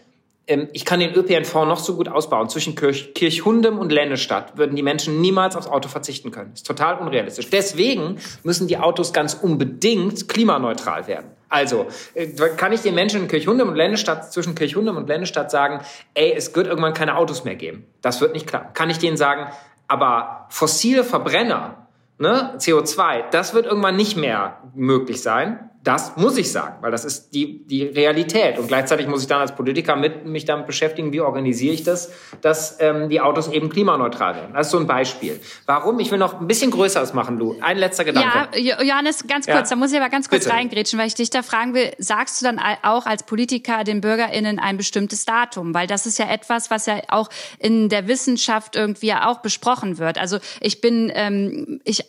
ähm, 0.47 0.67
ich 0.73 0.83
kann 0.83 0.99
den 0.99 1.13
ÖPNV 1.13 1.53
noch 1.65 1.79
so 1.79 1.95
gut 1.95 2.09
ausbauen. 2.09 2.49
Zwischen 2.49 2.75
Kirch, 2.75 3.13
Kirchhundem 3.13 3.77
und 3.79 3.91
Lennestadt 3.91 4.57
würden 4.57 4.75
die 4.75 4.83
Menschen 4.83 5.21
niemals 5.21 5.55
aufs 5.55 5.67
Auto 5.67 5.87
verzichten 5.87 6.31
können. 6.31 6.51
Das 6.51 6.61
ist 6.61 6.67
total 6.67 6.97
unrealistisch. 6.99 7.49
Deswegen 7.49 8.17
müssen 8.43 8.67
die 8.67 8.77
Autos 8.77 9.13
ganz 9.13 9.33
unbedingt 9.33 10.27
klimaneutral 10.27 11.07
werden. 11.07 11.27
Also, 11.47 11.87
äh, 12.15 12.27
kann 12.57 12.73
ich 12.73 12.81
den 12.81 12.95
Menschen 12.95 13.21
in 13.21 13.27
Kirchhundem 13.27 13.69
und 13.69 13.75
Lennestadt, 13.75 14.33
zwischen 14.33 14.55
Kirchhundem 14.55 14.97
und 14.97 15.07
Lennestadt 15.07 15.51
sagen, 15.51 15.81
ey, 16.15 16.33
es 16.35 16.53
wird 16.55 16.67
irgendwann 16.67 16.93
keine 16.93 17.15
Autos 17.15 17.43
mehr 17.45 17.55
geben. 17.55 17.85
Das 18.01 18.19
wird 18.21 18.33
nicht 18.33 18.47
klappen. 18.47 18.73
Kann 18.73 18.89
ich 18.89 18.97
denen 18.97 19.17
sagen, 19.17 19.51
aber 19.87 20.47
fossile 20.49 21.03
Verbrenner, 21.03 21.82
ne, 22.17 22.55
CO2, 22.57 23.29
das 23.31 23.53
wird 23.53 23.65
irgendwann 23.65 23.95
nicht 23.95 24.17
mehr 24.17 24.61
möglich 24.75 25.21
sein. 25.21 25.69
Das 25.83 26.15
muss 26.15 26.37
ich 26.37 26.49
sagen, 26.49 26.77
weil 26.81 26.91
das 26.91 27.03
ist 27.03 27.31
die, 27.33 27.67
die 27.67 27.83
Realität. 27.83 28.57
Und 28.57 28.69
gleichzeitig 28.69 29.07
muss 29.07 29.21
ich 29.21 29.27
dann 29.27 29.41
als 29.41 29.53
Politiker 29.53 29.97
mit, 29.97 30.25
mich 30.25 30.45
damit 30.45 30.65
beschäftigen, 30.65 31.11
wie 31.11 31.19
organisiere 31.19 31.73
ich 31.73 31.83
das, 31.83 32.09
dass 32.41 32.77
ähm, 32.79 33.09
die 33.09 33.19
Autos 33.19 33.49
eben 33.49 33.67
klimaneutral 33.67 34.35
werden. 34.35 34.53
Das 34.53 34.67
ist 34.67 34.71
so 34.71 34.77
ein 34.79 34.87
Beispiel. 34.87 35.41
Warum? 35.65 35.99
Ich 35.99 36.09
will 36.09 36.19
noch 36.19 36.39
ein 36.39 36.47
bisschen 36.47 36.71
Größeres 36.71 37.13
machen, 37.13 37.37
Lu. 37.37 37.55
Ein 37.59 37.77
letzter 37.77 38.05
Gedanke. 38.05 38.57
Ja, 38.59 38.81
Johannes, 38.81 39.27
ganz 39.27 39.45
kurz, 39.45 39.69
ja. 39.69 39.75
da 39.75 39.75
muss 39.75 39.91
ich 39.91 39.99
aber 39.99 40.09
ganz 40.09 40.29
kurz 40.29 40.45
Bitte. 40.45 40.55
reingrätschen, 40.55 40.97
weil 40.97 41.07
ich 41.07 41.15
dich 41.15 41.29
da 41.29 41.43
fragen 41.43 41.73
will, 41.73 41.91
sagst 41.97 42.41
du 42.41 42.45
dann 42.45 42.61
auch 42.83 43.05
als 43.05 43.23
Politiker 43.23 43.83
den 43.83 43.99
BürgerInnen 43.99 44.59
ein 44.59 44.77
bestimmtes 44.77 45.25
Datum? 45.25 45.73
Weil 45.73 45.87
das 45.87 46.05
ist 46.05 46.17
ja 46.17 46.31
etwas, 46.31 46.71
was 46.71 46.85
ja 46.85 47.01
auch 47.09 47.29
in 47.59 47.89
der 47.89 48.07
Wissenschaft 48.07 48.77
irgendwie 48.77 49.13
auch 49.13 49.39
besprochen 49.39 49.97
wird. 49.97 50.17
Also 50.17 50.37
ich 50.61 50.79
bin, 50.79 51.11
ähm, 51.13 51.81
ich 51.83 52.05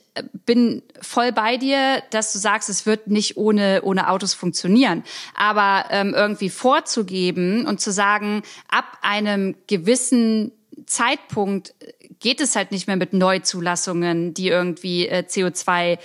bin 0.47 0.83
voll 1.01 1.33
bei 1.33 1.57
dir, 1.57 2.03
dass 2.11 2.33
du 2.33 2.39
sagst, 2.39 2.69
es 2.69 2.87
wird 2.87 3.09
nicht 3.09 3.37
ohne, 3.37 3.64
ohne 3.83 4.09
Autos 4.09 4.35
funktionieren. 4.35 5.05
Aber 5.35 5.87
ähm, 5.91 6.15
irgendwie 6.15 6.51
vorzugeben 6.51 7.67
und 7.67 7.81
zu 7.81 7.93
sagen, 7.93 8.43
ab 8.69 8.99
einem 9.03 9.55
gewissen 9.67 10.53
Zeitpunkt 10.87 11.75
geht 12.21 12.41
es 12.41 12.57
halt 12.57 12.71
nicht 12.73 12.87
mehr 12.87 12.97
mit 12.97 13.13
Neuzulassungen, 13.13 14.35
die 14.35 14.49
irgendwie 14.49 15.09
äh, 15.09 15.25
CO2 15.29 15.99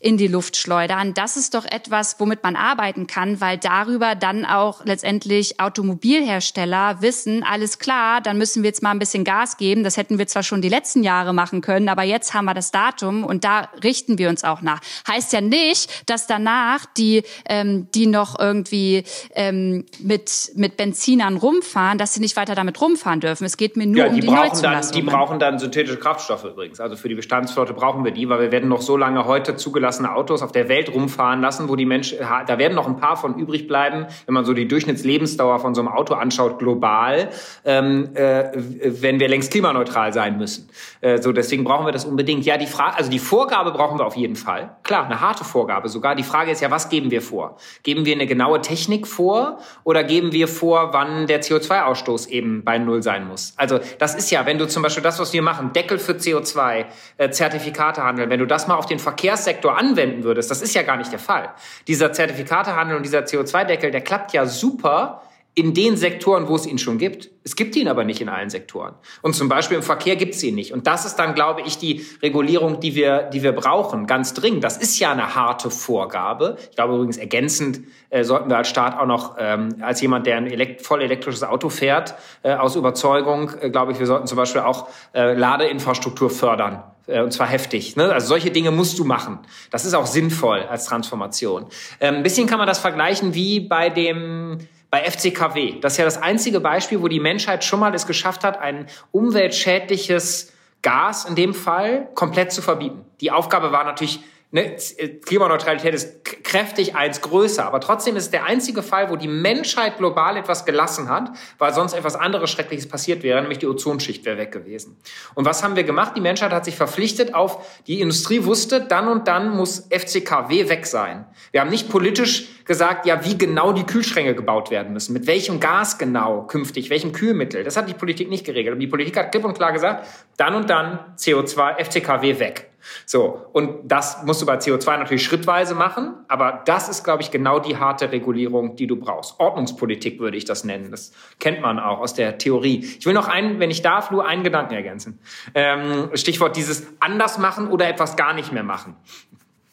in 0.00 0.16
die 0.16 0.28
Luft 0.28 0.56
schleudern. 0.56 1.14
Das 1.14 1.36
ist 1.36 1.54
doch 1.54 1.64
etwas, 1.64 2.18
womit 2.18 2.42
man 2.42 2.56
arbeiten 2.56 3.06
kann, 3.06 3.40
weil 3.40 3.58
darüber 3.58 4.14
dann 4.14 4.44
auch 4.44 4.84
letztendlich 4.84 5.60
Automobilhersteller 5.60 7.00
wissen, 7.00 7.42
alles 7.42 7.78
klar, 7.78 8.20
dann 8.20 8.38
müssen 8.38 8.62
wir 8.62 8.68
jetzt 8.68 8.82
mal 8.82 8.90
ein 8.90 8.98
bisschen 8.98 9.24
Gas 9.24 9.56
geben. 9.56 9.84
Das 9.84 9.96
hätten 9.96 10.18
wir 10.18 10.26
zwar 10.26 10.42
schon 10.42 10.62
die 10.62 10.68
letzten 10.68 11.02
Jahre 11.02 11.32
machen 11.32 11.60
können, 11.60 11.88
aber 11.88 12.02
jetzt 12.02 12.34
haben 12.34 12.44
wir 12.44 12.54
das 12.54 12.70
Datum 12.70 13.24
und 13.24 13.44
da 13.44 13.68
richten 13.82 14.18
wir 14.18 14.28
uns 14.28 14.44
auch 14.44 14.62
nach. 14.62 14.80
Heißt 15.08 15.32
ja 15.32 15.40
nicht, 15.40 16.08
dass 16.08 16.26
danach 16.26 16.86
die, 16.96 17.22
ähm, 17.48 17.88
die 17.94 18.06
noch 18.06 18.38
irgendwie 18.38 19.04
ähm, 19.34 19.84
mit, 20.00 20.52
mit 20.54 20.76
Benzinern 20.76 21.36
rumfahren, 21.36 21.98
dass 21.98 22.14
sie 22.14 22.20
nicht 22.20 22.36
weiter 22.36 22.54
damit 22.54 22.80
rumfahren 22.80 23.20
dürfen. 23.20 23.44
Es 23.44 23.56
geht 23.56 23.76
mir 23.76 23.86
nur 23.86 23.96
ja, 23.96 24.06
um 24.08 24.14
die, 24.14 24.20
die 24.20 24.28
Neuzulassungen. 24.28 24.72
Dann, 24.72 24.92
die 24.92 25.02
brauchen 25.02 25.38
dann 25.38 25.58
synthetische 25.58 25.98
Kraftstoffe 25.98 26.44
übrigens. 26.44 26.80
Also 26.80 26.96
für 26.96 27.08
die 27.08 27.14
Bestandsflotte 27.14 27.72
brauchen 27.72 28.04
wir 28.04 28.12
die, 28.12 28.28
weil 28.28 28.40
wir 28.40 28.52
werden 28.52 28.68
noch 28.68 28.82
so 28.82 28.96
lange 28.96 29.24
heute 29.24 29.56
zugelassen 29.56 29.85
zugelassene 29.86 30.14
Autos 30.14 30.42
auf 30.42 30.52
der 30.52 30.68
Welt 30.68 30.92
rumfahren 30.92 31.40
lassen, 31.40 31.68
wo 31.68 31.76
die 31.76 31.86
Menschen, 31.86 32.18
da 32.18 32.58
werden 32.58 32.74
noch 32.74 32.86
ein 32.86 32.96
paar 32.96 33.16
von 33.16 33.38
übrig 33.38 33.68
bleiben, 33.68 34.06
wenn 34.26 34.34
man 34.34 34.44
so 34.44 34.52
die 34.52 34.66
Durchschnittslebensdauer 34.66 35.60
von 35.60 35.74
so 35.74 35.80
einem 35.80 35.88
Auto 35.88 36.14
anschaut, 36.14 36.58
global, 36.58 37.28
ähm, 37.64 38.10
äh, 38.14 38.50
wenn 38.54 39.20
wir 39.20 39.28
längst 39.28 39.52
klimaneutral 39.52 40.12
sein 40.12 40.38
müssen. 40.38 40.68
Äh, 41.00 41.22
so, 41.22 41.32
deswegen 41.32 41.64
brauchen 41.64 41.86
wir 41.86 41.92
das 41.92 42.04
unbedingt. 42.04 42.44
Ja, 42.44 42.58
die 42.58 42.66
Frage, 42.66 42.96
also 42.96 43.10
die 43.10 43.18
Vorgabe 43.18 43.70
brauchen 43.70 43.98
wir 43.98 44.06
auf 44.06 44.16
jeden 44.16 44.36
Fall. 44.36 44.76
Klar, 44.82 45.04
eine 45.04 45.20
harte 45.20 45.44
Vorgabe 45.44 45.88
sogar. 45.88 46.16
Die 46.16 46.24
Frage 46.24 46.50
ist 46.50 46.60
ja, 46.60 46.70
was 46.70 46.88
geben 46.88 47.10
wir 47.10 47.22
vor? 47.22 47.56
Geben 47.82 48.04
wir 48.04 48.14
eine 48.14 48.26
genaue 48.26 48.60
Technik 48.60 49.06
vor 49.06 49.58
oder 49.84 50.02
geben 50.02 50.32
wir 50.32 50.48
vor, 50.48 50.92
wann 50.92 51.26
der 51.26 51.42
CO2-Ausstoß 51.42 52.28
eben 52.28 52.64
bei 52.64 52.78
Null 52.78 53.02
sein 53.02 53.28
muss? 53.28 53.54
Also 53.56 53.78
das 53.98 54.14
ist 54.14 54.30
ja, 54.30 54.46
wenn 54.46 54.58
du 54.58 54.66
zum 54.66 54.82
Beispiel 54.82 55.02
das, 55.02 55.18
was 55.20 55.32
wir 55.32 55.42
machen, 55.42 55.72
Deckel 55.72 55.98
für 55.98 56.12
CO2, 56.12 56.86
äh, 57.18 57.30
Zertifikatehandel, 57.30 58.30
wenn 58.30 58.40
du 58.40 58.46
das 58.46 58.66
mal 58.66 58.74
auf 58.74 58.86
den 58.86 58.98
Verkehrssektor 58.98 59.75
anwenden 59.76 60.24
würdest, 60.24 60.50
das 60.50 60.62
ist 60.62 60.74
ja 60.74 60.82
gar 60.82 60.96
nicht 60.96 61.12
der 61.12 61.18
Fall. 61.18 61.50
Dieser 61.86 62.12
Zertifikatehandel 62.12 62.96
und 62.96 63.02
dieser 63.02 63.20
CO2-Deckel, 63.20 63.90
der 63.90 64.00
klappt 64.00 64.32
ja 64.32 64.46
super 64.46 65.22
in 65.56 65.72
den 65.72 65.96
Sektoren, 65.96 66.48
wo 66.48 66.54
es 66.54 66.66
ihn 66.66 66.76
schon 66.76 66.98
gibt. 66.98 67.30
Es 67.42 67.56
gibt 67.56 67.76
ihn 67.76 67.88
aber 67.88 68.04
nicht 68.04 68.20
in 68.20 68.28
allen 68.28 68.50
Sektoren. 68.50 68.94
Und 69.22 69.34
zum 69.34 69.48
Beispiel 69.48 69.78
im 69.78 69.82
Verkehr 69.82 70.14
gibt 70.14 70.34
es 70.34 70.42
ihn 70.42 70.54
nicht. 70.54 70.70
Und 70.70 70.86
das 70.86 71.06
ist 71.06 71.16
dann, 71.16 71.34
glaube 71.34 71.62
ich, 71.62 71.78
die 71.78 72.04
Regulierung, 72.22 72.78
die 72.78 72.94
wir, 72.94 73.22
die 73.22 73.42
wir 73.42 73.52
brauchen, 73.52 74.06
ganz 74.06 74.34
dringend. 74.34 74.62
Das 74.62 74.76
ist 74.76 74.98
ja 74.98 75.12
eine 75.12 75.34
harte 75.34 75.70
Vorgabe. 75.70 76.58
Ich 76.68 76.76
glaube 76.76 76.96
übrigens 76.96 77.16
ergänzend 77.16 77.80
äh, 78.10 78.22
sollten 78.22 78.50
wir 78.50 78.58
als 78.58 78.68
Staat 78.68 78.98
auch 78.98 79.06
noch, 79.06 79.36
ähm, 79.38 79.76
als 79.80 80.02
jemand, 80.02 80.26
der 80.26 80.36
ein 80.36 80.46
elekt 80.46 80.82
voll 80.82 81.00
elektrisches 81.00 81.42
Auto 81.42 81.70
fährt, 81.70 82.16
äh, 82.42 82.52
aus 82.52 82.76
Überzeugung, 82.76 83.50
äh, 83.58 83.70
glaube 83.70 83.92
ich, 83.92 83.98
wir 83.98 84.06
sollten 84.06 84.26
zum 84.26 84.36
Beispiel 84.36 84.60
auch 84.60 84.88
äh, 85.14 85.32
Ladeinfrastruktur 85.32 86.28
fördern 86.28 86.84
und 87.06 87.32
zwar 87.32 87.46
heftig. 87.46 87.96
Ne? 87.96 88.12
Also 88.12 88.28
solche 88.28 88.50
Dinge 88.50 88.70
musst 88.70 88.98
du 88.98 89.04
machen. 89.04 89.38
Das 89.70 89.84
ist 89.84 89.94
auch 89.94 90.06
sinnvoll 90.06 90.62
als 90.62 90.86
Transformation. 90.86 91.66
Ähm, 92.00 92.16
ein 92.16 92.22
bisschen 92.22 92.46
kann 92.46 92.58
man 92.58 92.66
das 92.66 92.78
vergleichen 92.78 93.34
wie 93.34 93.60
bei 93.60 93.90
dem 93.90 94.58
bei 94.90 95.02
FCKW. 95.02 95.80
Das 95.80 95.94
ist 95.94 95.98
ja 95.98 96.04
das 96.04 96.22
einzige 96.22 96.60
Beispiel, 96.60 97.02
wo 97.02 97.08
die 97.08 97.20
Menschheit 97.20 97.64
schon 97.64 97.80
mal 97.80 97.94
es 97.94 98.06
geschafft 98.06 98.44
hat, 98.44 98.60
ein 98.60 98.86
umweltschädliches 99.10 100.52
Gas 100.82 101.24
in 101.24 101.34
dem 101.34 101.54
Fall 101.54 102.08
komplett 102.14 102.52
zu 102.52 102.62
verbieten. 102.62 103.04
Die 103.20 103.32
Aufgabe 103.32 103.72
war 103.72 103.84
natürlich 103.84 104.20
Ne, 104.56 104.74
äh, 104.96 105.08
Klimaneutralität 105.08 105.92
ist 105.92 106.24
kräftig 106.24 106.96
eins 106.96 107.20
größer, 107.20 107.66
aber 107.66 107.78
trotzdem 107.78 108.16
ist 108.16 108.22
es 108.22 108.30
der 108.30 108.46
einzige 108.46 108.82
Fall, 108.82 109.10
wo 109.10 109.16
die 109.16 109.28
Menschheit 109.28 109.98
global 109.98 110.38
etwas 110.38 110.64
gelassen 110.64 111.10
hat, 111.10 111.28
weil 111.58 111.74
sonst 111.74 111.92
etwas 111.92 112.16
anderes 112.16 112.48
Schreckliches 112.48 112.88
passiert 112.88 113.22
wäre, 113.22 113.38
nämlich 113.42 113.58
die 113.58 113.66
Ozonschicht 113.66 114.24
wäre 114.24 114.38
weg 114.38 114.52
gewesen. 114.52 114.96
Und 115.34 115.44
was 115.44 115.62
haben 115.62 115.76
wir 115.76 115.84
gemacht? 115.84 116.12
Die 116.16 116.22
Menschheit 116.22 116.52
hat 116.52 116.64
sich 116.64 116.74
verpflichtet 116.74 117.34
auf, 117.34 117.82
die 117.86 118.00
Industrie 118.00 118.46
wusste, 118.46 118.80
dann 118.80 119.08
und 119.08 119.28
dann 119.28 119.50
muss 119.50 119.88
FCKW 119.90 120.70
weg 120.70 120.86
sein. 120.86 121.26
Wir 121.52 121.60
haben 121.60 121.68
nicht 121.68 121.90
politisch 121.90 122.48
gesagt, 122.64 123.04
ja, 123.04 123.26
wie 123.26 123.36
genau 123.36 123.74
die 123.74 123.84
Kühlschränke 123.84 124.34
gebaut 124.34 124.70
werden 124.70 124.94
müssen, 124.94 125.12
mit 125.12 125.26
welchem 125.26 125.60
Gas 125.60 125.98
genau 125.98 126.44
künftig, 126.46 126.88
welchem 126.88 127.12
Kühlmittel. 127.12 127.62
Das 127.62 127.76
hat 127.76 127.90
die 127.90 127.94
Politik 127.94 128.30
nicht 128.30 128.46
geregelt. 128.46 128.72
Aber 128.72 128.80
die 128.80 128.86
Politik 128.86 129.18
hat 129.18 129.32
klipp 129.32 129.44
und 129.44 129.52
klar 129.52 129.74
gesagt, 129.74 130.06
dann 130.38 130.54
und 130.54 130.70
dann 130.70 131.14
CO2, 131.18 131.84
FCKW 131.84 132.38
weg. 132.38 132.70
So, 133.04 133.46
und 133.52 133.90
das 133.90 134.22
musst 134.24 134.42
du 134.42 134.46
bei 134.46 134.56
CO2 134.56 134.98
natürlich 134.98 135.24
schrittweise 135.24 135.74
machen, 135.74 136.14
aber 136.28 136.62
das 136.64 136.88
ist, 136.88 137.04
glaube 137.04 137.22
ich, 137.22 137.30
genau 137.30 137.58
die 137.58 137.76
harte 137.76 138.12
Regulierung, 138.12 138.76
die 138.76 138.86
du 138.86 138.96
brauchst. 138.96 139.38
Ordnungspolitik 139.38 140.18
würde 140.18 140.36
ich 140.36 140.44
das 140.44 140.64
nennen. 140.64 140.90
Das 140.90 141.12
kennt 141.38 141.60
man 141.60 141.78
auch 141.78 142.00
aus 142.00 142.14
der 142.14 142.38
Theorie. 142.38 142.84
Ich 142.98 143.06
will 143.06 143.14
noch 143.14 143.28
einen, 143.28 143.60
wenn 143.60 143.70
ich 143.70 143.82
darf, 143.82 144.10
nur 144.10 144.26
einen 144.26 144.44
Gedanken 144.44 144.74
ergänzen. 144.74 145.18
Ähm, 145.54 146.10
Stichwort 146.14 146.56
dieses 146.56 146.86
anders 147.00 147.38
machen 147.38 147.68
oder 147.68 147.88
etwas 147.88 148.16
gar 148.16 148.32
nicht 148.34 148.52
mehr 148.52 148.62
machen. 148.62 148.96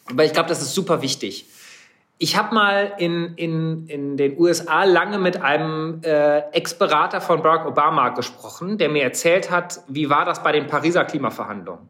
Aber 0.09 0.25
ich 0.25 0.33
glaube, 0.33 0.49
das 0.49 0.61
ist 0.61 0.73
super 0.73 1.01
wichtig. 1.01 1.47
Ich 2.19 2.37
habe 2.37 2.53
mal 2.53 2.93
in, 2.99 3.33
in, 3.35 3.87
in 3.87 4.17
den 4.17 4.39
USA 4.39 4.83
lange 4.83 5.17
mit 5.17 5.41
einem 5.41 6.01
äh, 6.03 6.39
Ex-Berater 6.51 7.19
von 7.19 7.41
Barack 7.41 7.65
Obama 7.65 8.09
gesprochen, 8.09 8.77
der 8.77 8.89
mir 8.89 9.03
erzählt 9.03 9.51
hat, 9.51 9.81
wie 9.87 10.09
war 10.09 10.23
das 10.23 10.43
bei 10.43 10.51
den 10.51 10.67
Pariser 10.67 11.05
Klimaverhandlungen. 11.05 11.89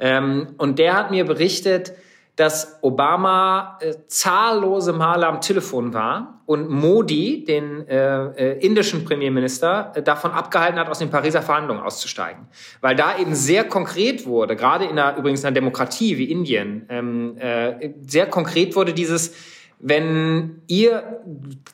Ähm, 0.00 0.54
und 0.58 0.78
der 0.78 0.96
hat 0.96 1.10
mir 1.10 1.24
berichtet, 1.24 1.92
dass 2.36 2.78
Obama 2.80 3.78
äh, 3.80 3.94
zahllose 4.06 4.94
Male 4.94 5.26
am 5.26 5.42
Telefon 5.42 5.92
war 5.92 6.40
und 6.46 6.70
Modi, 6.70 7.44
den 7.44 7.86
äh, 7.86 8.54
äh, 8.54 8.64
indischen 8.64 9.04
Premierminister, 9.04 9.92
äh, 9.94 10.02
davon 10.02 10.30
abgehalten 10.30 10.78
hat, 10.78 10.88
aus 10.88 11.00
den 11.00 11.10
Pariser 11.10 11.42
Verhandlungen 11.42 11.82
auszusteigen. 11.82 12.46
Weil 12.80 12.96
da 12.96 13.18
eben 13.18 13.34
sehr 13.34 13.64
konkret 13.64 14.24
wurde, 14.24 14.56
gerade 14.56 14.86
in 14.86 14.98
einer, 14.98 15.18
übrigens 15.18 15.44
einer 15.44 15.52
Demokratie 15.52 16.16
wie 16.16 16.30
Indien, 16.30 16.86
ähm, 16.88 17.36
äh, 17.36 17.90
sehr 18.06 18.26
konkret 18.26 18.74
wurde 18.74 18.94
dieses, 18.94 19.34
wenn 19.78 20.62
ihr 20.66 21.20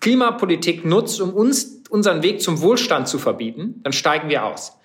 Klimapolitik 0.00 0.84
nutzt, 0.84 1.20
um 1.20 1.32
uns 1.32 1.82
unseren 1.90 2.24
Weg 2.24 2.42
zum 2.42 2.60
Wohlstand 2.60 3.06
zu 3.06 3.18
verbieten, 3.18 3.80
dann 3.84 3.92
steigen 3.92 4.28
wir 4.28 4.44
aus. 4.44 4.75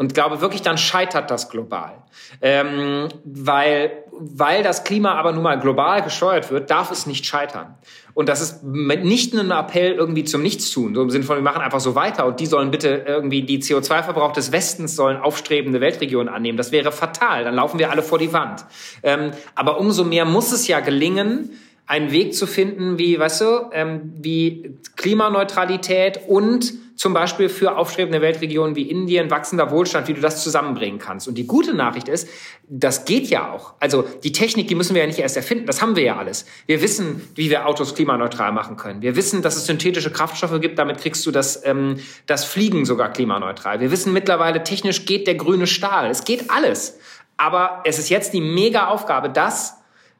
Und 0.00 0.14
glaube 0.14 0.40
wirklich, 0.40 0.62
dann 0.62 0.78
scheitert 0.78 1.30
das 1.30 1.50
global. 1.50 1.92
Ähm, 2.40 3.08
weil, 3.22 3.92
weil 4.12 4.62
das 4.62 4.82
Klima 4.84 5.12
aber 5.16 5.32
nun 5.32 5.42
mal 5.42 5.60
global 5.60 6.00
gesteuert 6.00 6.50
wird, 6.50 6.70
darf 6.70 6.90
es 6.90 7.04
nicht 7.04 7.26
scheitern. 7.26 7.74
Und 8.14 8.30
das 8.30 8.40
ist 8.40 8.64
nicht 8.64 9.34
ein 9.34 9.50
Appell 9.50 9.92
irgendwie 9.92 10.24
zum 10.24 10.40
Nichtstun, 10.40 10.94
so 10.94 11.02
im 11.02 11.10
Sinne 11.10 11.24
von, 11.24 11.36
wir 11.36 11.42
machen 11.42 11.60
einfach 11.60 11.80
so 11.80 11.96
weiter 11.96 12.24
und 12.24 12.40
die 12.40 12.46
sollen 12.46 12.70
bitte 12.70 13.04
irgendwie 13.06 13.42
die 13.42 13.60
CO2-Verbrauch 13.60 14.32
des 14.32 14.52
Westens 14.52 14.96
sollen 14.96 15.18
aufstrebende 15.18 15.82
Weltregionen 15.82 16.32
annehmen. 16.32 16.56
Das 16.56 16.72
wäre 16.72 16.92
fatal. 16.92 17.44
Dann 17.44 17.54
laufen 17.54 17.78
wir 17.78 17.90
alle 17.90 18.02
vor 18.02 18.18
die 18.18 18.32
Wand. 18.32 18.64
Ähm, 19.02 19.32
aber 19.54 19.78
umso 19.78 20.04
mehr 20.04 20.24
muss 20.24 20.50
es 20.50 20.66
ja 20.66 20.80
gelingen, 20.80 21.50
einen 21.86 22.10
Weg 22.10 22.34
zu 22.34 22.46
finden, 22.46 22.98
wie, 22.98 23.18
weißt 23.18 23.42
du, 23.42 23.70
ähm, 23.72 24.14
wie 24.16 24.78
Klimaneutralität 24.96 26.20
und 26.26 26.72
zum 27.00 27.14
Beispiel 27.14 27.48
für 27.48 27.78
aufstrebende 27.78 28.20
Weltregionen 28.20 28.76
wie 28.76 28.82
Indien, 28.82 29.30
wachsender 29.30 29.70
Wohlstand, 29.70 30.06
wie 30.06 30.12
du 30.12 30.20
das 30.20 30.44
zusammenbringen 30.44 30.98
kannst. 30.98 31.26
Und 31.28 31.36
die 31.36 31.46
gute 31.46 31.72
Nachricht 31.72 32.08
ist, 32.08 32.28
das 32.68 33.06
geht 33.06 33.28
ja 33.28 33.50
auch. 33.50 33.72
Also 33.80 34.04
die 34.22 34.32
Technik, 34.32 34.68
die 34.68 34.74
müssen 34.74 34.94
wir 34.94 35.00
ja 35.00 35.06
nicht 35.06 35.18
erst 35.18 35.38
erfinden, 35.38 35.64
das 35.64 35.80
haben 35.80 35.96
wir 35.96 36.02
ja 36.02 36.18
alles. 36.18 36.44
Wir 36.66 36.82
wissen, 36.82 37.26
wie 37.36 37.48
wir 37.48 37.66
Autos 37.66 37.94
klimaneutral 37.94 38.52
machen 38.52 38.76
können. 38.76 39.00
Wir 39.00 39.16
wissen, 39.16 39.40
dass 39.40 39.56
es 39.56 39.64
synthetische 39.64 40.10
Kraftstoffe 40.10 40.60
gibt, 40.60 40.78
damit 40.78 40.98
kriegst 40.98 41.24
du 41.24 41.30
das, 41.30 41.64
ähm, 41.64 41.96
das 42.26 42.44
Fliegen 42.44 42.84
sogar 42.84 43.10
klimaneutral. 43.10 43.80
Wir 43.80 43.90
wissen 43.90 44.12
mittlerweile, 44.12 44.62
technisch 44.62 45.06
geht 45.06 45.26
der 45.26 45.36
grüne 45.36 45.66
Stahl. 45.66 46.10
Es 46.10 46.24
geht 46.24 46.50
alles. 46.50 46.98
Aber 47.38 47.80
es 47.86 47.98
ist 47.98 48.10
jetzt 48.10 48.34
die 48.34 48.42
mega 48.42 48.88
Aufgabe, 48.88 49.30
das 49.30 49.78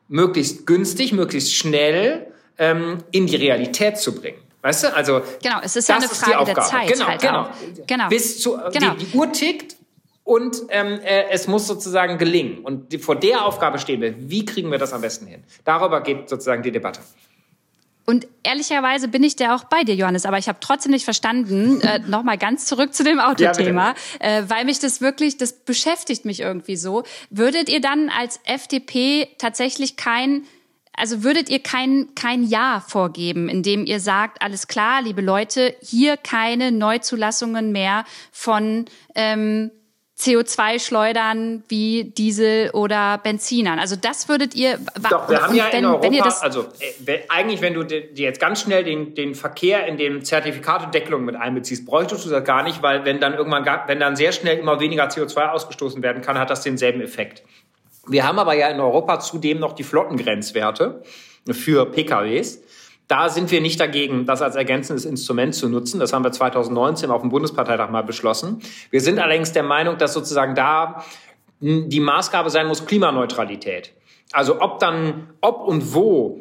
möglichst 0.09 0.67
günstig, 0.67 1.13
möglichst 1.13 1.55
schnell 1.55 2.29
ähm, 2.57 3.05
in 3.11 3.27
die 3.27 3.37
Realität 3.37 3.99
zu 3.99 4.15
bringen. 4.15 4.50
Weißt 4.63 4.85
du, 4.85 4.95
also 4.95 5.23
genau, 5.43 5.59
es 5.63 5.77
ist 5.77 5.89
ja 5.89 5.97
eine 5.97 6.09
Frage 6.09 6.45
der 6.45 6.63
Zeit. 6.63 6.93
Genau, 6.93 7.07
halt 7.07 7.21
genau. 7.21 7.49
genau. 7.87 8.09
Bis 8.09 8.41
zu 8.41 8.59
genau. 8.73 8.95
Die, 8.95 9.07
die 9.07 9.17
Uhr 9.17 9.33
tickt 9.33 9.77
und 10.25 10.63
ähm, 10.69 11.01
äh, 11.01 11.31
es 11.31 11.49
muss 11.49 11.67
sozusagen 11.67 12.19
gelingen. 12.19 12.59
Und 12.59 12.93
die, 12.93 12.99
vor 12.99 13.17
der 13.17 13.45
Aufgabe 13.45 13.79
stehen 13.79 14.01
wir. 14.01 14.15
Wie 14.31 14.45
kriegen 14.45 14.71
wir 14.71 14.79
das 14.79 14.93
am 14.93 15.01
besten 15.01 15.27
hin? 15.27 15.43
Darüber 15.65 16.03
geht 16.03 16.29
sozusagen 16.29 16.63
die 16.63 16.71
Debatte. 16.71 17.01
Und 18.07 18.27
ehrlicherweise 18.43 19.09
bin 19.09 19.23
ich 19.23 19.37
da 19.37 19.55
auch 19.55 19.65
bei 19.65 19.85
dir, 19.85 19.95
Johannes, 19.95 20.27
aber 20.27 20.37
ich 20.37 20.49
habe 20.49 20.59
trotzdem 20.61 20.93
nicht 20.93 21.05
verstanden, 21.05 21.81
äh, 21.81 21.99
nochmal 22.07 22.39
ganz 22.39 22.67
zurück 22.67 22.93
zu 22.93 23.05
dem 23.05 23.21
Autothema, 23.21 23.95
ja, 24.21 24.39
äh, 24.39 24.51
weil 24.51 24.65
mich 24.65 24.79
das 24.79 25.01
wirklich, 25.01 25.37
das 25.37 25.53
beschäftigt 25.53 26.25
mich 26.25 26.41
irgendwie 26.41 26.77
so. 26.77 27.05
Würdet 27.31 27.69
ihr 27.69 27.81
dann 27.81 28.09
als 28.09 28.41
FDP 28.45 29.29
tatsächlich 29.39 29.97
kein 29.97 30.45
also 30.97 31.23
würdet 31.23 31.49
ihr 31.49 31.61
kein, 31.61 32.15
kein 32.15 32.43
Ja 32.43 32.85
vorgeben, 32.87 33.49
indem 33.49 33.87
ihr 33.87 34.01
sagt, 34.01 34.43
alles 34.43 34.69
klar, 34.69 35.03
liebe 35.03 35.23
Leute, 35.23 35.75
hier 35.81 36.17
keine 36.17 36.73
Neuzulassungen 36.73 37.73
mehr 37.73 38.05
von 38.33 38.85
ähm, 39.15 39.71
CO2-Schleudern 40.21 41.65
wie 41.69 42.05
Diesel 42.05 42.71
oder 42.73 43.19
Benzinern. 43.19 43.79
Also 43.79 43.97
das 43.97 44.29
würdet 44.29 44.55
ihr. 44.55 44.79
Doch, 45.09 45.31
wir 45.31 45.43
haben 45.43 45.55
ja 45.55 45.69
wenn, 45.73 45.79
in 45.79 45.87
Europa, 45.87 46.41
also 46.43 46.67
äh, 47.07 47.21
eigentlich, 47.29 47.63
wenn 47.63 47.75
du 47.75 47.85
dir 47.85 48.05
jetzt 48.13 48.39
ganz 48.39 48.61
schnell 48.61 48.85
den, 48.85 49.15
den 49.15 49.35
Verkehr 49.35 49.87
in 49.87 49.97
den 49.97 50.23
Zertifikatedeckelung 50.23 51.25
mit 51.25 51.37
einbeziehst, 51.37 51.87
bräuchtest 51.87 52.27
du 52.27 52.31
das 52.31 52.45
gar 52.45 52.63
nicht, 52.63 52.83
weil 52.83 53.05
wenn 53.05 53.19
dann 53.19 53.35
irgendwann, 53.35 53.65
wenn 53.87 53.99
dann 53.99 54.15
sehr 54.15 54.33
schnell 54.33 54.59
immer 54.59 54.79
weniger 54.79 55.09
CO2 55.09 55.49
ausgestoßen 55.49 56.03
werden 56.03 56.23
kann, 56.23 56.39
hat 56.39 56.51
das 56.51 56.63
denselben 56.63 57.01
Effekt. 57.01 57.43
Wir 58.07 58.27
haben 58.27 58.39
aber 58.39 58.55
ja 58.55 58.69
in 58.69 58.81
Europa 58.81 59.21
zudem 59.21 59.59
noch 59.59 59.73
die 59.73 59.85
Flottengrenzwerte 59.85 61.03
für 61.51 61.87
PKWs. 61.87 62.63
Da 63.09 63.29
sind 63.29 63.51
wir 63.51 63.61
nicht 63.61 63.81
dagegen, 63.81 64.25
das 64.25 64.41
als 64.41 64.55
ergänzendes 64.55 65.05
Instrument 65.05 65.55
zu 65.55 65.69
nutzen. 65.69 65.99
Das 65.99 66.13
haben 66.13 66.23
wir 66.23 66.31
2019 66.31 67.11
auf 67.11 67.23
dem 67.23 67.31
Bundesparteitag 67.31 67.91
mal 67.91 68.05
beschlossen. 68.05 68.61
Wir 68.91 69.01
sind 69.01 69.19
allerdings 69.19 69.53
der 69.53 69.65
Meinung, 69.65 69.99
dass 69.99 70.13
sozusagen 70.13 70.55
da 70.55 71.05
die 71.61 72.01
Maßgabe 72.01 72.51
sein 72.51 72.69
muss 72.69 72.87
Klimaneutralität. 72.87 73.93
Also 74.33 74.61
ob 74.61 74.79
dann, 74.79 75.31
ob 75.41 75.67
und 75.67 75.93
wo 75.93 76.41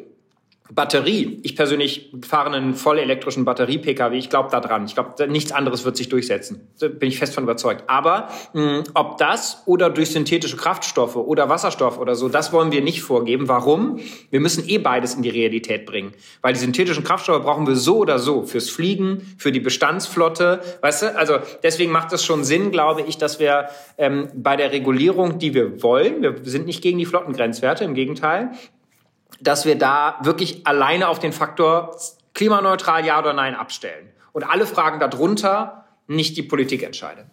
Batterie. 0.71 1.39
Ich 1.43 1.55
persönlich 1.55 2.11
fahre 2.27 2.51
einen 2.51 2.75
voll 2.75 2.99
elektrischen 2.99 3.43
Batterie-Pkw. 3.43 4.15
Ich 4.17 4.29
glaube 4.29 4.49
da 4.51 4.59
dran. 4.59 4.85
Ich 4.85 4.93
glaube, 4.93 5.27
nichts 5.27 5.51
anderes 5.51 5.83
wird 5.83 5.97
sich 5.97 6.09
durchsetzen. 6.09 6.67
Da 6.79 6.87
bin 6.87 7.09
ich 7.09 7.17
fest 7.17 7.33
von 7.33 7.43
überzeugt. 7.43 7.85
Aber 7.87 8.29
mh, 8.53 8.83
ob 8.93 9.17
das 9.17 9.63
oder 9.65 9.89
durch 9.89 10.11
synthetische 10.11 10.57
Kraftstoffe 10.57 11.15
oder 11.15 11.49
Wasserstoff 11.49 11.97
oder 11.97 12.13
so, 12.15 12.29
das 12.29 12.53
wollen 12.53 12.71
wir 12.71 12.81
nicht 12.81 13.01
vorgeben. 13.01 13.47
Warum? 13.47 13.99
Wir 14.29 14.39
müssen 14.39 14.67
eh 14.69 14.77
beides 14.77 15.15
in 15.15 15.23
die 15.23 15.29
Realität 15.29 15.87
bringen. 15.87 16.13
Weil 16.41 16.53
die 16.53 16.59
synthetischen 16.59 17.03
Kraftstoffe 17.03 17.43
brauchen 17.43 17.65
wir 17.65 17.75
so 17.75 17.97
oder 17.97 18.19
so. 18.19 18.43
Fürs 18.43 18.69
Fliegen, 18.69 19.35
für 19.37 19.51
die 19.51 19.59
Bestandsflotte. 19.59 20.61
Weißt 20.81 21.01
du? 21.01 21.17
Also 21.17 21.39
deswegen 21.63 21.91
macht 21.91 22.13
es 22.13 22.23
schon 22.23 22.43
Sinn, 22.43 22.69
glaube 22.69 23.01
ich, 23.01 23.17
dass 23.17 23.39
wir 23.39 23.69
ähm, 23.97 24.29
bei 24.35 24.55
der 24.55 24.71
Regulierung, 24.71 25.39
die 25.39 25.55
wir 25.55 25.81
wollen, 25.81 26.21
wir 26.21 26.35
sind 26.43 26.67
nicht 26.67 26.83
gegen 26.83 26.99
die 26.99 27.05
Flottengrenzwerte, 27.05 27.83
im 27.83 27.95
Gegenteil, 27.95 28.51
dass 29.41 29.65
wir 29.65 29.75
da 29.75 30.19
wirklich 30.21 30.65
alleine 30.67 31.07
auf 31.07 31.19
den 31.19 31.33
Faktor 31.33 31.95
klimaneutral 32.33 33.05
ja 33.05 33.19
oder 33.19 33.33
nein 33.33 33.55
abstellen. 33.55 34.09
Und 34.31 34.43
alle 34.43 34.65
Fragen 34.65 34.99
darunter 34.99 35.85
nicht 36.07 36.37
die 36.37 36.43
Politik 36.43 36.83
entscheidet. 36.83 37.25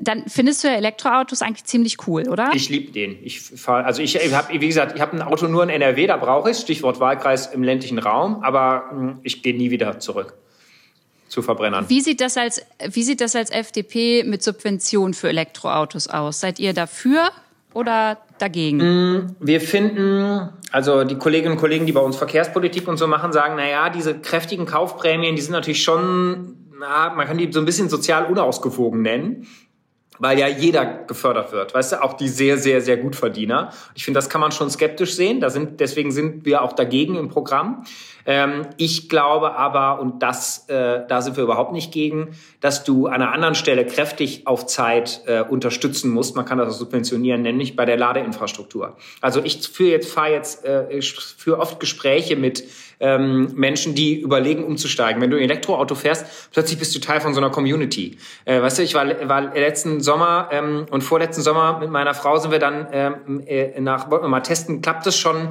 Dann 0.00 0.24
findest 0.28 0.64
du 0.64 0.68
Elektroautos 0.68 1.42
eigentlich 1.42 1.64
ziemlich 1.64 2.06
cool, 2.06 2.28
oder? 2.28 2.50
Ich 2.54 2.70
liebe 2.70 2.90
den. 2.90 3.18
Ich 3.22 3.40
fahr, 3.42 3.84
also 3.84 4.00
ich, 4.00 4.16
ich 4.16 4.34
habe, 4.34 4.58
wie 4.58 4.66
gesagt, 4.66 4.94
ich 4.94 5.00
habe 5.02 5.14
ein 5.14 5.22
Auto 5.22 5.46
nur 5.46 5.62
in 5.62 5.68
NRW, 5.68 6.06
da 6.06 6.16
brauche 6.16 6.50
ich 6.50 6.56
Stichwort 6.56 7.00
Wahlkreis 7.00 7.48
im 7.48 7.62
ländlichen 7.62 7.98
Raum, 7.98 8.42
aber 8.42 8.86
hm, 8.90 9.18
ich 9.22 9.42
gehe 9.42 9.54
nie 9.54 9.70
wieder 9.70 10.00
zurück 10.00 10.34
zu 11.28 11.42
Verbrennern. 11.42 11.88
Wie 11.88 12.00
sieht 12.00 12.20
das 12.20 12.36
als, 12.36 12.62
wie 12.88 13.02
sieht 13.02 13.20
das 13.20 13.36
als 13.36 13.50
FDP 13.50 14.24
mit 14.24 14.42
Subventionen 14.42 15.12
für 15.12 15.28
Elektroautos 15.28 16.08
aus? 16.08 16.40
Seid 16.40 16.58
ihr 16.58 16.72
dafür 16.72 17.30
oder 17.74 18.18
dagegen? 18.38 18.78
Mm, 18.78 19.36
wir 19.40 19.60
finden, 19.60 20.48
also 20.70 21.04
die 21.04 21.16
Kolleginnen 21.16 21.52
und 21.52 21.60
Kollegen, 21.60 21.86
die 21.86 21.92
bei 21.92 22.00
uns 22.00 22.16
Verkehrspolitik 22.16 22.88
und 22.88 22.96
so 22.96 23.06
machen, 23.06 23.32
sagen, 23.32 23.54
na 23.56 23.68
ja, 23.68 23.90
diese 23.90 24.18
kräftigen 24.18 24.66
Kaufprämien, 24.66 25.36
die 25.36 25.42
sind 25.42 25.52
natürlich 25.52 25.82
schon, 25.82 26.56
na, 26.78 27.12
man 27.14 27.26
kann 27.26 27.38
die 27.38 27.52
so 27.52 27.60
ein 27.60 27.66
bisschen 27.66 27.88
sozial 27.88 28.24
unausgewogen 28.26 29.02
nennen 29.02 29.46
weil 30.18 30.38
ja 30.38 30.48
jeder 30.48 30.84
gefördert 30.84 31.52
wird, 31.52 31.74
weißt 31.74 31.92
du, 31.92 32.02
auch 32.02 32.14
die 32.14 32.28
sehr, 32.28 32.56
sehr, 32.58 32.80
sehr 32.80 32.96
gut 32.96 33.16
Verdiener. 33.16 33.70
Ich 33.94 34.04
finde, 34.04 34.18
das 34.18 34.28
kann 34.28 34.40
man 34.40 34.52
schon 34.52 34.70
skeptisch 34.70 35.14
sehen. 35.14 35.40
Da 35.40 35.50
sind, 35.50 35.80
deswegen 35.80 36.12
sind 36.12 36.44
wir 36.44 36.62
auch 36.62 36.72
dagegen 36.72 37.16
im 37.16 37.28
Programm. 37.28 37.84
Ähm, 38.26 38.66
ich 38.76 39.08
glaube 39.08 39.56
aber, 39.56 40.00
und 40.00 40.22
das, 40.22 40.68
äh, 40.68 41.02
da 41.06 41.20
sind 41.20 41.36
wir 41.36 41.44
überhaupt 41.44 41.72
nicht 41.72 41.92
gegen, 41.92 42.36
dass 42.60 42.84
du 42.84 43.06
an 43.06 43.14
einer 43.14 43.32
anderen 43.32 43.54
Stelle 43.54 43.84
kräftig 43.84 44.46
auf 44.46 44.66
Zeit 44.66 45.22
äh, 45.26 45.42
unterstützen 45.42 46.10
musst. 46.10 46.36
Man 46.36 46.44
kann 46.44 46.58
das 46.58 46.74
auch 46.74 46.78
subventionieren, 46.78 47.42
nämlich 47.42 47.76
bei 47.76 47.84
der 47.84 47.96
Ladeinfrastruktur. 47.96 48.96
Also 49.20 49.42
ich 49.42 49.68
führe 49.68 49.90
jetzt, 49.90 50.10
fahre 50.12 50.32
jetzt, 50.32 50.64
äh, 50.64 50.90
ich 50.90 51.12
führe 51.12 51.58
oft 51.58 51.80
Gespräche 51.80 52.36
mit 52.36 52.64
ähm, 53.04 53.52
Menschen, 53.54 53.94
die 53.94 54.18
überlegen, 54.18 54.64
umzusteigen. 54.64 55.20
Wenn 55.20 55.30
du 55.30 55.36
ein 55.36 55.42
Elektroauto 55.42 55.94
fährst, 55.94 56.50
plötzlich 56.52 56.78
bist 56.78 56.94
du 56.94 57.00
Teil 57.00 57.20
von 57.20 57.34
so 57.34 57.40
einer 57.40 57.50
Community. 57.50 58.16
Äh, 58.46 58.62
weißt 58.62 58.78
du, 58.78 58.82
ich 58.82 58.94
war, 58.94 59.06
war 59.28 59.54
letzten 59.54 60.00
Sommer 60.00 60.48
ähm, 60.50 60.86
und 60.90 61.02
vorletzten 61.02 61.42
Sommer 61.42 61.78
mit 61.78 61.90
meiner 61.90 62.14
Frau 62.14 62.38
sind 62.38 62.50
wir 62.50 62.58
dann 62.58 62.88
ähm, 62.92 63.42
äh, 63.46 63.78
nach, 63.80 64.10
wollten 64.10 64.24
wir 64.24 64.28
mal 64.30 64.40
testen, 64.40 64.80
klappt 64.80 65.06
es 65.06 65.18
schon 65.18 65.50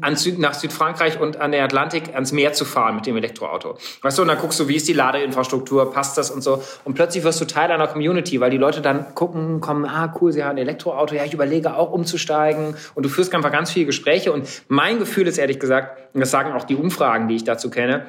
an 0.00 0.16
Süd, 0.16 0.38
nach 0.38 0.54
Südfrankreich 0.54 1.20
und 1.20 1.40
an 1.40 1.52
der 1.52 1.64
Atlantik 1.64 2.14
ans 2.14 2.32
Meer 2.32 2.52
zu 2.52 2.64
fahren 2.64 2.94
mit 2.94 3.06
dem 3.06 3.16
Elektroauto. 3.16 3.76
Weißt 4.02 4.18
du, 4.18 4.22
und 4.22 4.28
dann 4.28 4.38
guckst 4.38 4.60
du, 4.60 4.68
wie 4.68 4.76
ist 4.76 4.86
die 4.86 4.92
Ladeinfrastruktur, 4.92 5.92
passt 5.92 6.16
das 6.16 6.30
und 6.30 6.42
so. 6.42 6.62
Und 6.84 6.94
plötzlich 6.94 7.24
wirst 7.24 7.40
du 7.40 7.44
Teil 7.44 7.70
einer 7.70 7.88
Community, 7.88 8.40
weil 8.40 8.50
die 8.50 8.58
Leute 8.58 8.80
dann 8.80 9.14
gucken, 9.14 9.60
kommen, 9.60 9.84
ah, 9.84 10.14
cool, 10.20 10.32
sie 10.32 10.44
haben 10.44 10.52
ein 10.52 10.58
Elektroauto, 10.58 11.14
ja, 11.14 11.24
ich 11.24 11.34
überlege 11.34 11.74
auch 11.74 11.90
umzusteigen. 11.90 12.76
Und 12.94 13.02
du 13.02 13.08
führst 13.08 13.34
einfach 13.34 13.52
ganz 13.52 13.72
viele 13.72 13.86
Gespräche. 13.86 14.32
Und 14.32 14.48
mein 14.68 14.98
Gefühl 14.98 15.26
ist 15.26 15.38
ehrlich 15.38 15.58
gesagt, 15.58 16.14
und 16.14 16.20
das 16.20 16.30
sagen 16.30 16.52
auch 16.52 16.64
die 16.64 16.76
Umfragen, 16.76 17.28
die 17.28 17.36
ich 17.36 17.44
dazu 17.44 17.68
kenne, 17.70 18.06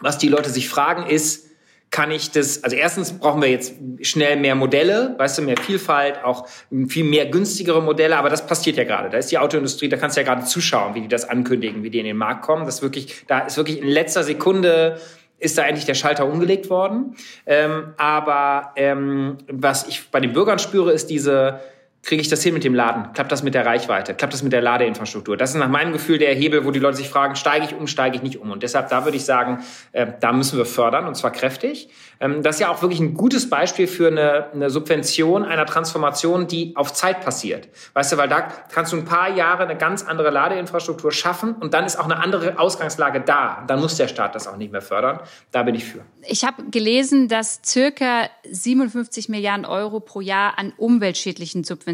was 0.00 0.18
die 0.18 0.28
Leute 0.28 0.50
sich 0.50 0.68
fragen 0.68 1.06
ist, 1.06 1.47
kann 1.90 2.10
ich 2.10 2.30
das, 2.30 2.64
also 2.64 2.76
erstens 2.76 3.18
brauchen 3.18 3.40
wir 3.40 3.48
jetzt 3.48 3.74
schnell 4.02 4.36
mehr 4.36 4.54
Modelle, 4.54 5.14
weißt 5.18 5.38
du, 5.38 5.42
mehr 5.42 5.56
Vielfalt, 5.56 6.22
auch 6.22 6.46
viel 6.88 7.04
mehr 7.04 7.26
günstigere 7.26 7.82
Modelle, 7.82 8.16
aber 8.18 8.28
das 8.28 8.46
passiert 8.46 8.76
ja 8.76 8.84
gerade. 8.84 9.08
Da 9.08 9.18
ist 9.18 9.30
die 9.30 9.38
Autoindustrie, 9.38 9.88
da 9.88 9.96
kannst 9.96 10.16
du 10.16 10.20
ja 10.20 10.26
gerade 10.26 10.44
zuschauen, 10.44 10.94
wie 10.94 11.00
die 11.00 11.08
das 11.08 11.28
ankündigen, 11.28 11.82
wie 11.82 11.90
die 11.90 11.98
in 11.98 12.04
den 12.04 12.16
Markt 12.16 12.42
kommen. 12.42 12.66
Das 12.66 12.82
wirklich, 12.82 13.24
da 13.26 13.40
ist 13.40 13.56
wirklich 13.56 13.80
in 13.80 13.88
letzter 13.88 14.22
Sekunde 14.22 14.98
ist 15.38 15.56
da 15.56 15.62
endlich 15.62 15.86
der 15.86 15.94
Schalter 15.94 16.26
umgelegt 16.26 16.68
worden. 16.68 17.14
Ähm, 17.46 17.94
aber 17.96 18.72
ähm, 18.76 19.38
was 19.46 19.86
ich 19.86 20.10
bei 20.10 20.20
den 20.20 20.32
Bürgern 20.32 20.58
spüre, 20.58 20.92
ist 20.92 21.10
diese 21.10 21.60
kriege 22.02 22.22
ich 22.22 22.28
das 22.28 22.42
hin 22.42 22.54
mit 22.54 22.64
dem 22.64 22.74
Laden? 22.74 23.12
Klappt 23.12 23.32
das 23.32 23.42
mit 23.42 23.54
der 23.54 23.66
Reichweite? 23.66 24.14
Klappt 24.14 24.32
das 24.32 24.42
mit 24.42 24.52
der 24.52 24.62
Ladeinfrastruktur? 24.62 25.36
Das 25.36 25.50
ist 25.50 25.56
nach 25.56 25.68
meinem 25.68 25.92
Gefühl 25.92 26.18
der 26.18 26.34
Hebel, 26.34 26.64
wo 26.64 26.70
die 26.70 26.78
Leute 26.78 26.96
sich 26.96 27.08
fragen, 27.08 27.36
steige 27.36 27.66
ich 27.66 27.74
um, 27.74 27.86
steige 27.86 28.16
ich 28.16 28.22
nicht 28.22 28.38
um? 28.38 28.50
Und 28.50 28.62
deshalb, 28.62 28.88
da 28.88 29.04
würde 29.04 29.16
ich 29.16 29.24
sagen, 29.24 29.62
äh, 29.92 30.06
da 30.20 30.32
müssen 30.32 30.56
wir 30.56 30.64
fördern 30.64 31.06
und 31.06 31.16
zwar 31.16 31.32
kräftig. 31.32 31.90
Ähm, 32.20 32.42
das 32.42 32.56
ist 32.56 32.60
ja 32.60 32.70
auch 32.70 32.82
wirklich 32.82 33.00
ein 33.00 33.14
gutes 33.14 33.50
Beispiel 33.50 33.86
für 33.86 34.08
eine, 34.08 34.50
eine 34.52 34.70
Subvention 34.70 35.44
einer 35.44 35.66
Transformation, 35.66 36.46
die 36.46 36.74
auf 36.76 36.92
Zeit 36.92 37.20
passiert. 37.20 37.68
Weißt 37.92 38.12
du, 38.12 38.16
weil 38.16 38.28
da 38.28 38.40
kannst 38.72 38.92
du 38.92 38.96
ein 38.96 39.04
paar 39.04 39.28
Jahre 39.36 39.64
eine 39.64 39.76
ganz 39.76 40.02
andere 40.02 40.30
Ladeinfrastruktur 40.30 41.12
schaffen 41.12 41.54
und 41.54 41.74
dann 41.74 41.84
ist 41.84 41.98
auch 41.98 42.04
eine 42.04 42.18
andere 42.18 42.58
Ausgangslage 42.58 43.20
da. 43.20 43.64
Dann 43.66 43.80
muss 43.80 43.96
der 43.96 44.08
Staat 44.08 44.34
das 44.34 44.46
auch 44.46 44.56
nicht 44.56 44.72
mehr 44.72 44.82
fördern. 44.82 45.20
Da 45.50 45.62
bin 45.62 45.74
ich 45.74 45.84
für. 45.84 46.00
Ich 46.26 46.44
habe 46.44 46.64
gelesen, 46.70 47.28
dass 47.28 47.60
circa 47.64 48.30
57 48.50 49.28
Milliarden 49.28 49.66
Euro 49.66 50.00
pro 50.00 50.20
Jahr 50.20 50.58
an 50.58 50.72
umweltschädlichen 50.76 51.64
Subventionen 51.64 51.87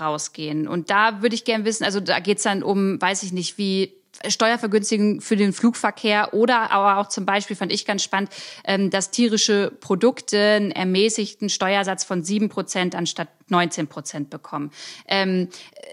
rausgehen. 0.00 0.68
Und 0.68 0.90
da 0.90 1.22
würde 1.22 1.34
ich 1.34 1.44
gerne 1.44 1.64
wissen, 1.64 1.84
also 1.84 2.00
da 2.00 2.20
geht 2.20 2.38
es 2.38 2.44
dann 2.44 2.62
um, 2.62 3.00
weiß 3.00 3.22
ich 3.22 3.32
nicht, 3.32 3.58
wie 3.58 3.92
Steuervergünstigung 4.26 5.20
für 5.20 5.36
den 5.36 5.52
Flugverkehr 5.52 6.34
oder 6.34 6.70
aber 6.70 6.98
auch 6.98 7.08
zum 7.08 7.26
Beispiel 7.26 7.56
fand 7.56 7.72
ich 7.72 7.84
ganz 7.84 8.02
spannend, 8.02 8.30
ähm, 8.64 8.90
dass 8.90 9.10
tierische 9.10 9.72
Produkte 9.80 10.38
einen 10.38 10.70
ermäßigten 10.70 11.48
Steuersatz 11.48 12.04
von 12.04 12.22
sieben 12.22 12.48
Prozent 12.48 12.94
anstatt 12.94 13.28
19 13.48 13.88
Prozent 13.88 14.30
bekommen. 14.30 14.70
Ähm, 15.06 15.48
äh, 15.74 15.84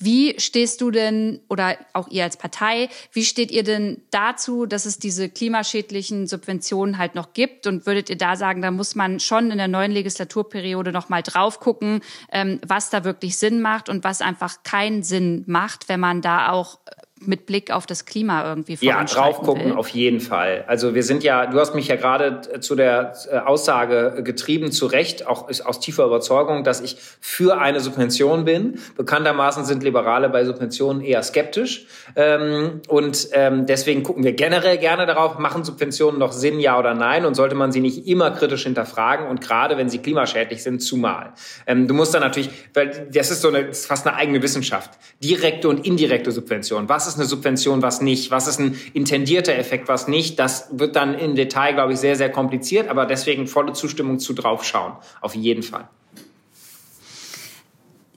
wie 0.00 0.38
stehst 0.40 0.80
du 0.80 0.90
denn 0.90 1.40
oder 1.48 1.76
auch 1.92 2.08
ihr 2.08 2.24
als 2.24 2.36
Partei, 2.36 2.88
wie 3.12 3.24
steht 3.24 3.50
ihr 3.50 3.62
denn 3.62 4.02
dazu, 4.10 4.64
dass 4.66 4.86
es 4.86 4.98
diese 4.98 5.28
klimaschädlichen 5.28 6.26
Subventionen 6.26 6.98
halt 6.98 7.14
noch 7.14 7.32
gibt? 7.34 7.66
Und 7.66 7.86
würdet 7.86 8.08
ihr 8.08 8.16
da 8.16 8.36
sagen, 8.36 8.62
da 8.62 8.70
muss 8.70 8.94
man 8.94 9.20
schon 9.20 9.50
in 9.50 9.58
der 9.58 9.68
neuen 9.68 9.92
Legislaturperiode 9.92 10.92
noch 10.92 11.08
mal 11.08 11.22
drauf 11.22 11.60
gucken, 11.60 12.00
ähm, 12.30 12.60
was 12.66 12.90
da 12.90 13.04
wirklich 13.04 13.36
Sinn 13.36 13.60
macht 13.60 13.88
und 13.88 14.04
was 14.04 14.22
einfach 14.22 14.62
keinen 14.62 15.02
Sinn 15.02 15.44
macht, 15.46 15.88
wenn 15.88 16.00
man 16.00 16.22
da 16.22 16.52
auch 16.52 16.78
mit 17.26 17.46
Blick 17.46 17.70
auf 17.70 17.86
das 17.86 18.04
Klima 18.04 18.48
irgendwie 18.48 18.76
Ja, 18.80 19.02
drauf 19.04 19.40
gucken 19.42 19.66
will. 19.66 19.72
auf 19.72 19.88
jeden 19.88 20.20
Fall. 20.20 20.64
Also 20.66 20.94
wir 20.94 21.02
sind 21.02 21.22
ja, 21.24 21.46
du 21.46 21.58
hast 21.58 21.74
mich 21.74 21.88
ja 21.88 21.96
gerade 21.96 22.60
zu 22.60 22.74
der 22.74 23.14
äh, 23.30 23.38
Aussage 23.38 24.22
getrieben, 24.22 24.72
zu 24.72 24.86
Recht, 24.86 25.26
auch 25.26 25.48
aus 25.64 25.80
tiefer 25.80 26.04
Überzeugung, 26.06 26.64
dass 26.64 26.80
ich 26.80 26.96
für 27.20 27.58
eine 27.60 27.80
Subvention 27.80 28.44
bin. 28.44 28.78
Bekanntermaßen 28.96 29.64
sind 29.64 29.82
Liberale 29.82 30.28
bei 30.28 30.44
Subventionen 30.44 31.02
eher 31.02 31.22
skeptisch. 31.22 31.86
Ähm, 32.16 32.80
und 32.88 33.28
ähm, 33.32 33.66
deswegen 33.66 34.02
gucken 34.02 34.24
wir 34.24 34.32
generell 34.32 34.78
gerne 34.78 35.06
darauf, 35.06 35.38
machen 35.38 35.64
Subventionen 35.64 36.18
noch 36.18 36.32
Sinn, 36.32 36.60
ja 36.60 36.78
oder 36.78 36.94
nein? 36.94 37.24
Und 37.24 37.34
sollte 37.34 37.54
man 37.54 37.72
sie 37.72 37.80
nicht 37.80 38.06
immer 38.06 38.30
kritisch 38.30 38.64
hinterfragen 38.64 39.26
und 39.26 39.40
gerade 39.40 39.76
wenn 39.76 39.88
sie 39.88 39.98
klimaschädlich 39.98 40.62
sind, 40.62 40.80
zumal. 40.82 41.32
Ähm, 41.66 41.88
du 41.88 41.94
musst 41.94 42.14
dann 42.14 42.22
natürlich, 42.22 42.50
weil 42.74 43.08
das 43.12 43.30
ist 43.30 43.42
so 43.42 43.48
eine, 43.48 43.60
ist 43.60 43.86
fast 43.86 44.06
eine 44.06 44.16
eigene 44.16 44.42
Wissenschaft. 44.42 44.90
Direkte 45.22 45.68
und 45.68 45.86
indirekte 45.86 46.30
Subvention. 46.32 46.88
Was 46.88 47.06
ist 47.06 47.11
ist 47.12 47.18
eine 47.18 47.26
Subvention, 47.26 47.82
was 47.82 48.00
nicht, 48.00 48.30
was 48.30 48.46
ist 48.46 48.58
ein 48.58 48.78
intendierter 48.92 49.54
Effekt, 49.54 49.88
was 49.88 50.08
nicht. 50.08 50.38
Das 50.38 50.68
wird 50.72 50.96
dann 50.96 51.18
im 51.18 51.34
Detail, 51.34 51.72
glaube 51.72 51.92
ich, 51.92 51.98
sehr, 51.98 52.16
sehr 52.16 52.30
kompliziert, 52.30 52.88
aber 52.88 53.06
deswegen 53.06 53.46
volle 53.46 53.72
Zustimmung 53.72 54.18
zu 54.18 54.32
draufschauen, 54.32 54.94
auf 55.20 55.34
jeden 55.34 55.62
Fall. 55.62 55.88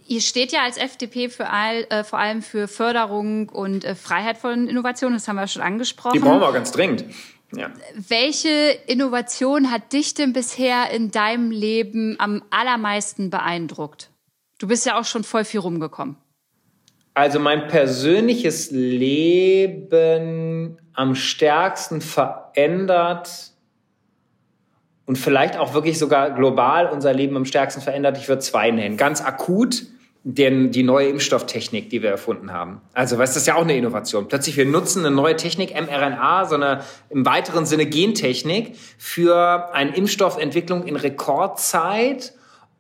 Ihr 0.08 0.22
steht 0.22 0.52
ja 0.52 0.64
als 0.64 0.78
FDP 0.78 1.30
für 1.30 1.50
all, 1.50 1.88
äh, 1.90 2.04
vor 2.04 2.20
allem 2.20 2.44
für 2.44 2.68
Förderung 2.68 3.50
und 3.50 3.84
äh, 3.84 3.96
Freiheit 3.96 4.38
von 4.38 4.68
Innovationen, 4.68 5.18
das 5.18 5.28
haben 5.28 5.38
wir 5.38 5.48
schon 5.48 5.64
angesprochen. 5.64 6.14
Die 6.14 6.20
brauchen 6.20 6.42
wir 6.42 6.52
ganz 6.52 6.72
dringend. 6.72 7.06
Ja. 7.56 7.72
Welche 7.96 8.50
Innovation 8.88 9.72
hat 9.72 9.94
dich 9.94 10.14
denn 10.14 10.34
bisher 10.34 10.92
in 10.92 11.12
deinem 11.12 11.52
Leben 11.52 12.16
am 12.20 12.44
allermeisten 12.50 13.30
beeindruckt? 13.30 14.12
Du 14.60 14.68
bist 14.68 14.86
ja 14.86 15.00
auch 15.00 15.06
schon 15.06 15.24
voll 15.24 15.44
viel 15.44 15.60
rumgekommen. 15.60 16.18
Also 17.16 17.40
mein 17.40 17.70
persönliches 17.70 18.72
Leben 18.72 20.78
am 20.94 21.16
stärksten 21.16 22.02
verändert 22.02 23.54
und 25.06 25.18
vielleicht 25.18 25.58
auch 25.58 25.74
wirklich 25.74 25.98
sogar 25.98 26.32
global 26.32 26.88
unser 26.88 27.14
Leben 27.14 27.38
am 27.38 27.46
stärksten 27.46 27.82
verändert, 27.82 28.18
ich 28.18 28.28
würde 28.28 28.42
zwei 28.42 28.70
nennen. 28.70 28.98
Ganz 28.98 29.22
akut 29.22 29.84
denn 30.28 30.72
die 30.72 30.82
neue 30.82 31.08
Impfstofftechnik, 31.10 31.92
die 31.92 32.02
wir 32.02 32.10
erfunden 32.10 32.52
haben. 32.52 32.82
Also, 32.94 33.16
das 33.16 33.38
ist 33.38 33.46
ja 33.46 33.56
auch 33.56 33.62
eine 33.62 33.78
Innovation. 33.78 34.28
Plötzlich 34.28 34.58
wir 34.58 34.66
nutzen 34.66 35.06
eine 35.06 35.16
neue 35.16 35.36
Technik, 35.36 35.80
mRNA, 35.80 36.46
so 36.46 36.56
eine 36.56 36.82
im 37.12 37.28
weiteren 37.28 37.68
Sinne 37.68 37.86
Gentechnik 37.86 38.76
für 38.98 39.72
eine 39.74 39.96
Impfstoffentwicklung 39.96 40.88
in 40.88 40.96
Rekordzeit 40.96 42.34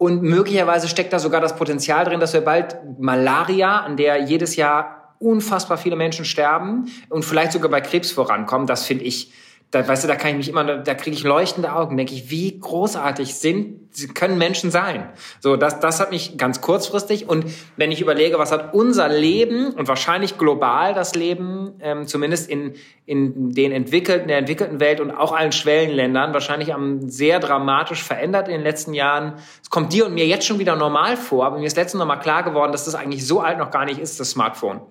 und 0.05 0.21
möglicherweise 0.21 0.87
steckt 0.87 1.13
da 1.13 1.17
sogar 1.17 1.41
das 1.41 1.55
Potenzial 1.55 2.05
drin, 2.05 2.19
dass 2.19 2.33
wir 2.33 2.41
bald 2.41 2.77
Malaria, 2.99 3.79
an 3.79 3.97
der 3.97 4.21
jedes 4.21 4.55
Jahr 4.55 5.15
unfassbar 5.17 5.79
viele 5.79 5.95
Menschen 5.95 6.25
sterben 6.25 6.91
und 7.09 7.25
vielleicht 7.25 7.53
sogar 7.53 7.71
bei 7.71 7.81
Krebs 7.81 8.11
vorankommen, 8.11 8.67
das 8.67 8.85
finde 8.85 9.05
ich 9.05 9.33
da, 9.71 9.85
weißt 9.85 10.05
du, 10.05 10.07
da 10.07 10.15
kann 10.15 10.31
ich 10.31 10.37
mich 10.37 10.49
immer, 10.49 10.63
da 10.63 10.93
kriege 10.93 11.15
ich 11.15 11.23
leuchtende 11.23 11.73
Augen, 11.73 11.97
denke 11.97 12.13
ich, 12.13 12.29
wie 12.29 12.59
großartig 12.59 13.35
sind, 13.35 13.81
können 14.13 14.37
Menschen 14.37 14.71
sein. 14.71 15.09
So, 15.39 15.55
das, 15.55 15.79
das 15.79 15.99
hat 15.99 16.11
mich 16.11 16.37
ganz 16.37 16.61
kurzfristig 16.61 17.27
und 17.27 17.45
wenn 17.75 17.91
ich 17.91 17.99
überlege, 17.99 18.37
was 18.37 18.51
hat 18.51 18.73
unser 18.73 19.09
Leben 19.09 19.73
und 19.73 19.87
wahrscheinlich 19.87 20.37
global 20.37 20.93
das 20.93 21.15
Leben, 21.15 21.73
ähm, 21.79 22.07
zumindest 22.07 22.49
in, 22.49 22.75
in 23.05 23.51
den 23.51 23.71
entwickelten, 23.71 24.27
der 24.27 24.37
entwickelten 24.37 24.79
Welt 24.79 25.01
und 25.01 25.11
auch 25.11 25.33
allen 25.33 25.51
Schwellenländern, 25.51 26.33
wahrscheinlich 26.33 26.73
am 26.73 27.09
sehr 27.09 27.39
dramatisch 27.39 28.03
verändert 28.03 28.47
in 28.47 28.53
den 28.53 28.63
letzten 28.63 28.93
Jahren. 28.93 29.33
Es 29.61 29.69
kommt 29.69 29.91
dir 29.93 30.05
und 30.05 30.13
mir 30.13 30.25
jetzt 30.25 30.45
schon 30.45 30.59
wieder 30.59 30.75
normal 30.75 31.17
vor, 31.17 31.45
aber 31.45 31.57
mir 31.57 31.65
ist 31.65 31.77
letztens 31.77 31.99
noch 31.99 32.07
mal 32.07 32.17
klar 32.17 32.43
geworden, 32.43 32.71
dass 32.71 32.85
das 32.85 32.95
eigentlich 32.95 33.25
so 33.25 33.41
alt 33.41 33.57
noch 33.57 33.71
gar 33.71 33.85
nicht 33.85 33.99
ist, 33.99 34.19
das 34.19 34.31
Smartphone. 34.31 34.81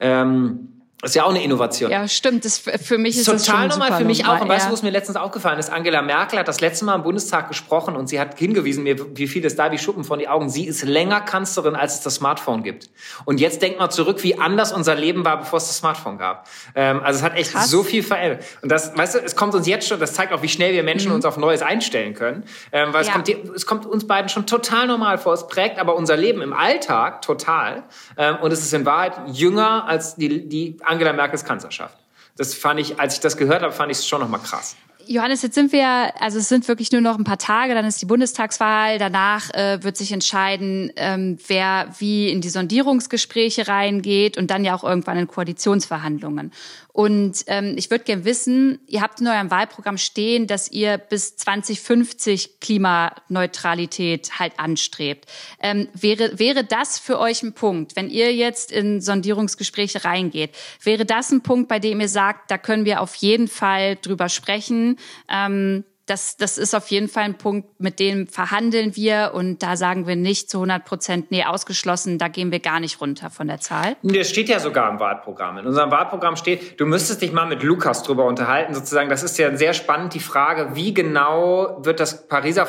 Ähm, 0.00 0.73
das 1.04 1.10
ist 1.10 1.16
ja 1.16 1.24
auch 1.24 1.30
eine 1.30 1.44
Innovation. 1.44 1.90
Ja, 1.90 2.08
stimmt. 2.08 2.46
Das, 2.46 2.56
für 2.56 2.96
mich 2.96 3.18
ist 3.18 3.26
Total 3.26 3.36
das 3.36 3.46
schon 3.46 3.68
normal 3.68 3.98
für 3.98 4.06
mich 4.06 4.22
normal, 4.22 4.38
auch. 4.38 4.40
Und 4.40 4.48
ja. 4.48 4.54
weißt 4.54 4.68
du, 4.68 4.72
was 4.72 4.82
mir 4.82 4.88
letztens 4.88 5.18
aufgefallen 5.18 5.58
ist? 5.58 5.70
Angela 5.70 6.00
Merkel 6.00 6.38
hat 6.38 6.48
das 6.48 6.62
letzte 6.62 6.86
Mal 6.86 6.94
im 6.94 7.02
Bundestag 7.02 7.48
gesprochen 7.48 7.94
und 7.94 8.08
sie 8.08 8.18
hat 8.18 8.38
hingewiesen, 8.38 8.84
mir, 8.84 8.96
wie 9.14 9.28
viel 9.28 9.44
es 9.44 9.54
da 9.54 9.70
wie 9.70 9.76
Schuppen 9.76 10.04
von 10.04 10.18
die 10.18 10.28
Augen. 10.28 10.48
Sie 10.48 10.66
ist 10.66 10.82
länger 10.82 11.20
Kanzlerin, 11.20 11.76
als 11.76 11.96
es 11.96 12.00
das 12.00 12.14
Smartphone 12.14 12.62
gibt. 12.62 12.88
Und 13.26 13.38
jetzt 13.38 13.60
denkt 13.60 13.78
mal 13.78 13.90
zurück, 13.90 14.22
wie 14.22 14.38
anders 14.38 14.72
unser 14.72 14.94
Leben 14.94 15.26
war, 15.26 15.40
bevor 15.40 15.58
es 15.58 15.66
das 15.66 15.76
Smartphone 15.76 16.16
gab. 16.16 16.48
Ähm, 16.74 17.02
also 17.04 17.18
es 17.18 17.22
hat 17.22 17.36
echt 17.36 17.52
Krass. 17.52 17.68
so 17.68 17.82
viel 17.82 18.02
verändert. 18.02 18.42
Und 18.62 18.72
das, 18.72 18.96
weißt 18.96 19.16
du, 19.16 19.18
es 19.18 19.36
kommt 19.36 19.54
uns 19.54 19.66
jetzt 19.66 19.86
schon, 19.86 20.00
das 20.00 20.14
zeigt 20.14 20.32
auch, 20.32 20.40
wie 20.40 20.48
schnell 20.48 20.72
wir 20.72 20.84
Menschen 20.84 21.10
mhm. 21.10 21.16
uns 21.16 21.26
auf 21.26 21.36
Neues 21.36 21.60
einstellen 21.60 22.14
können. 22.14 22.44
Ähm, 22.72 22.94
weil 22.94 23.04
ja. 23.04 23.08
es, 23.08 23.12
kommt, 23.12 23.28
es 23.54 23.66
kommt 23.66 23.84
uns 23.84 24.06
beiden 24.06 24.30
schon 24.30 24.46
total 24.46 24.86
normal 24.86 25.18
vor. 25.18 25.34
Es 25.34 25.48
prägt 25.48 25.78
aber 25.78 25.96
unser 25.96 26.16
Leben 26.16 26.40
im 26.40 26.54
Alltag 26.54 27.20
total. 27.20 27.82
Ähm, 28.16 28.36
und 28.40 28.54
es 28.54 28.60
ist 28.60 28.72
in 28.72 28.86
Wahrheit 28.86 29.12
jünger 29.26 29.86
als 29.86 30.16
die, 30.16 30.48
die 30.48 30.78
Angela 30.94 31.12
Merkels 31.12 31.44
Kanzlerschaft. 31.44 31.96
Das 32.36 32.54
fand 32.54 32.80
ich, 32.80 32.98
als 32.98 33.14
ich 33.14 33.20
das 33.20 33.36
gehört 33.36 33.62
habe, 33.62 33.72
fand 33.72 33.90
ich 33.90 33.98
es 33.98 34.06
schon 34.06 34.20
nochmal 34.20 34.40
krass. 34.40 34.76
Johannes, 35.06 35.42
jetzt 35.42 35.54
sind 35.54 35.72
wir, 35.72 36.12
also 36.20 36.38
es 36.38 36.48
sind 36.48 36.66
wirklich 36.66 36.90
nur 36.90 37.00
noch 37.00 37.18
ein 37.18 37.24
paar 37.24 37.38
Tage, 37.38 37.74
dann 37.74 37.84
ist 37.84 38.00
die 38.00 38.06
Bundestagswahl, 38.06 38.98
danach 38.98 39.52
äh, 39.52 39.82
wird 39.82 39.98
sich 39.98 40.12
entscheiden, 40.12 40.90
ähm, 40.96 41.38
wer 41.46 41.88
wie 41.98 42.30
in 42.30 42.40
die 42.40 42.48
Sondierungsgespräche 42.48 43.68
reingeht 43.68 44.38
und 44.38 44.50
dann 44.50 44.64
ja 44.64 44.74
auch 44.74 44.82
irgendwann 44.82 45.18
in 45.18 45.26
Koalitionsverhandlungen. 45.26 46.52
Und 46.94 47.42
ähm, 47.48 47.74
ich 47.76 47.90
würde 47.90 48.04
gerne 48.04 48.24
wissen, 48.24 48.78
ihr 48.86 49.02
habt 49.02 49.20
in 49.20 49.26
eurem 49.26 49.50
Wahlprogramm 49.50 49.98
stehen, 49.98 50.46
dass 50.46 50.70
ihr 50.70 50.96
bis 50.96 51.36
2050 51.36 52.60
Klimaneutralität 52.60 54.38
halt 54.38 54.60
anstrebt. 54.60 55.26
Ähm, 55.58 55.88
wäre, 55.92 56.38
wäre 56.38 56.62
das 56.62 57.00
für 57.00 57.18
euch 57.18 57.42
ein 57.42 57.52
Punkt, 57.52 57.96
wenn 57.96 58.10
ihr 58.10 58.32
jetzt 58.32 58.70
in 58.70 59.00
Sondierungsgespräche 59.00 60.04
reingeht, 60.04 60.50
wäre 60.84 61.04
das 61.04 61.32
ein 61.32 61.42
Punkt, 61.42 61.68
bei 61.68 61.80
dem 61.80 62.00
ihr 62.00 62.08
sagt, 62.08 62.52
da 62.52 62.58
können 62.58 62.84
wir 62.84 63.00
auf 63.00 63.16
jeden 63.16 63.48
Fall 63.48 63.96
drüber 63.96 64.28
sprechen? 64.28 64.96
Ähm, 65.28 65.82
das, 66.06 66.36
das 66.36 66.58
ist 66.58 66.74
auf 66.74 66.88
jeden 66.88 67.08
Fall 67.08 67.24
ein 67.24 67.38
Punkt, 67.38 67.80
mit 67.80 67.98
dem 67.98 68.26
verhandeln 68.26 68.94
wir 68.94 69.32
und 69.34 69.62
da 69.62 69.76
sagen 69.76 70.06
wir 70.06 70.16
nicht 70.16 70.50
zu 70.50 70.58
100 70.58 70.84
Prozent, 70.84 71.30
nee, 71.30 71.44
ausgeschlossen, 71.44 72.18
da 72.18 72.28
gehen 72.28 72.52
wir 72.52 72.60
gar 72.60 72.78
nicht 72.78 73.00
runter 73.00 73.30
von 73.30 73.48
der 73.48 73.60
Zahl. 73.60 73.96
Das 74.02 74.28
steht 74.28 74.50
ja 74.50 74.60
sogar 74.60 74.90
im 74.90 75.00
Wahlprogramm. 75.00 75.58
In 75.58 75.66
unserem 75.66 75.90
Wahlprogramm 75.90 76.36
steht, 76.36 76.78
du 76.78 76.84
müsstest 76.84 77.22
dich 77.22 77.32
mal 77.32 77.46
mit 77.46 77.62
Lukas 77.62 78.02
drüber 78.02 78.26
unterhalten, 78.26 78.74
sozusagen. 78.74 79.08
Das 79.08 79.22
ist 79.22 79.38
ja 79.38 79.56
sehr 79.56 79.72
spannend, 79.72 80.12
die 80.12 80.20
Frage, 80.20 80.74
wie 80.74 80.92
genau 80.92 81.78
wird 81.82 82.00
das 82.00 82.28
Pariser 82.28 82.64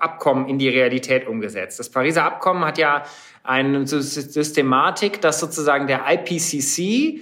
Abkommen 0.00 0.48
in 0.48 0.58
die 0.58 0.68
Realität 0.68 1.26
umgesetzt? 1.26 1.78
Das 1.78 1.90
Pariser 1.90 2.24
Abkommen 2.24 2.64
hat 2.64 2.78
ja 2.78 3.02
eine 3.42 3.86
Systematik, 3.86 5.20
dass 5.20 5.40
sozusagen 5.40 5.86
der 5.86 6.04
IPCC 6.08 7.20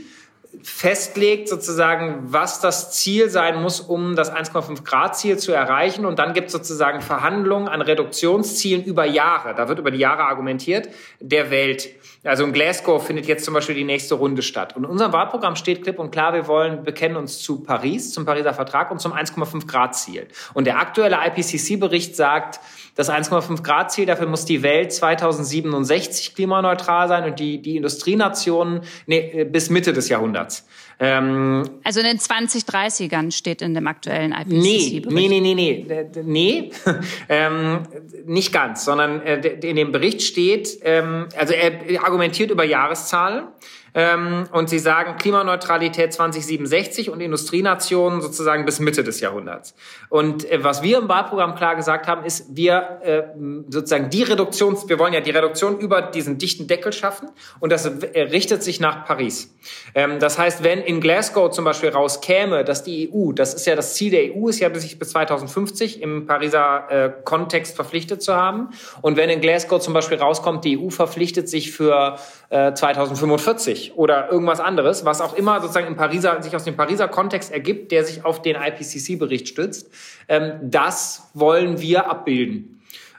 festlegt 0.63 1.49
sozusagen, 1.49 2.25
was 2.25 2.61
das 2.61 2.93
Ziel 2.93 3.31
sein 3.31 3.63
muss, 3.63 3.81
um 3.81 4.17
das 4.17 4.33
1,5 4.33 4.85
Grad 4.85 5.17
Ziel 5.17 5.39
zu 5.39 5.53
erreichen. 5.53 6.07
Und 6.07 6.19
dann 6.19 6.35
gibt 6.35 6.47
es 6.47 6.53
sozusagen 6.53 7.01
Verhandlungen 7.01 7.69
an 7.69 7.83
Reduktionszielen 7.83 8.85
über 8.85 9.05
Jahre. 9.05 9.55
Da 9.55 9.69
wird 9.69 9.79
über 9.79 9.91
die 9.91 9.99
Jahre 9.99 10.25
argumentiert 10.25 10.89
der 11.21 11.51
Welt. 11.51 11.89
Also 12.27 12.45
in 12.45 12.53
Glasgow 12.53 13.05
findet 13.05 13.27
jetzt 13.27 13.45
zum 13.45 13.55
Beispiel 13.55 13.75
die 13.75 13.85
nächste 13.85 14.17
Runde 14.17 14.43
statt. 14.43 14.77
Und 14.77 14.85
in 14.85 14.91
unserem 14.91 15.13
Wahlprogramm 15.13 15.57
steht 15.57 15.83
klipp 15.83 15.99
und 15.99 16.11
klar, 16.11 16.35
wir 16.35 16.47
wollen, 16.47 16.83
bekennen 16.83 17.17
uns 17.17 17.39
zu 17.39 17.63
Paris, 17.63 18.13
zum 18.13 18.25
Pariser 18.25 18.53
Vertrag 18.53 18.91
und 18.91 19.01
zum 19.01 19.13
1,5 19.13 19.67
Grad 19.67 19.95
Ziel. 19.97 20.27
Und 20.55 20.67
der 20.67 20.79
aktuelle 20.79 21.19
IPCC-Bericht 21.27 22.17
sagt, 22.17 22.61
das 22.97 23.11
1,5 23.11 23.63
Grad 23.63 23.93
Ziel, 23.93 24.07
dafür 24.07 24.27
muss 24.27 24.45
die 24.45 24.63
Welt 24.63 24.93
2067 24.93 26.35
klimaneutral 26.35 27.09
sein 27.09 27.25
und 27.25 27.39
die, 27.39 27.61
die 27.61 27.77
Industrienationen 27.77 28.81
nee, 29.07 29.45
bis 29.45 29.71
Mitte 29.71 29.93
des 29.93 30.09
Jahrhunderts. 30.09 30.67
Ähm, 30.99 31.69
also 31.85 32.01
in 32.01 32.07
den 32.07 32.19
2030ern 32.19 33.31
steht 33.31 33.61
in 33.61 33.75
dem 33.75 33.87
aktuellen 33.87 34.33
IPCC-Bericht. 34.33 35.11
Nee, 35.11 35.29
nee, 35.29 35.41
nee, 35.41 35.55
nee, 35.55 35.87
nee, 35.87 36.23
nee. 36.23 36.71
Ähm, 37.29 37.83
nicht 38.25 38.53
ganz, 38.53 38.85
sondern 38.85 39.21
äh, 39.21 39.41
in 39.47 39.77
dem 39.77 39.93
Bericht 39.93 40.23
steht, 40.23 40.79
ähm, 40.83 41.29
also 41.37 41.53
er 41.53 42.05
argumentiert 42.05 42.51
über 42.51 42.65
Jahreszahlen 42.65 43.49
ähm, 43.97 44.45
und 44.53 44.69
sie 44.69 44.79
sagen 44.79 45.17
Klimaneutralität 45.17 46.13
2067 46.13 47.09
und 47.09 47.21
Industrienationen 47.21 48.21
sozusagen 48.21 48.67
bis 48.67 48.79
Mitte 48.79 49.03
des 49.03 49.21
Jahrhunderts. 49.21 49.75
Und 50.11 50.49
äh, 50.51 50.63
was 50.63 50.83
wir 50.83 50.99
im 50.99 51.09
Wahlprogramm 51.09 51.55
klar 51.55 51.77
gesagt 51.77 52.07
haben, 52.07 52.23
ist, 52.25 52.55
wir 52.55 53.01
äh, 53.03 53.23
sozusagen 53.69 54.11
die 54.11 54.23
Reduktion, 54.23 54.77
wir 54.87 54.99
wollen 54.99 55.15
ja 55.15 55.21
die 55.21 55.31
Reduktion 55.31 55.79
über 55.79 56.03
diesen 56.03 56.37
dichten 56.37 56.67
Deckel 56.67 56.93
schaffen 56.93 57.31
und 57.59 57.73
das 57.73 57.87
äh, 57.87 58.21
richtet 58.21 58.63
sich 58.63 58.81
nach 58.81 59.07
Paris. 59.07 59.57
Ähm, 59.95 60.19
das 60.19 60.39
heißt, 60.39 60.63
wenn 60.63 60.83
in 60.83 61.01
Glasgow 61.01 61.51
zum 61.51 61.65
Beispiel 61.65 61.89
rauskäme, 61.89 62.65
dass 62.65 62.85
die 62.85 63.11
EU, 63.11 63.33
das 63.33 63.55
ist 63.55 63.67
ja 63.67 63.77
das 63.77 63.95
Ziel 63.95 64.11
der 64.11 64.37
EU, 64.37 64.49
ist 64.49 64.61
ja 64.61 64.73
sich 64.75 64.99
bis 64.99 65.13
2050 65.13 66.03
im 66.03 66.27
Pariser 66.27 66.91
äh, 66.91 67.13
Kontext 67.25 67.75
verpflichtet 67.75 68.23
zu 68.23 68.35
haben. 68.35 68.69
Und 69.01 69.17
wenn 69.17 69.31
in 69.31 69.41
Glasgow 69.41 69.81
zum 69.81 69.95
Beispiel 69.95 70.19
rauskommt, 70.19 70.67
die 70.67 70.79
EU 70.79 70.91
verpflichtet 70.91 71.49
sich 71.49 71.73
für 71.73 72.19
äh, 72.51 72.73
2045 72.73 73.97
oder 73.97 74.31
irgendwas 74.31 74.61
anderes, 74.61 75.05
was 75.05 75.21
auch 75.21 75.35
immer 75.35 75.61
sozusagen 75.61 75.87
im 75.87 75.97
Pariser, 75.97 76.43
sich 76.43 76.55
aus 76.55 76.65
dem 76.65 76.77
Pariser 76.77 77.09
Kontext 77.09 77.53
ergibt, 77.53 77.93
der 77.93 78.05
sich 78.05 78.25
auf 78.25 78.43
den 78.43 78.57
IPCC-Bericht 78.57 79.49
stützt. 79.49 79.91
Ähm, 80.29 80.53
das 80.63 81.29
wollen 81.35 81.81
wir 81.81 82.09
abbilden. 82.11 82.77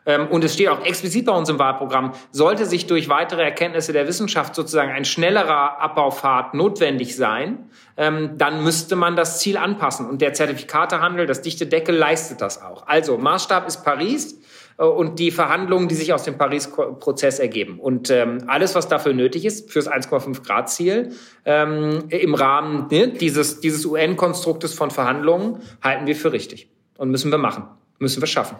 Ähm, 0.07 0.27
und 0.29 0.43
es 0.43 0.53
steht 0.53 0.69
auch 0.69 0.83
explizit 0.85 1.25
bei 1.25 1.33
uns 1.33 1.49
im 1.49 1.59
Wahlprogramm, 1.59 2.13
sollte 2.31 2.65
sich 2.65 2.87
durch 2.87 3.09
weitere 3.09 3.43
Erkenntnisse 3.43 3.91
der 3.91 4.07
Wissenschaft 4.07 4.55
sozusagen 4.55 4.91
ein 4.91 5.03
schnellerer 5.03 5.81
Abbaufahrt 5.81 6.53
notwendig 6.53 7.15
sein, 7.15 7.69
ähm, 7.97 8.37
dann 8.37 8.63
müsste 8.63 8.95
man 8.95 9.17
das 9.17 9.39
Ziel 9.39 9.57
anpassen. 9.57 10.07
Und 10.07 10.21
der 10.21 10.33
Zertifikatehandel, 10.33 11.25
das 11.25 11.41
dichte 11.41 11.67
Deckel 11.67 11.95
leistet 11.95 12.41
das 12.41 12.61
auch. 12.61 12.87
Also 12.87 13.17
Maßstab 13.17 13.67
ist 13.67 13.83
Paris. 13.83 14.39
Äh, 14.77 14.83
und 14.83 15.19
die 15.19 15.31
Verhandlungen, 15.31 15.87
die 15.87 15.95
sich 15.95 16.13
aus 16.13 16.23
dem 16.23 16.37
Paris-Prozess 16.37 17.39
ergeben. 17.39 17.79
Und 17.79 18.09
ähm, 18.09 18.43
alles, 18.47 18.75
was 18.75 18.87
dafür 18.87 19.13
nötig 19.13 19.45
ist, 19.45 19.71
fürs 19.71 19.89
1,5 19.89 20.43
Grad-Ziel, 20.43 21.13
ähm, 21.45 22.05
im 22.09 22.33
Rahmen 22.35 22.87
ne, 22.89 23.09
dieses, 23.09 23.59
dieses 23.59 23.85
UN-Konstruktes 23.85 24.73
von 24.73 24.91
Verhandlungen, 24.91 25.61
halten 25.81 26.07
wir 26.07 26.15
für 26.15 26.31
richtig. 26.31 26.69
Und 26.97 27.11
müssen 27.11 27.31
wir 27.31 27.37
machen, 27.37 27.65
müssen 27.99 28.21
wir 28.21 28.27
schaffen. 28.27 28.57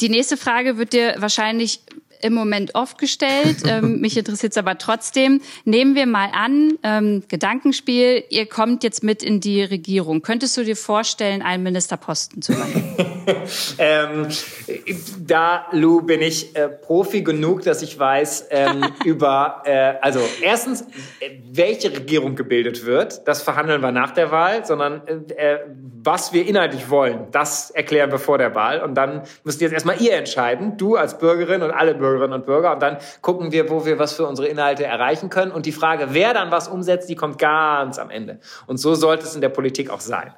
Die 0.00 0.08
nächste 0.08 0.36
Frage 0.36 0.78
wird 0.78 0.92
dir 0.92 1.14
wahrscheinlich 1.18 1.80
im 2.22 2.34
Moment 2.34 2.74
oft 2.74 2.98
gestellt. 2.98 3.58
Ähm, 3.70 4.00
mich 4.00 4.16
interessiert 4.16 4.52
es 4.52 4.58
aber 4.58 4.78
trotzdem. 4.78 5.40
Nehmen 5.64 5.94
wir 5.94 6.06
mal 6.06 6.30
an, 6.32 6.72
ähm, 6.82 7.22
Gedankenspiel, 7.28 8.24
ihr 8.28 8.46
kommt 8.46 8.82
jetzt 8.82 9.04
mit 9.04 9.22
in 9.22 9.38
die 9.38 9.62
Regierung. 9.62 10.22
Könntest 10.22 10.56
du 10.56 10.64
dir 10.64 10.76
vorstellen, 10.76 11.42
einen 11.42 11.62
Ministerposten 11.62 12.42
zu 12.42 12.54
übernehmen? 12.54 12.96
ähm, 13.78 14.28
da, 15.20 15.66
Lou, 15.72 16.02
bin 16.02 16.22
ich 16.22 16.56
äh, 16.56 16.68
Profi 16.68 17.22
genug, 17.22 17.62
dass 17.62 17.82
ich 17.82 17.98
weiß 17.98 18.48
ähm, 18.50 18.86
über, 19.04 19.62
äh, 19.64 19.94
also 20.00 20.20
erstens, 20.42 20.82
äh, 21.20 21.30
welche 21.52 21.92
Regierung 21.92 22.34
gebildet 22.34 22.86
wird, 22.86 23.26
das 23.28 23.42
verhandeln 23.42 23.82
wir 23.82 23.92
nach 23.92 24.10
der 24.12 24.30
Wahl, 24.30 24.64
sondern 24.64 25.02
äh, 25.06 25.54
äh, 25.54 25.58
was 26.02 26.32
wir 26.32 26.46
inhaltlich 26.46 26.88
wollen, 26.90 27.26
das 27.30 27.70
erklären 27.70 28.10
wir 28.10 28.18
vor 28.18 28.38
der 28.38 28.54
Wahl. 28.54 28.80
Und 28.80 28.94
dann 28.94 29.22
müsst 29.44 29.60
ihr 29.60 29.66
jetzt 29.66 29.74
erstmal 29.74 30.00
ihr 30.00 30.14
entscheiden, 30.14 30.76
du 30.76 30.96
als 30.96 31.18
Bürgerin 31.18 31.62
und 31.62 31.70
alle 31.70 31.94
Bürgerinnen 32.10 32.40
und 32.40 32.46
Bürger. 32.46 32.72
Und 32.72 32.82
dann 32.82 32.98
gucken 33.20 33.52
wir, 33.52 33.70
wo 33.70 33.84
wir 33.84 33.98
was 33.98 34.14
für 34.14 34.26
unsere 34.26 34.48
Inhalte 34.48 34.84
erreichen 34.84 35.30
können. 35.30 35.52
Und 35.52 35.66
die 35.66 35.72
Frage, 35.72 36.08
wer 36.10 36.34
dann 36.34 36.50
was 36.50 36.68
umsetzt, 36.68 37.08
die 37.08 37.16
kommt 37.16 37.38
ganz 37.38 37.98
am 37.98 38.10
Ende. 38.10 38.40
Und 38.66 38.78
so 38.78 38.94
sollte 38.94 39.24
es 39.24 39.34
in 39.34 39.40
der 39.40 39.48
Politik 39.48 39.90
auch 39.90 40.00
sein 40.00 40.32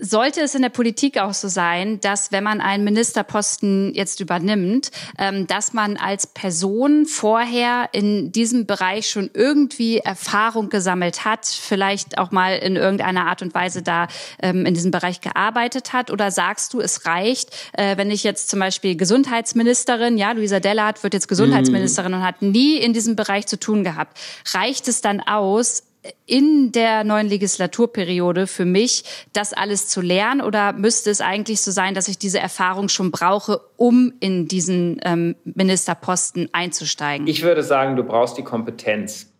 sollte 0.00 0.42
es 0.42 0.54
in 0.54 0.62
der 0.62 0.68
Politik 0.68 1.18
auch 1.18 1.34
so 1.34 1.48
sein, 1.48 2.00
dass 2.00 2.32
wenn 2.32 2.44
man 2.44 2.60
einen 2.60 2.84
Ministerposten 2.84 3.94
jetzt 3.94 4.20
übernimmt, 4.20 4.90
ähm, 5.18 5.46
dass 5.46 5.72
man 5.72 5.96
als 5.96 6.26
Person 6.26 7.06
vorher 7.06 7.88
in 7.92 8.32
diesem 8.32 8.66
Bereich 8.66 9.08
schon 9.08 9.30
irgendwie 9.32 9.98
Erfahrung 9.98 10.68
gesammelt 10.68 11.24
hat, 11.24 11.46
vielleicht 11.46 12.18
auch 12.18 12.30
mal 12.30 12.56
in 12.58 12.76
irgendeiner 12.76 13.26
Art 13.26 13.42
und 13.42 13.54
Weise 13.54 13.82
da 13.82 14.08
ähm, 14.40 14.66
in 14.66 14.74
diesem 14.74 14.90
Bereich 14.90 15.20
gearbeitet 15.20 15.92
hat? 15.92 16.10
Oder 16.10 16.30
sagst 16.30 16.74
du, 16.74 16.80
es 16.80 17.06
reicht, 17.06 17.50
äh, 17.72 17.96
wenn 17.96 18.10
ich 18.10 18.22
jetzt 18.22 18.50
zum 18.50 18.60
Beispiel 18.60 18.96
Gesundheitsministerin, 18.96 20.18
ja, 20.18 20.32
Luisa 20.32 20.60
Dellert 20.60 21.02
wird 21.02 21.14
jetzt 21.14 21.28
Gesundheitsministerin 21.28 22.12
mhm. 22.12 22.18
und 22.18 22.24
hat 22.24 22.42
nie 22.42 22.76
in 22.76 22.92
diesem 22.92 23.16
Bereich 23.16 23.46
zu 23.46 23.58
tun 23.58 23.84
gehabt. 23.84 24.18
Reicht 24.52 24.88
es 24.88 25.00
dann 25.00 25.20
aus, 25.20 25.82
in 26.26 26.72
der 26.72 27.04
neuen 27.04 27.28
Legislaturperiode 27.28 28.46
für 28.46 28.64
mich, 28.64 29.04
das 29.32 29.52
alles 29.52 29.88
zu 29.88 30.00
lernen? 30.00 30.40
Oder 30.40 30.72
müsste 30.72 31.10
es 31.10 31.20
eigentlich 31.20 31.60
so 31.60 31.70
sein, 31.70 31.94
dass 31.94 32.08
ich 32.08 32.18
diese 32.18 32.38
Erfahrung 32.38 32.88
schon 32.88 33.10
brauche, 33.10 33.60
um 33.76 34.12
in 34.20 34.48
diesen 34.48 35.00
ähm, 35.04 35.36
Ministerposten 35.44 36.48
einzusteigen? 36.52 37.26
Ich 37.26 37.42
würde 37.42 37.62
sagen, 37.62 37.96
du 37.96 38.04
brauchst 38.04 38.38
die 38.38 38.44
Kompetenz. 38.44 39.32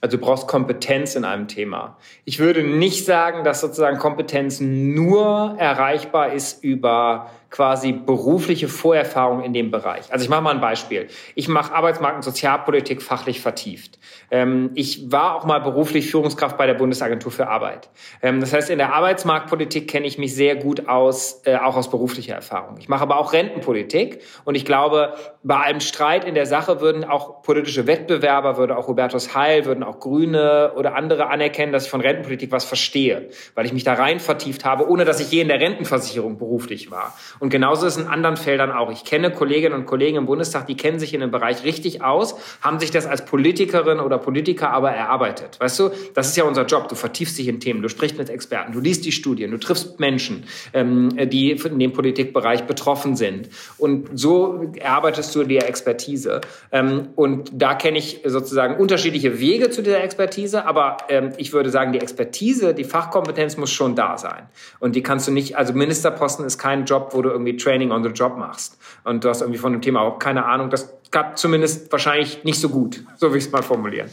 Also 0.00 0.16
du 0.16 0.24
brauchst 0.24 0.48
Kompetenz 0.48 1.14
in 1.14 1.24
einem 1.24 1.46
Thema. 1.46 1.96
Ich 2.24 2.40
würde 2.40 2.64
nicht 2.64 3.06
sagen, 3.06 3.44
dass 3.44 3.60
sozusagen 3.60 3.98
Kompetenz 3.98 4.60
nur 4.60 5.54
erreichbar 5.58 6.32
ist 6.32 6.64
über 6.64 7.30
quasi 7.52 7.92
berufliche 7.92 8.66
Vorerfahrung 8.66 9.44
in 9.44 9.52
dem 9.52 9.70
Bereich. 9.70 10.10
Also 10.10 10.24
ich 10.24 10.30
mache 10.30 10.40
mal 10.40 10.54
ein 10.54 10.60
Beispiel. 10.60 11.08
Ich 11.34 11.48
mache 11.48 11.74
Arbeitsmarkt- 11.74 12.16
und 12.16 12.22
Sozialpolitik 12.22 13.02
fachlich 13.02 13.40
vertieft. 13.42 13.98
Ähm, 14.30 14.70
ich 14.74 15.12
war 15.12 15.36
auch 15.36 15.44
mal 15.44 15.60
beruflich 15.60 16.10
Führungskraft 16.10 16.56
bei 16.56 16.66
der 16.66 16.74
Bundesagentur 16.74 17.30
für 17.30 17.48
Arbeit. 17.48 17.90
Ähm, 18.22 18.40
das 18.40 18.54
heißt, 18.54 18.70
in 18.70 18.78
der 18.78 18.94
Arbeitsmarktpolitik 18.94 19.86
kenne 19.86 20.06
ich 20.06 20.16
mich 20.16 20.34
sehr 20.34 20.56
gut 20.56 20.88
aus, 20.88 21.42
äh, 21.44 21.56
auch 21.56 21.76
aus 21.76 21.90
beruflicher 21.90 22.34
Erfahrung. 22.34 22.78
Ich 22.78 22.88
mache 22.88 23.02
aber 23.02 23.18
auch 23.18 23.34
Rentenpolitik 23.34 24.22
und 24.44 24.54
ich 24.54 24.64
glaube, 24.64 25.12
bei 25.42 25.56
allem 25.56 25.80
Streit 25.80 26.24
in 26.24 26.34
der 26.34 26.46
Sache 26.46 26.80
würden 26.80 27.04
auch 27.04 27.42
politische 27.42 27.86
Wettbewerber, 27.86 28.56
würde 28.56 28.78
auch 28.78 28.88
Hubertus 28.88 29.34
Heil, 29.34 29.66
würden 29.66 29.84
auch 29.84 30.00
Grüne 30.00 30.72
oder 30.74 30.94
andere 30.94 31.28
anerkennen, 31.28 31.72
dass 31.72 31.84
ich 31.84 31.90
von 31.90 32.00
Rentenpolitik 32.00 32.50
was 32.50 32.64
verstehe, 32.64 33.28
weil 33.54 33.66
ich 33.66 33.74
mich 33.74 33.84
da 33.84 33.92
rein 33.92 34.20
vertieft 34.20 34.64
habe, 34.64 34.88
ohne 34.88 35.04
dass 35.04 35.20
ich 35.20 35.30
je 35.30 35.42
in 35.42 35.48
der 35.48 35.60
Rentenversicherung 35.60 36.38
beruflich 36.38 36.90
war. 36.90 37.14
Und 37.42 37.48
genauso 37.48 37.88
ist 37.88 37.96
es 37.96 38.04
in 38.04 38.08
anderen 38.08 38.36
Feldern 38.36 38.70
auch. 38.70 38.92
Ich 38.92 39.02
kenne 39.02 39.32
Kolleginnen 39.32 39.74
und 39.74 39.84
Kollegen 39.84 40.16
im 40.16 40.26
Bundestag, 40.26 40.68
die 40.68 40.76
kennen 40.76 41.00
sich 41.00 41.12
in 41.12 41.18
dem 41.18 41.32
Bereich 41.32 41.64
richtig 41.64 42.00
aus, 42.00 42.36
haben 42.60 42.78
sich 42.78 42.92
das 42.92 43.04
als 43.04 43.24
Politikerin 43.24 43.98
oder 43.98 44.18
Politiker 44.18 44.70
aber 44.70 44.92
erarbeitet. 44.92 45.58
Weißt 45.58 45.80
du, 45.80 45.90
das 46.14 46.28
ist 46.28 46.36
ja 46.36 46.44
unser 46.44 46.66
Job. 46.66 46.88
Du 46.88 46.94
vertiefst 46.94 47.36
dich 47.36 47.48
in 47.48 47.58
Themen, 47.58 47.82
du 47.82 47.88
sprichst 47.88 48.16
mit 48.16 48.30
Experten, 48.30 48.70
du 48.70 48.78
liest 48.78 49.04
die 49.04 49.10
Studien, 49.10 49.50
du 49.50 49.58
triffst 49.58 49.98
Menschen, 49.98 50.44
ähm, 50.72 51.08
die 51.30 51.50
in 51.50 51.80
dem 51.80 51.92
Politikbereich 51.92 52.62
betroffen 52.62 53.16
sind. 53.16 53.48
Und 53.76 54.10
so 54.16 54.70
erarbeitest 54.76 55.34
du 55.34 55.42
dir 55.42 55.66
Expertise. 55.66 56.42
Ähm, 56.70 57.08
und 57.16 57.50
da 57.52 57.74
kenne 57.74 57.98
ich 57.98 58.20
sozusagen 58.24 58.76
unterschiedliche 58.76 59.40
Wege 59.40 59.68
zu 59.70 59.82
dieser 59.82 60.04
Expertise, 60.04 60.64
aber 60.64 60.98
ähm, 61.08 61.32
ich 61.38 61.52
würde 61.52 61.70
sagen, 61.70 61.90
die 61.90 62.00
Expertise, 62.00 62.72
die 62.72 62.84
Fachkompetenz 62.84 63.56
muss 63.56 63.72
schon 63.72 63.96
da 63.96 64.16
sein. 64.16 64.44
Und 64.78 64.94
die 64.94 65.02
kannst 65.02 65.26
du 65.26 65.32
nicht, 65.32 65.56
also 65.56 65.72
Ministerposten 65.72 66.44
ist 66.46 66.58
kein 66.58 66.84
Job, 66.84 67.08
wo 67.14 67.22
du 67.22 67.31
irgendwie 67.32 67.56
Training 67.56 67.90
on 67.90 68.02
the 68.02 68.10
Job 68.10 68.36
machst 68.36 68.78
und 69.04 69.24
du 69.24 69.28
hast 69.28 69.40
irgendwie 69.40 69.58
von 69.58 69.72
dem 69.72 69.82
Thema 69.82 70.00
auch 70.00 70.18
keine 70.18 70.44
Ahnung, 70.44 70.70
das 70.70 70.92
gab 71.10 71.38
zumindest 71.38 71.90
wahrscheinlich 71.92 72.44
nicht 72.44 72.60
so 72.60 72.68
gut, 72.68 73.04
so 73.16 73.30
will 73.30 73.38
ich 73.38 73.46
es 73.46 73.52
mal 73.52 73.62
formulieren. 73.62 74.08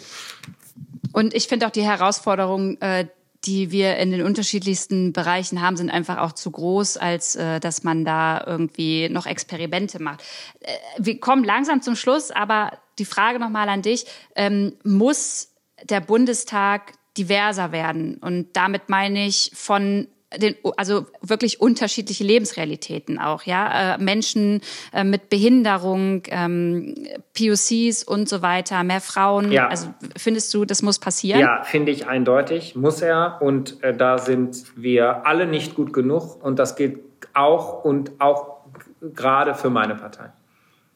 Und 1.13 1.33
ich 1.33 1.47
finde 1.47 1.65
auch 1.67 1.71
die 1.71 1.83
Herausforderung, 1.83 2.79
äh, 2.81 3.05
die 3.45 3.71
wir 3.71 3.97
in 3.97 4.11
den 4.11 4.21
unterschiedlichsten 4.21 5.13
Bereichen 5.13 5.61
haben, 5.61 5.77
sind 5.77 5.89
einfach 5.89 6.17
auch 6.17 6.33
zu 6.33 6.51
groß, 6.51 6.97
als 6.97 7.35
äh, 7.35 7.59
dass 7.59 7.83
man 7.83 8.03
da 8.03 8.43
irgendwie 8.45 9.07
noch 9.09 9.25
Experimente 9.25 10.01
macht. 10.01 10.21
Äh, 10.59 10.73
wir 10.97 11.19
kommen 11.19 11.43
langsam 11.43 11.81
zum 11.81 11.95
Schluss, 11.95 12.31
aber 12.31 12.73
die 12.99 13.05
Frage 13.05 13.39
nochmal 13.39 13.69
an 13.69 13.81
dich. 13.81 14.05
Ähm, 14.35 14.73
muss 14.83 15.53
der 15.83 16.01
Bundestag 16.01 16.93
diverser 17.17 17.71
werden? 17.71 18.17
Und 18.17 18.55
damit 18.55 18.89
meine 18.89 19.25
ich 19.25 19.51
von 19.53 20.07
den, 20.37 20.55
also 20.77 21.07
wirklich 21.21 21.59
unterschiedliche 21.59 22.23
Lebensrealitäten 22.23 23.19
auch, 23.19 23.43
ja. 23.43 23.95
Äh, 23.95 23.97
Menschen 23.97 24.61
äh, 24.93 25.03
mit 25.03 25.29
Behinderung, 25.29 26.23
ähm, 26.27 26.95
POCs 27.33 28.03
und 28.03 28.29
so 28.29 28.41
weiter, 28.41 28.83
mehr 28.83 29.01
Frauen. 29.01 29.51
Ja. 29.51 29.67
Also 29.67 29.93
findest 30.15 30.53
du, 30.53 30.65
das 30.65 30.81
muss 30.81 30.99
passieren? 30.99 31.39
Ja, 31.39 31.63
finde 31.63 31.91
ich 31.91 32.07
eindeutig, 32.07 32.75
muss 32.75 33.01
er. 33.01 33.41
Und 33.41 33.83
äh, 33.83 33.95
da 33.95 34.19
sind 34.19 34.65
wir 34.75 35.25
alle 35.25 35.47
nicht 35.47 35.75
gut 35.75 35.93
genug. 35.93 36.43
Und 36.43 36.59
das 36.59 36.75
gilt 36.75 36.99
auch 37.33 37.83
und 37.83 38.11
auch 38.19 38.59
gerade 39.01 39.55
für 39.55 39.69
meine 39.69 39.95
Partei. 39.95 40.31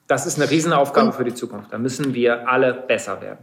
Das 0.08 0.26
ist 0.28 0.40
eine 0.40 0.50
Riesenaufgabe 0.50 1.08
und, 1.08 1.16
für 1.16 1.24
die 1.24 1.34
Zukunft. 1.34 1.74
Da 1.74 1.78
müssen 1.78 2.14
wir 2.14 2.48
alle 2.48 2.74
besser 2.74 3.22
werden. 3.22 3.40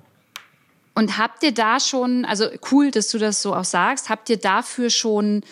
Und 0.95 1.19
habt 1.19 1.43
ihr 1.43 1.55
da 1.55 1.81
schon, 1.81 2.25
also 2.25 2.47
cool, 2.71 2.91
dass 2.91 3.09
du 3.09 3.19
das 3.19 3.43
so 3.43 3.55
auch 3.55 3.65
sagst, 3.65 4.11
habt 4.11 4.29
ihr 4.29 4.37
dafür 4.37 4.91
schon 4.91 5.43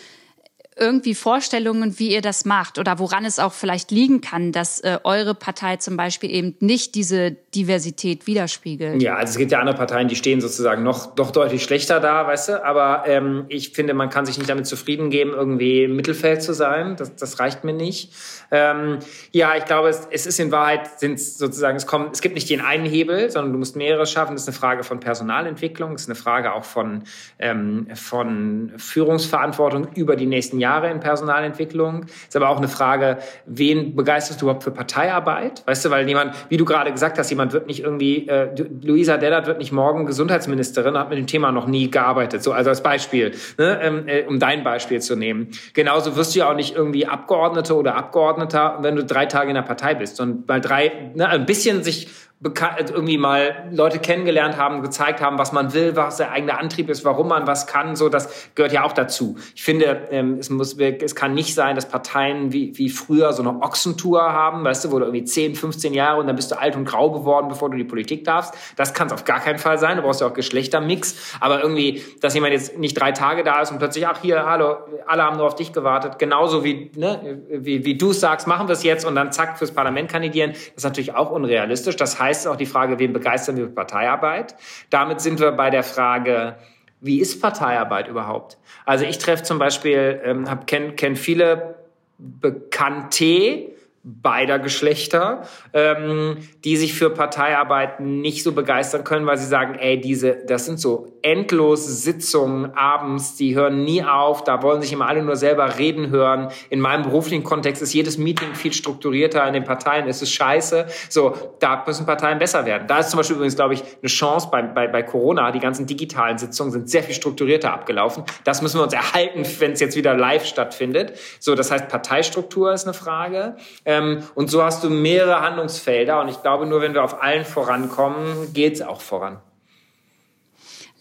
irgendwie 0.79 1.13
Vorstellungen, 1.13 1.99
wie 1.99 2.13
ihr 2.13 2.21
das 2.21 2.45
macht 2.45 2.79
oder 2.79 2.99
woran 2.99 3.25
es 3.25 3.39
auch 3.39 3.53
vielleicht 3.53 3.91
liegen 3.91 4.21
kann, 4.21 4.51
dass 4.51 4.79
äh, 4.79 4.99
eure 5.03 5.35
Partei 5.35 5.77
zum 5.77 5.97
Beispiel 5.97 6.31
eben 6.31 6.55
nicht 6.59 6.95
diese 6.95 7.31
Diversität 7.53 8.27
widerspiegelt? 8.27 9.01
Ja, 9.01 9.15
also 9.15 9.31
es 9.31 9.37
gibt 9.37 9.51
ja 9.51 9.59
andere 9.59 9.75
Parteien, 9.75 10.07
die 10.07 10.15
stehen 10.15 10.41
sozusagen 10.41 10.83
noch 10.83 11.15
doch 11.15 11.31
deutlich 11.31 11.63
schlechter 11.63 11.99
da, 11.99 12.25
weißt 12.25 12.49
du. 12.49 12.65
Aber 12.65 13.03
ähm, 13.07 13.45
ich 13.49 13.71
finde, 13.71 13.93
man 13.93 14.09
kann 14.09 14.25
sich 14.25 14.37
nicht 14.37 14.49
damit 14.49 14.67
zufrieden 14.67 15.09
geben, 15.09 15.33
irgendwie 15.33 15.83
im 15.83 15.95
Mittelfeld 15.95 16.41
zu 16.41 16.53
sein. 16.53 16.95
Das, 16.95 17.15
das 17.15 17.39
reicht 17.39 17.63
mir 17.63 17.73
nicht. 17.73 18.13
Ähm, 18.51 18.99
ja, 19.31 19.55
ich 19.57 19.65
glaube, 19.65 19.89
es, 19.89 20.07
es 20.09 20.25
ist 20.25 20.39
in 20.39 20.51
Wahrheit 20.51 20.99
sind 20.99 21.19
sozusagen 21.19 21.77
es 21.77 21.85
kommt, 21.85 22.13
es 22.13 22.21
gibt 22.21 22.35
nicht 22.35 22.49
den 22.49 22.61
einen 22.61 22.85
Hebel, 22.85 23.29
sondern 23.29 23.53
du 23.53 23.59
musst 23.59 23.75
mehrere 23.75 24.05
schaffen. 24.05 24.33
Das 24.33 24.43
ist 24.43 24.47
eine 24.47 24.57
Frage 24.57 24.83
von 24.83 24.99
Personalentwicklung, 24.99 25.93
das 25.93 26.03
ist 26.03 26.07
eine 26.07 26.15
Frage 26.15 26.53
auch 26.53 26.63
von 26.63 27.03
ähm, 27.37 27.87
von 27.93 28.71
Führungsverantwortung 28.77 29.89
über 29.95 30.15
die 30.15 30.25
nächsten 30.25 30.59
Jahre. 30.59 30.68
Jahre 30.69 30.89
in 30.91 30.99
Personalentwicklung. 30.99 32.05
Ist 32.27 32.35
aber 32.35 32.49
auch 32.49 32.57
eine 32.57 32.67
Frage, 32.67 33.17
wen 33.45 33.95
begeisterst 33.95 34.41
du 34.41 34.45
überhaupt 34.45 34.63
für 34.63 34.71
Parteiarbeit? 34.71 35.63
Weißt 35.65 35.83
du, 35.85 35.89
weil 35.89 36.07
jemand, 36.07 36.35
wie 36.49 36.57
du 36.57 36.65
gerade 36.65 36.91
gesagt 36.91 37.17
hast, 37.17 37.29
jemand 37.29 37.53
wird 37.53 37.67
nicht 37.67 37.81
irgendwie, 37.83 38.27
äh, 38.27 38.49
Luisa 38.83 39.17
Dellert 39.17 39.47
wird 39.47 39.57
nicht 39.57 39.71
morgen 39.71 40.05
Gesundheitsministerin, 40.05 40.97
hat 40.97 41.09
mit 41.09 41.17
dem 41.17 41.27
Thema 41.27 41.51
noch 41.51 41.67
nie 41.67 41.89
gearbeitet. 41.89 42.43
So, 42.43 42.51
also 42.51 42.69
als 42.69 42.83
Beispiel, 42.83 43.31
ne, 43.57 43.79
ähm, 43.81 44.07
äh, 44.07 44.23
um 44.25 44.39
dein 44.39 44.63
Beispiel 44.63 45.01
zu 45.01 45.15
nehmen. 45.15 45.49
Genauso 45.73 46.15
wirst 46.15 46.35
du 46.35 46.39
ja 46.39 46.49
auch 46.49 46.55
nicht 46.55 46.75
irgendwie 46.75 47.07
Abgeordnete 47.07 47.75
oder 47.75 47.95
Abgeordneter, 47.95 48.77
wenn 48.81 48.95
du 48.95 49.03
drei 49.03 49.25
Tage 49.25 49.49
in 49.49 49.55
der 49.55 49.63
Partei 49.63 49.95
bist 49.95 50.21
und 50.21 50.47
mal 50.47 50.61
drei, 50.61 51.11
ne, 51.15 51.27
ein 51.27 51.45
bisschen 51.45 51.83
sich 51.83 52.07
also 52.41 52.93
irgendwie 52.93 53.17
mal 53.17 53.67
Leute 53.69 53.99
kennengelernt 53.99 54.55
haben, 54.55 54.81
gezeigt 54.81 55.19
haben, 55.19 55.37
was 55.37 55.51
man 55.51 55.73
will, 55.73 55.97
was 55.97 56.17
der 56.17 56.31
eigene 56.31 56.57
Antrieb 56.57 56.89
ist, 56.89 57.03
warum 57.03 57.27
man 57.27 57.47
was 57.47 57.67
kann, 57.67 57.97
so 57.97 58.07
das 58.07 58.49
gehört 58.55 58.71
ja 58.71 58.85
auch 58.85 58.93
dazu. 58.93 59.35
Ich 59.55 59.63
finde, 59.63 60.07
ähm, 60.09 60.37
es 60.39 60.49
muss, 60.49 60.77
es 60.77 61.15
kann 61.15 61.33
nicht 61.33 61.53
sein, 61.53 61.75
dass 61.75 61.89
Parteien 61.89 62.53
wie, 62.53 62.77
wie 62.77 62.89
früher 62.89 63.33
so 63.33 63.41
eine 63.41 63.61
Ochsentour 63.61 64.21
haben, 64.21 64.63
weißt 64.63 64.85
du, 64.85 64.91
wo 64.91 64.99
du 64.99 65.05
irgendwie 65.05 65.25
10, 65.25 65.55
15 65.55 65.93
Jahre 65.93 66.21
und 66.21 66.27
dann 66.27 66.37
bist 66.37 66.49
du 66.51 66.57
alt 66.57 66.77
und 66.77 66.85
grau 66.85 67.11
geworden, 67.11 67.49
bevor 67.49 67.69
du 67.69 67.77
die 67.77 67.83
Politik 67.83 68.23
darfst. 68.23 68.53
Das 68.77 68.93
kann 68.93 69.07
es 69.07 69.13
auf 69.13 69.25
gar 69.25 69.41
keinen 69.41 69.59
Fall 69.59 69.77
sein. 69.77 69.97
Du 69.97 70.03
brauchst 70.03 70.21
ja 70.21 70.27
auch 70.27 70.33
Geschlechtermix. 70.33 71.35
Aber 71.41 71.61
irgendwie, 71.61 72.01
dass 72.21 72.33
jemand 72.35 72.53
jetzt 72.53 72.77
nicht 72.77 72.93
drei 72.93 73.11
Tage 73.11 73.43
da 73.43 73.61
ist 73.61 73.71
und 73.71 73.79
plötzlich, 73.79 74.07
ach 74.07 74.21
hier, 74.21 74.45
hallo, 74.45 74.77
alle 75.05 75.23
haben 75.23 75.35
nur 75.35 75.45
auf 75.45 75.55
dich 75.55 75.73
gewartet, 75.73 76.19
genauso 76.19 76.63
wie, 76.63 76.89
ne, 76.95 77.41
wie, 77.49 77.83
wie 77.83 77.97
du 77.97 78.13
sagst, 78.13 78.47
machen 78.47 78.69
wir 78.69 78.73
es 78.73 78.83
jetzt 78.83 79.05
und 79.05 79.15
dann 79.15 79.33
zack 79.33 79.57
fürs 79.57 79.71
Parlament 79.71 80.09
kandidieren, 80.09 80.51
das 80.51 80.61
ist 80.77 80.83
natürlich 80.85 81.15
auch 81.15 81.31
unrealistisch. 81.31 81.97
Das 81.97 82.17
heißt, 82.17 82.28
heißt 82.29 82.47
auch 82.47 82.55
die 82.55 82.65
Frage, 82.65 82.99
wen 82.99 83.11
begeistern 83.11 83.57
wir 83.57 83.65
mit 83.65 83.75
Parteiarbeit? 83.75 84.55
Damit 84.89 85.19
sind 85.21 85.39
wir 85.39 85.51
bei 85.51 85.69
der 85.69 85.83
Frage, 85.83 86.57
wie 87.01 87.19
ist 87.19 87.41
Parteiarbeit 87.41 88.07
überhaupt? 88.07 88.57
Also 88.85 89.05
ich 89.05 89.17
treffe 89.17 89.43
zum 89.43 89.57
Beispiel, 89.57 90.21
ähm, 90.23 90.45
kenne 90.65 90.93
kenn 90.93 91.15
viele 91.15 91.75
Bekannte, 92.17 93.71
beider 94.03 94.59
Geschlechter, 94.59 95.43
ähm, 95.73 96.37
die 96.63 96.77
sich 96.77 96.93
für 96.93 97.09
Parteiarbeit 97.09 97.99
nicht 97.99 98.43
so 98.43 98.53
begeistern 98.53 99.03
können, 99.03 99.25
weil 99.25 99.37
sie 99.37 99.45
sagen, 99.45 99.75
ey, 99.75 99.99
diese, 99.99 100.37
das 100.47 100.65
sind 100.65 100.79
so 100.79 101.07
endlose 101.21 101.91
Sitzungen 101.91 102.73
abends, 102.75 103.35
die 103.35 103.55
hören 103.55 103.83
nie 103.83 104.03
auf, 104.03 104.43
da 104.43 104.63
wollen 104.63 104.81
sich 104.81 104.93
immer 104.93 105.07
alle 105.07 105.21
nur 105.21 105.35
selber 105.35 105.77
reden 105.77 106.09
hören. 106.09 106.49
In 106.69 106.79
meinem 106.79 107.03
beruflichen 107.03 107.43
Kontext 107.43 107.81
ist 107.81 107.93
jedes 107.93 108.17
Meeting 108.17 108.55
viel 108.55 108.73
strukturierter, 108.73 109.45
in 109.45 109.53
den 109.53 109.65
Parteien 109.65 110.07
ist 110.07 110.21
es 110.21 110.31
scheiße. 110.31 110.85
So, 111.09 111.35
da 111.59 111.83
müssen 111.85 112.05
Parteien 112.05 112.39
besser 112.39 112.65
werden. 112.65 112.87
Da 112.87 112.99
ist 112.99 113.09
zum 113.09 113.17
Beispiel 113.17 113.35
übrigens, 113.35 113.55
glaube 113.55 113.73
ich, 113.73 113.83
eine 113.83 114.09
Chance 114.09 114.47
bei, 114.51 114.61
bei, 114.61 114.87
bei 114.87 115.03
Corona. 115.03 115.51
Die 115.51 115.59
ganzen 115.59 115.85
digitalen 115.85 116.37
Sitzungen 116.37 116.71
sind 116.71 116.89
sehr 116.89 117.03
viel 117.03 117.15
strukturierter 117.15 117.73
abgelaufen. 117.73 118.23
Das 118.45 118.61
müssen 118.61 118.79
wir 118.79 118.83
uns 118.83 118.93
erhalten, 118.93 119.43
wenn 119.59 119.73
es 119.73 119.81
jetzt 119.81 119.97
wieder 119.97 120.13
live 120.13 120.45
stattfindet. 120.45 121.13
So, 121.39 121.55
das 121.55 121.69
heißt, 121.69 121.89
Parteistruktur 121.89 122.71
ist 122.73 122.85
eine 122.85 122.93
Frage. 122.93 123.57
Ähm, 123.85 123.98
und 124.35 124.49
so 124.49 124.63
hast 124.63 124.83
du 124.83 124.89
mehrere 124.89 125.41
Handlungsfelder. 125.41 126.21
Und 126.21 126.29
ich 126.29 126.41
glaube, 126.41 126.65
nur 126.65 126.81
wenn 126.81 126.93
wir 126.93 127.03
auf 127.03 127.21
allen 127.21 127.45
vorankommen, 127.45 128.53
geht 128.53 128.75
es 128.75 128.81
auch 128.81 129.01
voran. 129.01 129.39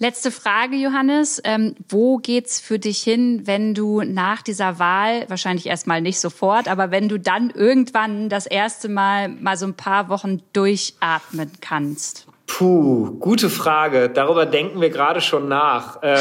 Letzte 0.00 0.30
Frage, 0.30 0.76
Johannes. 0.76 1.40
Ähm, 1.42 1.74
wo 1.88 2.18
geht's 2.18 2.60
für 2.60 2.78
dich 2.78 3.02
hin, 3.02 3.46
wenn 3.46 3.74
du 3.74 4.02
nach 4.02 4.42
dieser 4.42 4.78
Wahl, 4.78 5.28
wahrscheinlich 5.28 5.66
erstmal 5.66 6.00
nicht 6.00 6.20
sofort, 6.20 6.68
aber 6.68 6.92
wenn 6.92 7.08
du 7.08 7.18
dann 7.18 7.50
irgendwann 7.50 8.28
das 8.28 8.46
erste 8.46 8.88
Mal 8.88 9.28
mal 9.28 9.56
so 9.56 9.66
ein 9.66 9.74
paar 9.74 10.08
Wochen 10.08 10.40
durchatmen 10.52 11.50
kannst? 11.60 12.28
Puh, 12.48 13.18
gute 13.20 13.50
Frage. 13.50 14.08
Darüber 14.08 14.46
denken 14.46 14.80
wir 14.80 14.88
gerade 14.88 15.20
schon 15.20 15.48
nach, 15.48 15.98
ähm, 16.02 16.18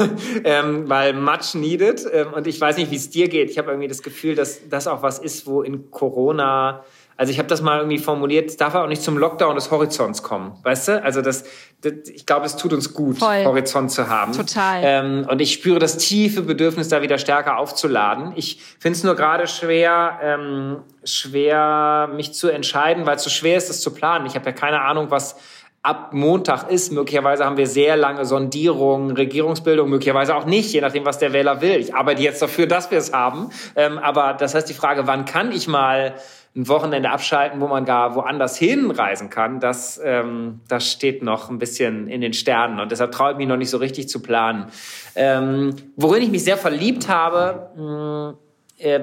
ähm, 0.44 0.88
weil 0.88 1.14
much 1.14 1.54
needed. 1.54 2.04
Ähm, 2.12 2.34
und 2.34 2.46
ich 2.46 2.60
weiß 2.60 2.76
nicht, 2.76 2.90
wie 2.90 2.96
es 2.96 3.08
dir 3.08 3.28
geht. 3.28 3.48
Ich 3.48 3.58
habe 3.58 3.70
irgendwie 3.70 3.88
das 3.88 4.02
Gefühl, 4.02 4.34
dass 4.34 4.68
das 4.68 4.86
auch 4.88 5.02
was 5.02 5.18
ist, 5.20 5.46
wo 5.46 5.62
in 5.62 5.90
Corona 5.90 6.84
also 7.18 7.32
ich 7.32 7.38
habe 7.40 7.48
das 7.48 7.62
mal 7.62 7.78
irgendwie 7.78 7.98
formuliert, 7.98 8.48
es 8.48 8.56
darf 8.56 8.76
auch 8.76 8.86
nicht 8.86 9.02
zum 9.02 9.18
Lockdown 9.18 9.56
des 9.56 9.72
Horizonts 9.72 10.22
kommen, 10.22 10.52
weißt 10.62 10.86
du? 10.86 11.02
Also 11.02 11.20
das, 11.20 11.42
das 11.80 11.92
ich 12.14 12.26
glaube, 12.26 12.46
es 12.46 12.54
tut 12.54 12.72
uns 12.72 12.94
gut, 12.94 13.18
Voll. 13.18 13.44
Horizont 13.44 13.90
zu 13.90 14.08
haben. 14.08 14.32
Total. 14.32 14.82
Ähm, 14.84 15.26
und 15.28 15.40
ich 15.40 15.52
spüre 15.52 15.80
das 15.80 15.98
tiefe 15.98 16.42
Bedürfnis, 16.42 16.90
da 16.90 17.02
wieder 17.02 17.18
stärker 17.18 17.58
aufzuladen. 17.58 18.34
Ich 18.36 18.62
finde 18.78 18.96
es 18.96 19.02
nur 19.02 19.16
gerade 19.16 19.48
schwer, 19.48 20.20
ähm, 20.22 20.76
schwer 21.02 22.08
mich 22.14 22.34
zu 22.34 22.50
entscheiden, 22.50 23.04
weil 23.04 23.16
es 23.16 23.24
so 23.24 23.30
schwer 23.30 23.56
ist, 23.56 23.68
das 23.68 23.80
zu 23.80 23.92
planen. 23.92 24.24
Ich 24.26 24.36
habe 24.36 24.46
ja 24.46 24.52
keine 24.52 24.82
Ahnung, 24.82 25.10
was 25.10 25.34
ab 25.82 26.12
Montag 26.12 26.70
ist. 26.70 26.92
Möglicherweise 26.92 27.44
haben 27.44 27.56
wir 27.56 27.66
sehr 27.66 27.96
lange 27.96 28.24
Sondierungen, 28.24 29.16
Regierungsbildung, 29.16 29.88
möglicherweise 29.88 30.34
auch 30.34 30.44
nicht, 30.44 30.72
je 30.72 30.80
nachdem, 30.80 31.04
was 31.04 31.18
der 31.18 31.32
Wähler 31.32 31.60
will. 31.60 31.76
Ich 31.76 31.94
arbeite 31.94 32.22
jetzt 32.22 32.42
dafür, 32.42 32.66
dass 32.66 32.90
wir 32.90 32.98
es 32.98 33.12
haben. 33.12 33.50
Ähm, 33.76 33.98
aber 33.98 34.34
das 34.34 34.54
heißt 34.54 34.68
die 34.68 34.74
Frage, 34.74 35.06
wann 35.06 35.24
kann 35.24 35.52
ich 35.52 35.68
mal 35.68 36.14
ein 36.56 36.66
Wochenende 36.66 37.10
abschalten, 37.10 37.60
wo 37.60 37.68
man 37.68 37.84
gar 37.84 38.14
woanders 38.16 38.56
hinreisen 38.56 39.30
kann, 39.30 39.60
das, 39.60 40.00
ähm, 40.02 40.60
das 40.68 40.90
steht 40.90 41.22
noch 41.22 41.50
ein 41.50 41.58
bisschen 41.58 42.08
in 42.08 42.20
den 42.20 42.32
Sternen 42.32 42.80
und 42.80 42.90
deshalb 42.90 43.12
traue 43.12 43.32
ich 43.32 43.36
mich 43.36 43.46
noch 43.46 43.56
nicht 43.56 43.70
so 43.70 43.76
richtig 43.76 44.08
zu 44.08 44.20
planen. 44.20 44.66
Ähm, 45.14 45.76
worin 45.96 46.22
ich 46.22 46.30
mich 46.30 46.42
sehr 46.42 46.56
verliebt 46.56 47.08
habe, 47.08 47.70
mh, 47.76 48.28
ähm, 48.30 48.47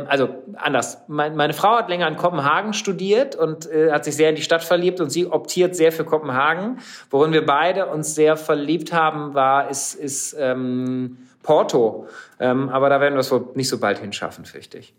also 0.08 0.30
anders. 0.56 1.00
Mein, 1.08 1.36
meine 1.36 1.54
Frau 1.54 1.78
hat 1.78 1.90
länger 1.90 2.08
in 2.08 2.16
Kopenhagen 2.16 2.74
studiert 2.74 3.36
und 3.36 3.70
äh, 3.70 3.92
hat 3.92 4.06
sich 4.06 4.16
sehr 4.16 4.30
in 4.30 4.36
die 4.36 4.42
Stadt 4.42 4.64
verliebt 4.64 5.02
und 5.02 5.10
sie 5.10 5.28
optiert 5.28 5.76
sehr 5.76 5.92
für 5.92 6.06
Kopenhagen. 6.06 6.80
Worin 7.10 7.34
wir 7.34 7.46
beide 7.46 7.88
uns 7.88 8.16
sehr 8.16 8.38
verliebt 8.38 8.94
haben, 8.94 9.34
war 9.34 9.70
ist, 9.70 9.96
ist 9.96 10.36
ähm, 10.40 11.18
Porto. 11.44 12.08
Ähm, 12.40 12.70
aber 12.70 12.90
da 12.90 13.02
werden 13.02 13.16
wir 13.16 13.20
es 13.20 13.32
wohl 13.32 13.50
nicht 13.56 13.70
so 13.70 13.78
bald 13.78 14.00
hinschaffen, 14.00 14.46
fürchte 14.46 14.78
ich. 14.78 14.94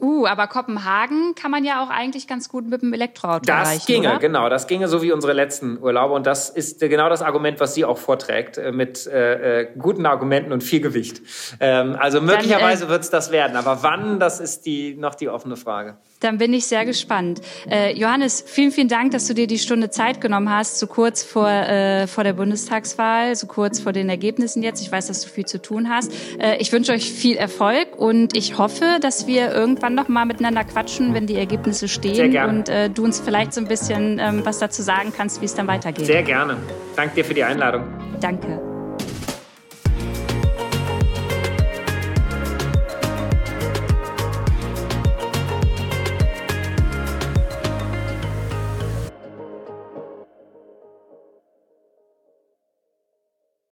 Uh, 0.00 0.26
aber 0.26 0.46
Kopenhagen 0.46 1.34
kann 1.34 1.50
man 1.50 1.64
ja 1.64 1.82
auch 1.82 1.90
eigentlich 1.90 2.26
ganz 2.26 2.48
gut 2.48 2.68
mit 2.68 2.82
dem 2.82 2.92
Elektroauto 2.92 3.44
das 3.46 3.56
erreichen, 3.56 3.78
Das 3.78 3.86
ginge, 3.86 4.08
oder? 4.10 4.18
genau. 4.18 4.48
Das 4.48 4.66
ginge 4.66 4.88
so 4.88 5.02
wie 5.02 5.12
unsere 5.12 5.32
letzten 5.32 5.78
Urlaube. 5.82 6.14
Und 6.14 6.26
das 6.26 6.50
ist 6.50 6.80
genau 6.80 7.08
das 7.08 7.22
Argument, 7.22 7.60
was 7.60 7.74
sie 7.74 7.84
auch 7.84 7.98
vorträgt, 7.98 8.58
äh, 8.58 8.72
mit 8.72 9.06
äh, 9.06 9.62
äh, 9.62 9.68
guten 9.78 10.04
Argumenten 10.04 10.52
und 10.52 10.62
viel 10.62 10.80
Gewicht. 10.80 11.22
Ähm, 11.60 11.96
also 11.98 12.20
möglicherweise 12.20 12.86
äh, 12.86 12.88
wird 12.88 13.02
es 13.02 13.10
das 13.10 13.32
werden. 13.32 13.56
Aber 13.56 13.82
wann, 13.82 14.20
das 14.20 14.40
ist 14.40 14.66
die, 14.66 14.94
noch 14.94 15.14
die 15.14 15.28
offene 15.28 15.56
Frage. 15.56 15.96
Dann 16.20 16.38
bin 16.38 16.52
ich 16.54 16.66
sehr 16.66 16.84
gespannt. 16.84 17.40
Äh, 17.70 17.92
Johannes, 17.98 18.42
vielen, 18.46 18.70
vielen 18.70 18.88
Dank, 18.88 19.12
dass 19.12 19.26
du 19.26 19.34
dir 19.34 19.46
die 19.46 19.58
Stunde 19.58 19.90
Zeit 19.90 20.20
genommen 20.20 20.50
hast, 20.50 20.78
so 20.78 20.86
kurz 20.86 21.22
vor, 21.22 21.48
äh, 21.48 22.06
vor 22.06 22.24
der 22.24 22.32
Bundestagswahl, 22.32 23.36
so 23.36 23.46
kurz 23.46 23.80
vor 23.80 23.92
den 23.92 24.08
Ergebnissen 24.08 24.62
jetzt. 24.62 24.80
Ich 24.80 24.90
weiß, 24.90 25.08
dass 25.08 25.22
du 25.22 25.28
viel 25.28 25.44
zu 25.44 25.60
tun 25.60 25.88
hast. 25.90 26.12
Äh, 26.38 26.56
ich 26.56 26.72
wünsche 26.72 26.92
euch 26.92 27.12
viel 27.12 27.36
Erfolg 27.36 27.96
und 27.96 28.36
ich 28.36 28.58
hoffe, 28.58 28.98
dass 29.00 29.26
wir 29.26 29.52
irgendwann 29.52 29.94
noch 29.94 30.08
mal 30.08 30.24
miteinander 30.24 30.64
quatschen, 30.64 31.14
wenn 31.14 31.26
die 31.26 31.36
Ergebnisse 31.36 31.88
stehen 31.88 32.14
Sehr 32.14 32.28
gerne. 32.28 32.52
und 32.52 32.68
äh, 32.68 32.88
du 32.88 33.04
uns 33.04 33.20
vielleicht 33.20 33.52
so 33.52 33.60
ein 33.60 33.68
bisschen 33.68 34.18
ähm, 34.18 34.40
was 34.44 34.58
dazu 34.58 34.82
sagen 34.82 35.12
kannst, 35.16 35.40
wie 35.40 35.46
es 35.46 35.54
dann 35.54 35.66
weitergeht. 35.66 36.06
Sehr 36.06 36.22
gerne. 36.22 36.56
Danke 36.96 37.16
dir 37.16 37.24
für 37.24 37.34
die 37.34 37.44
Einladung. 37.44 37.84
Danke. 38.20 38.65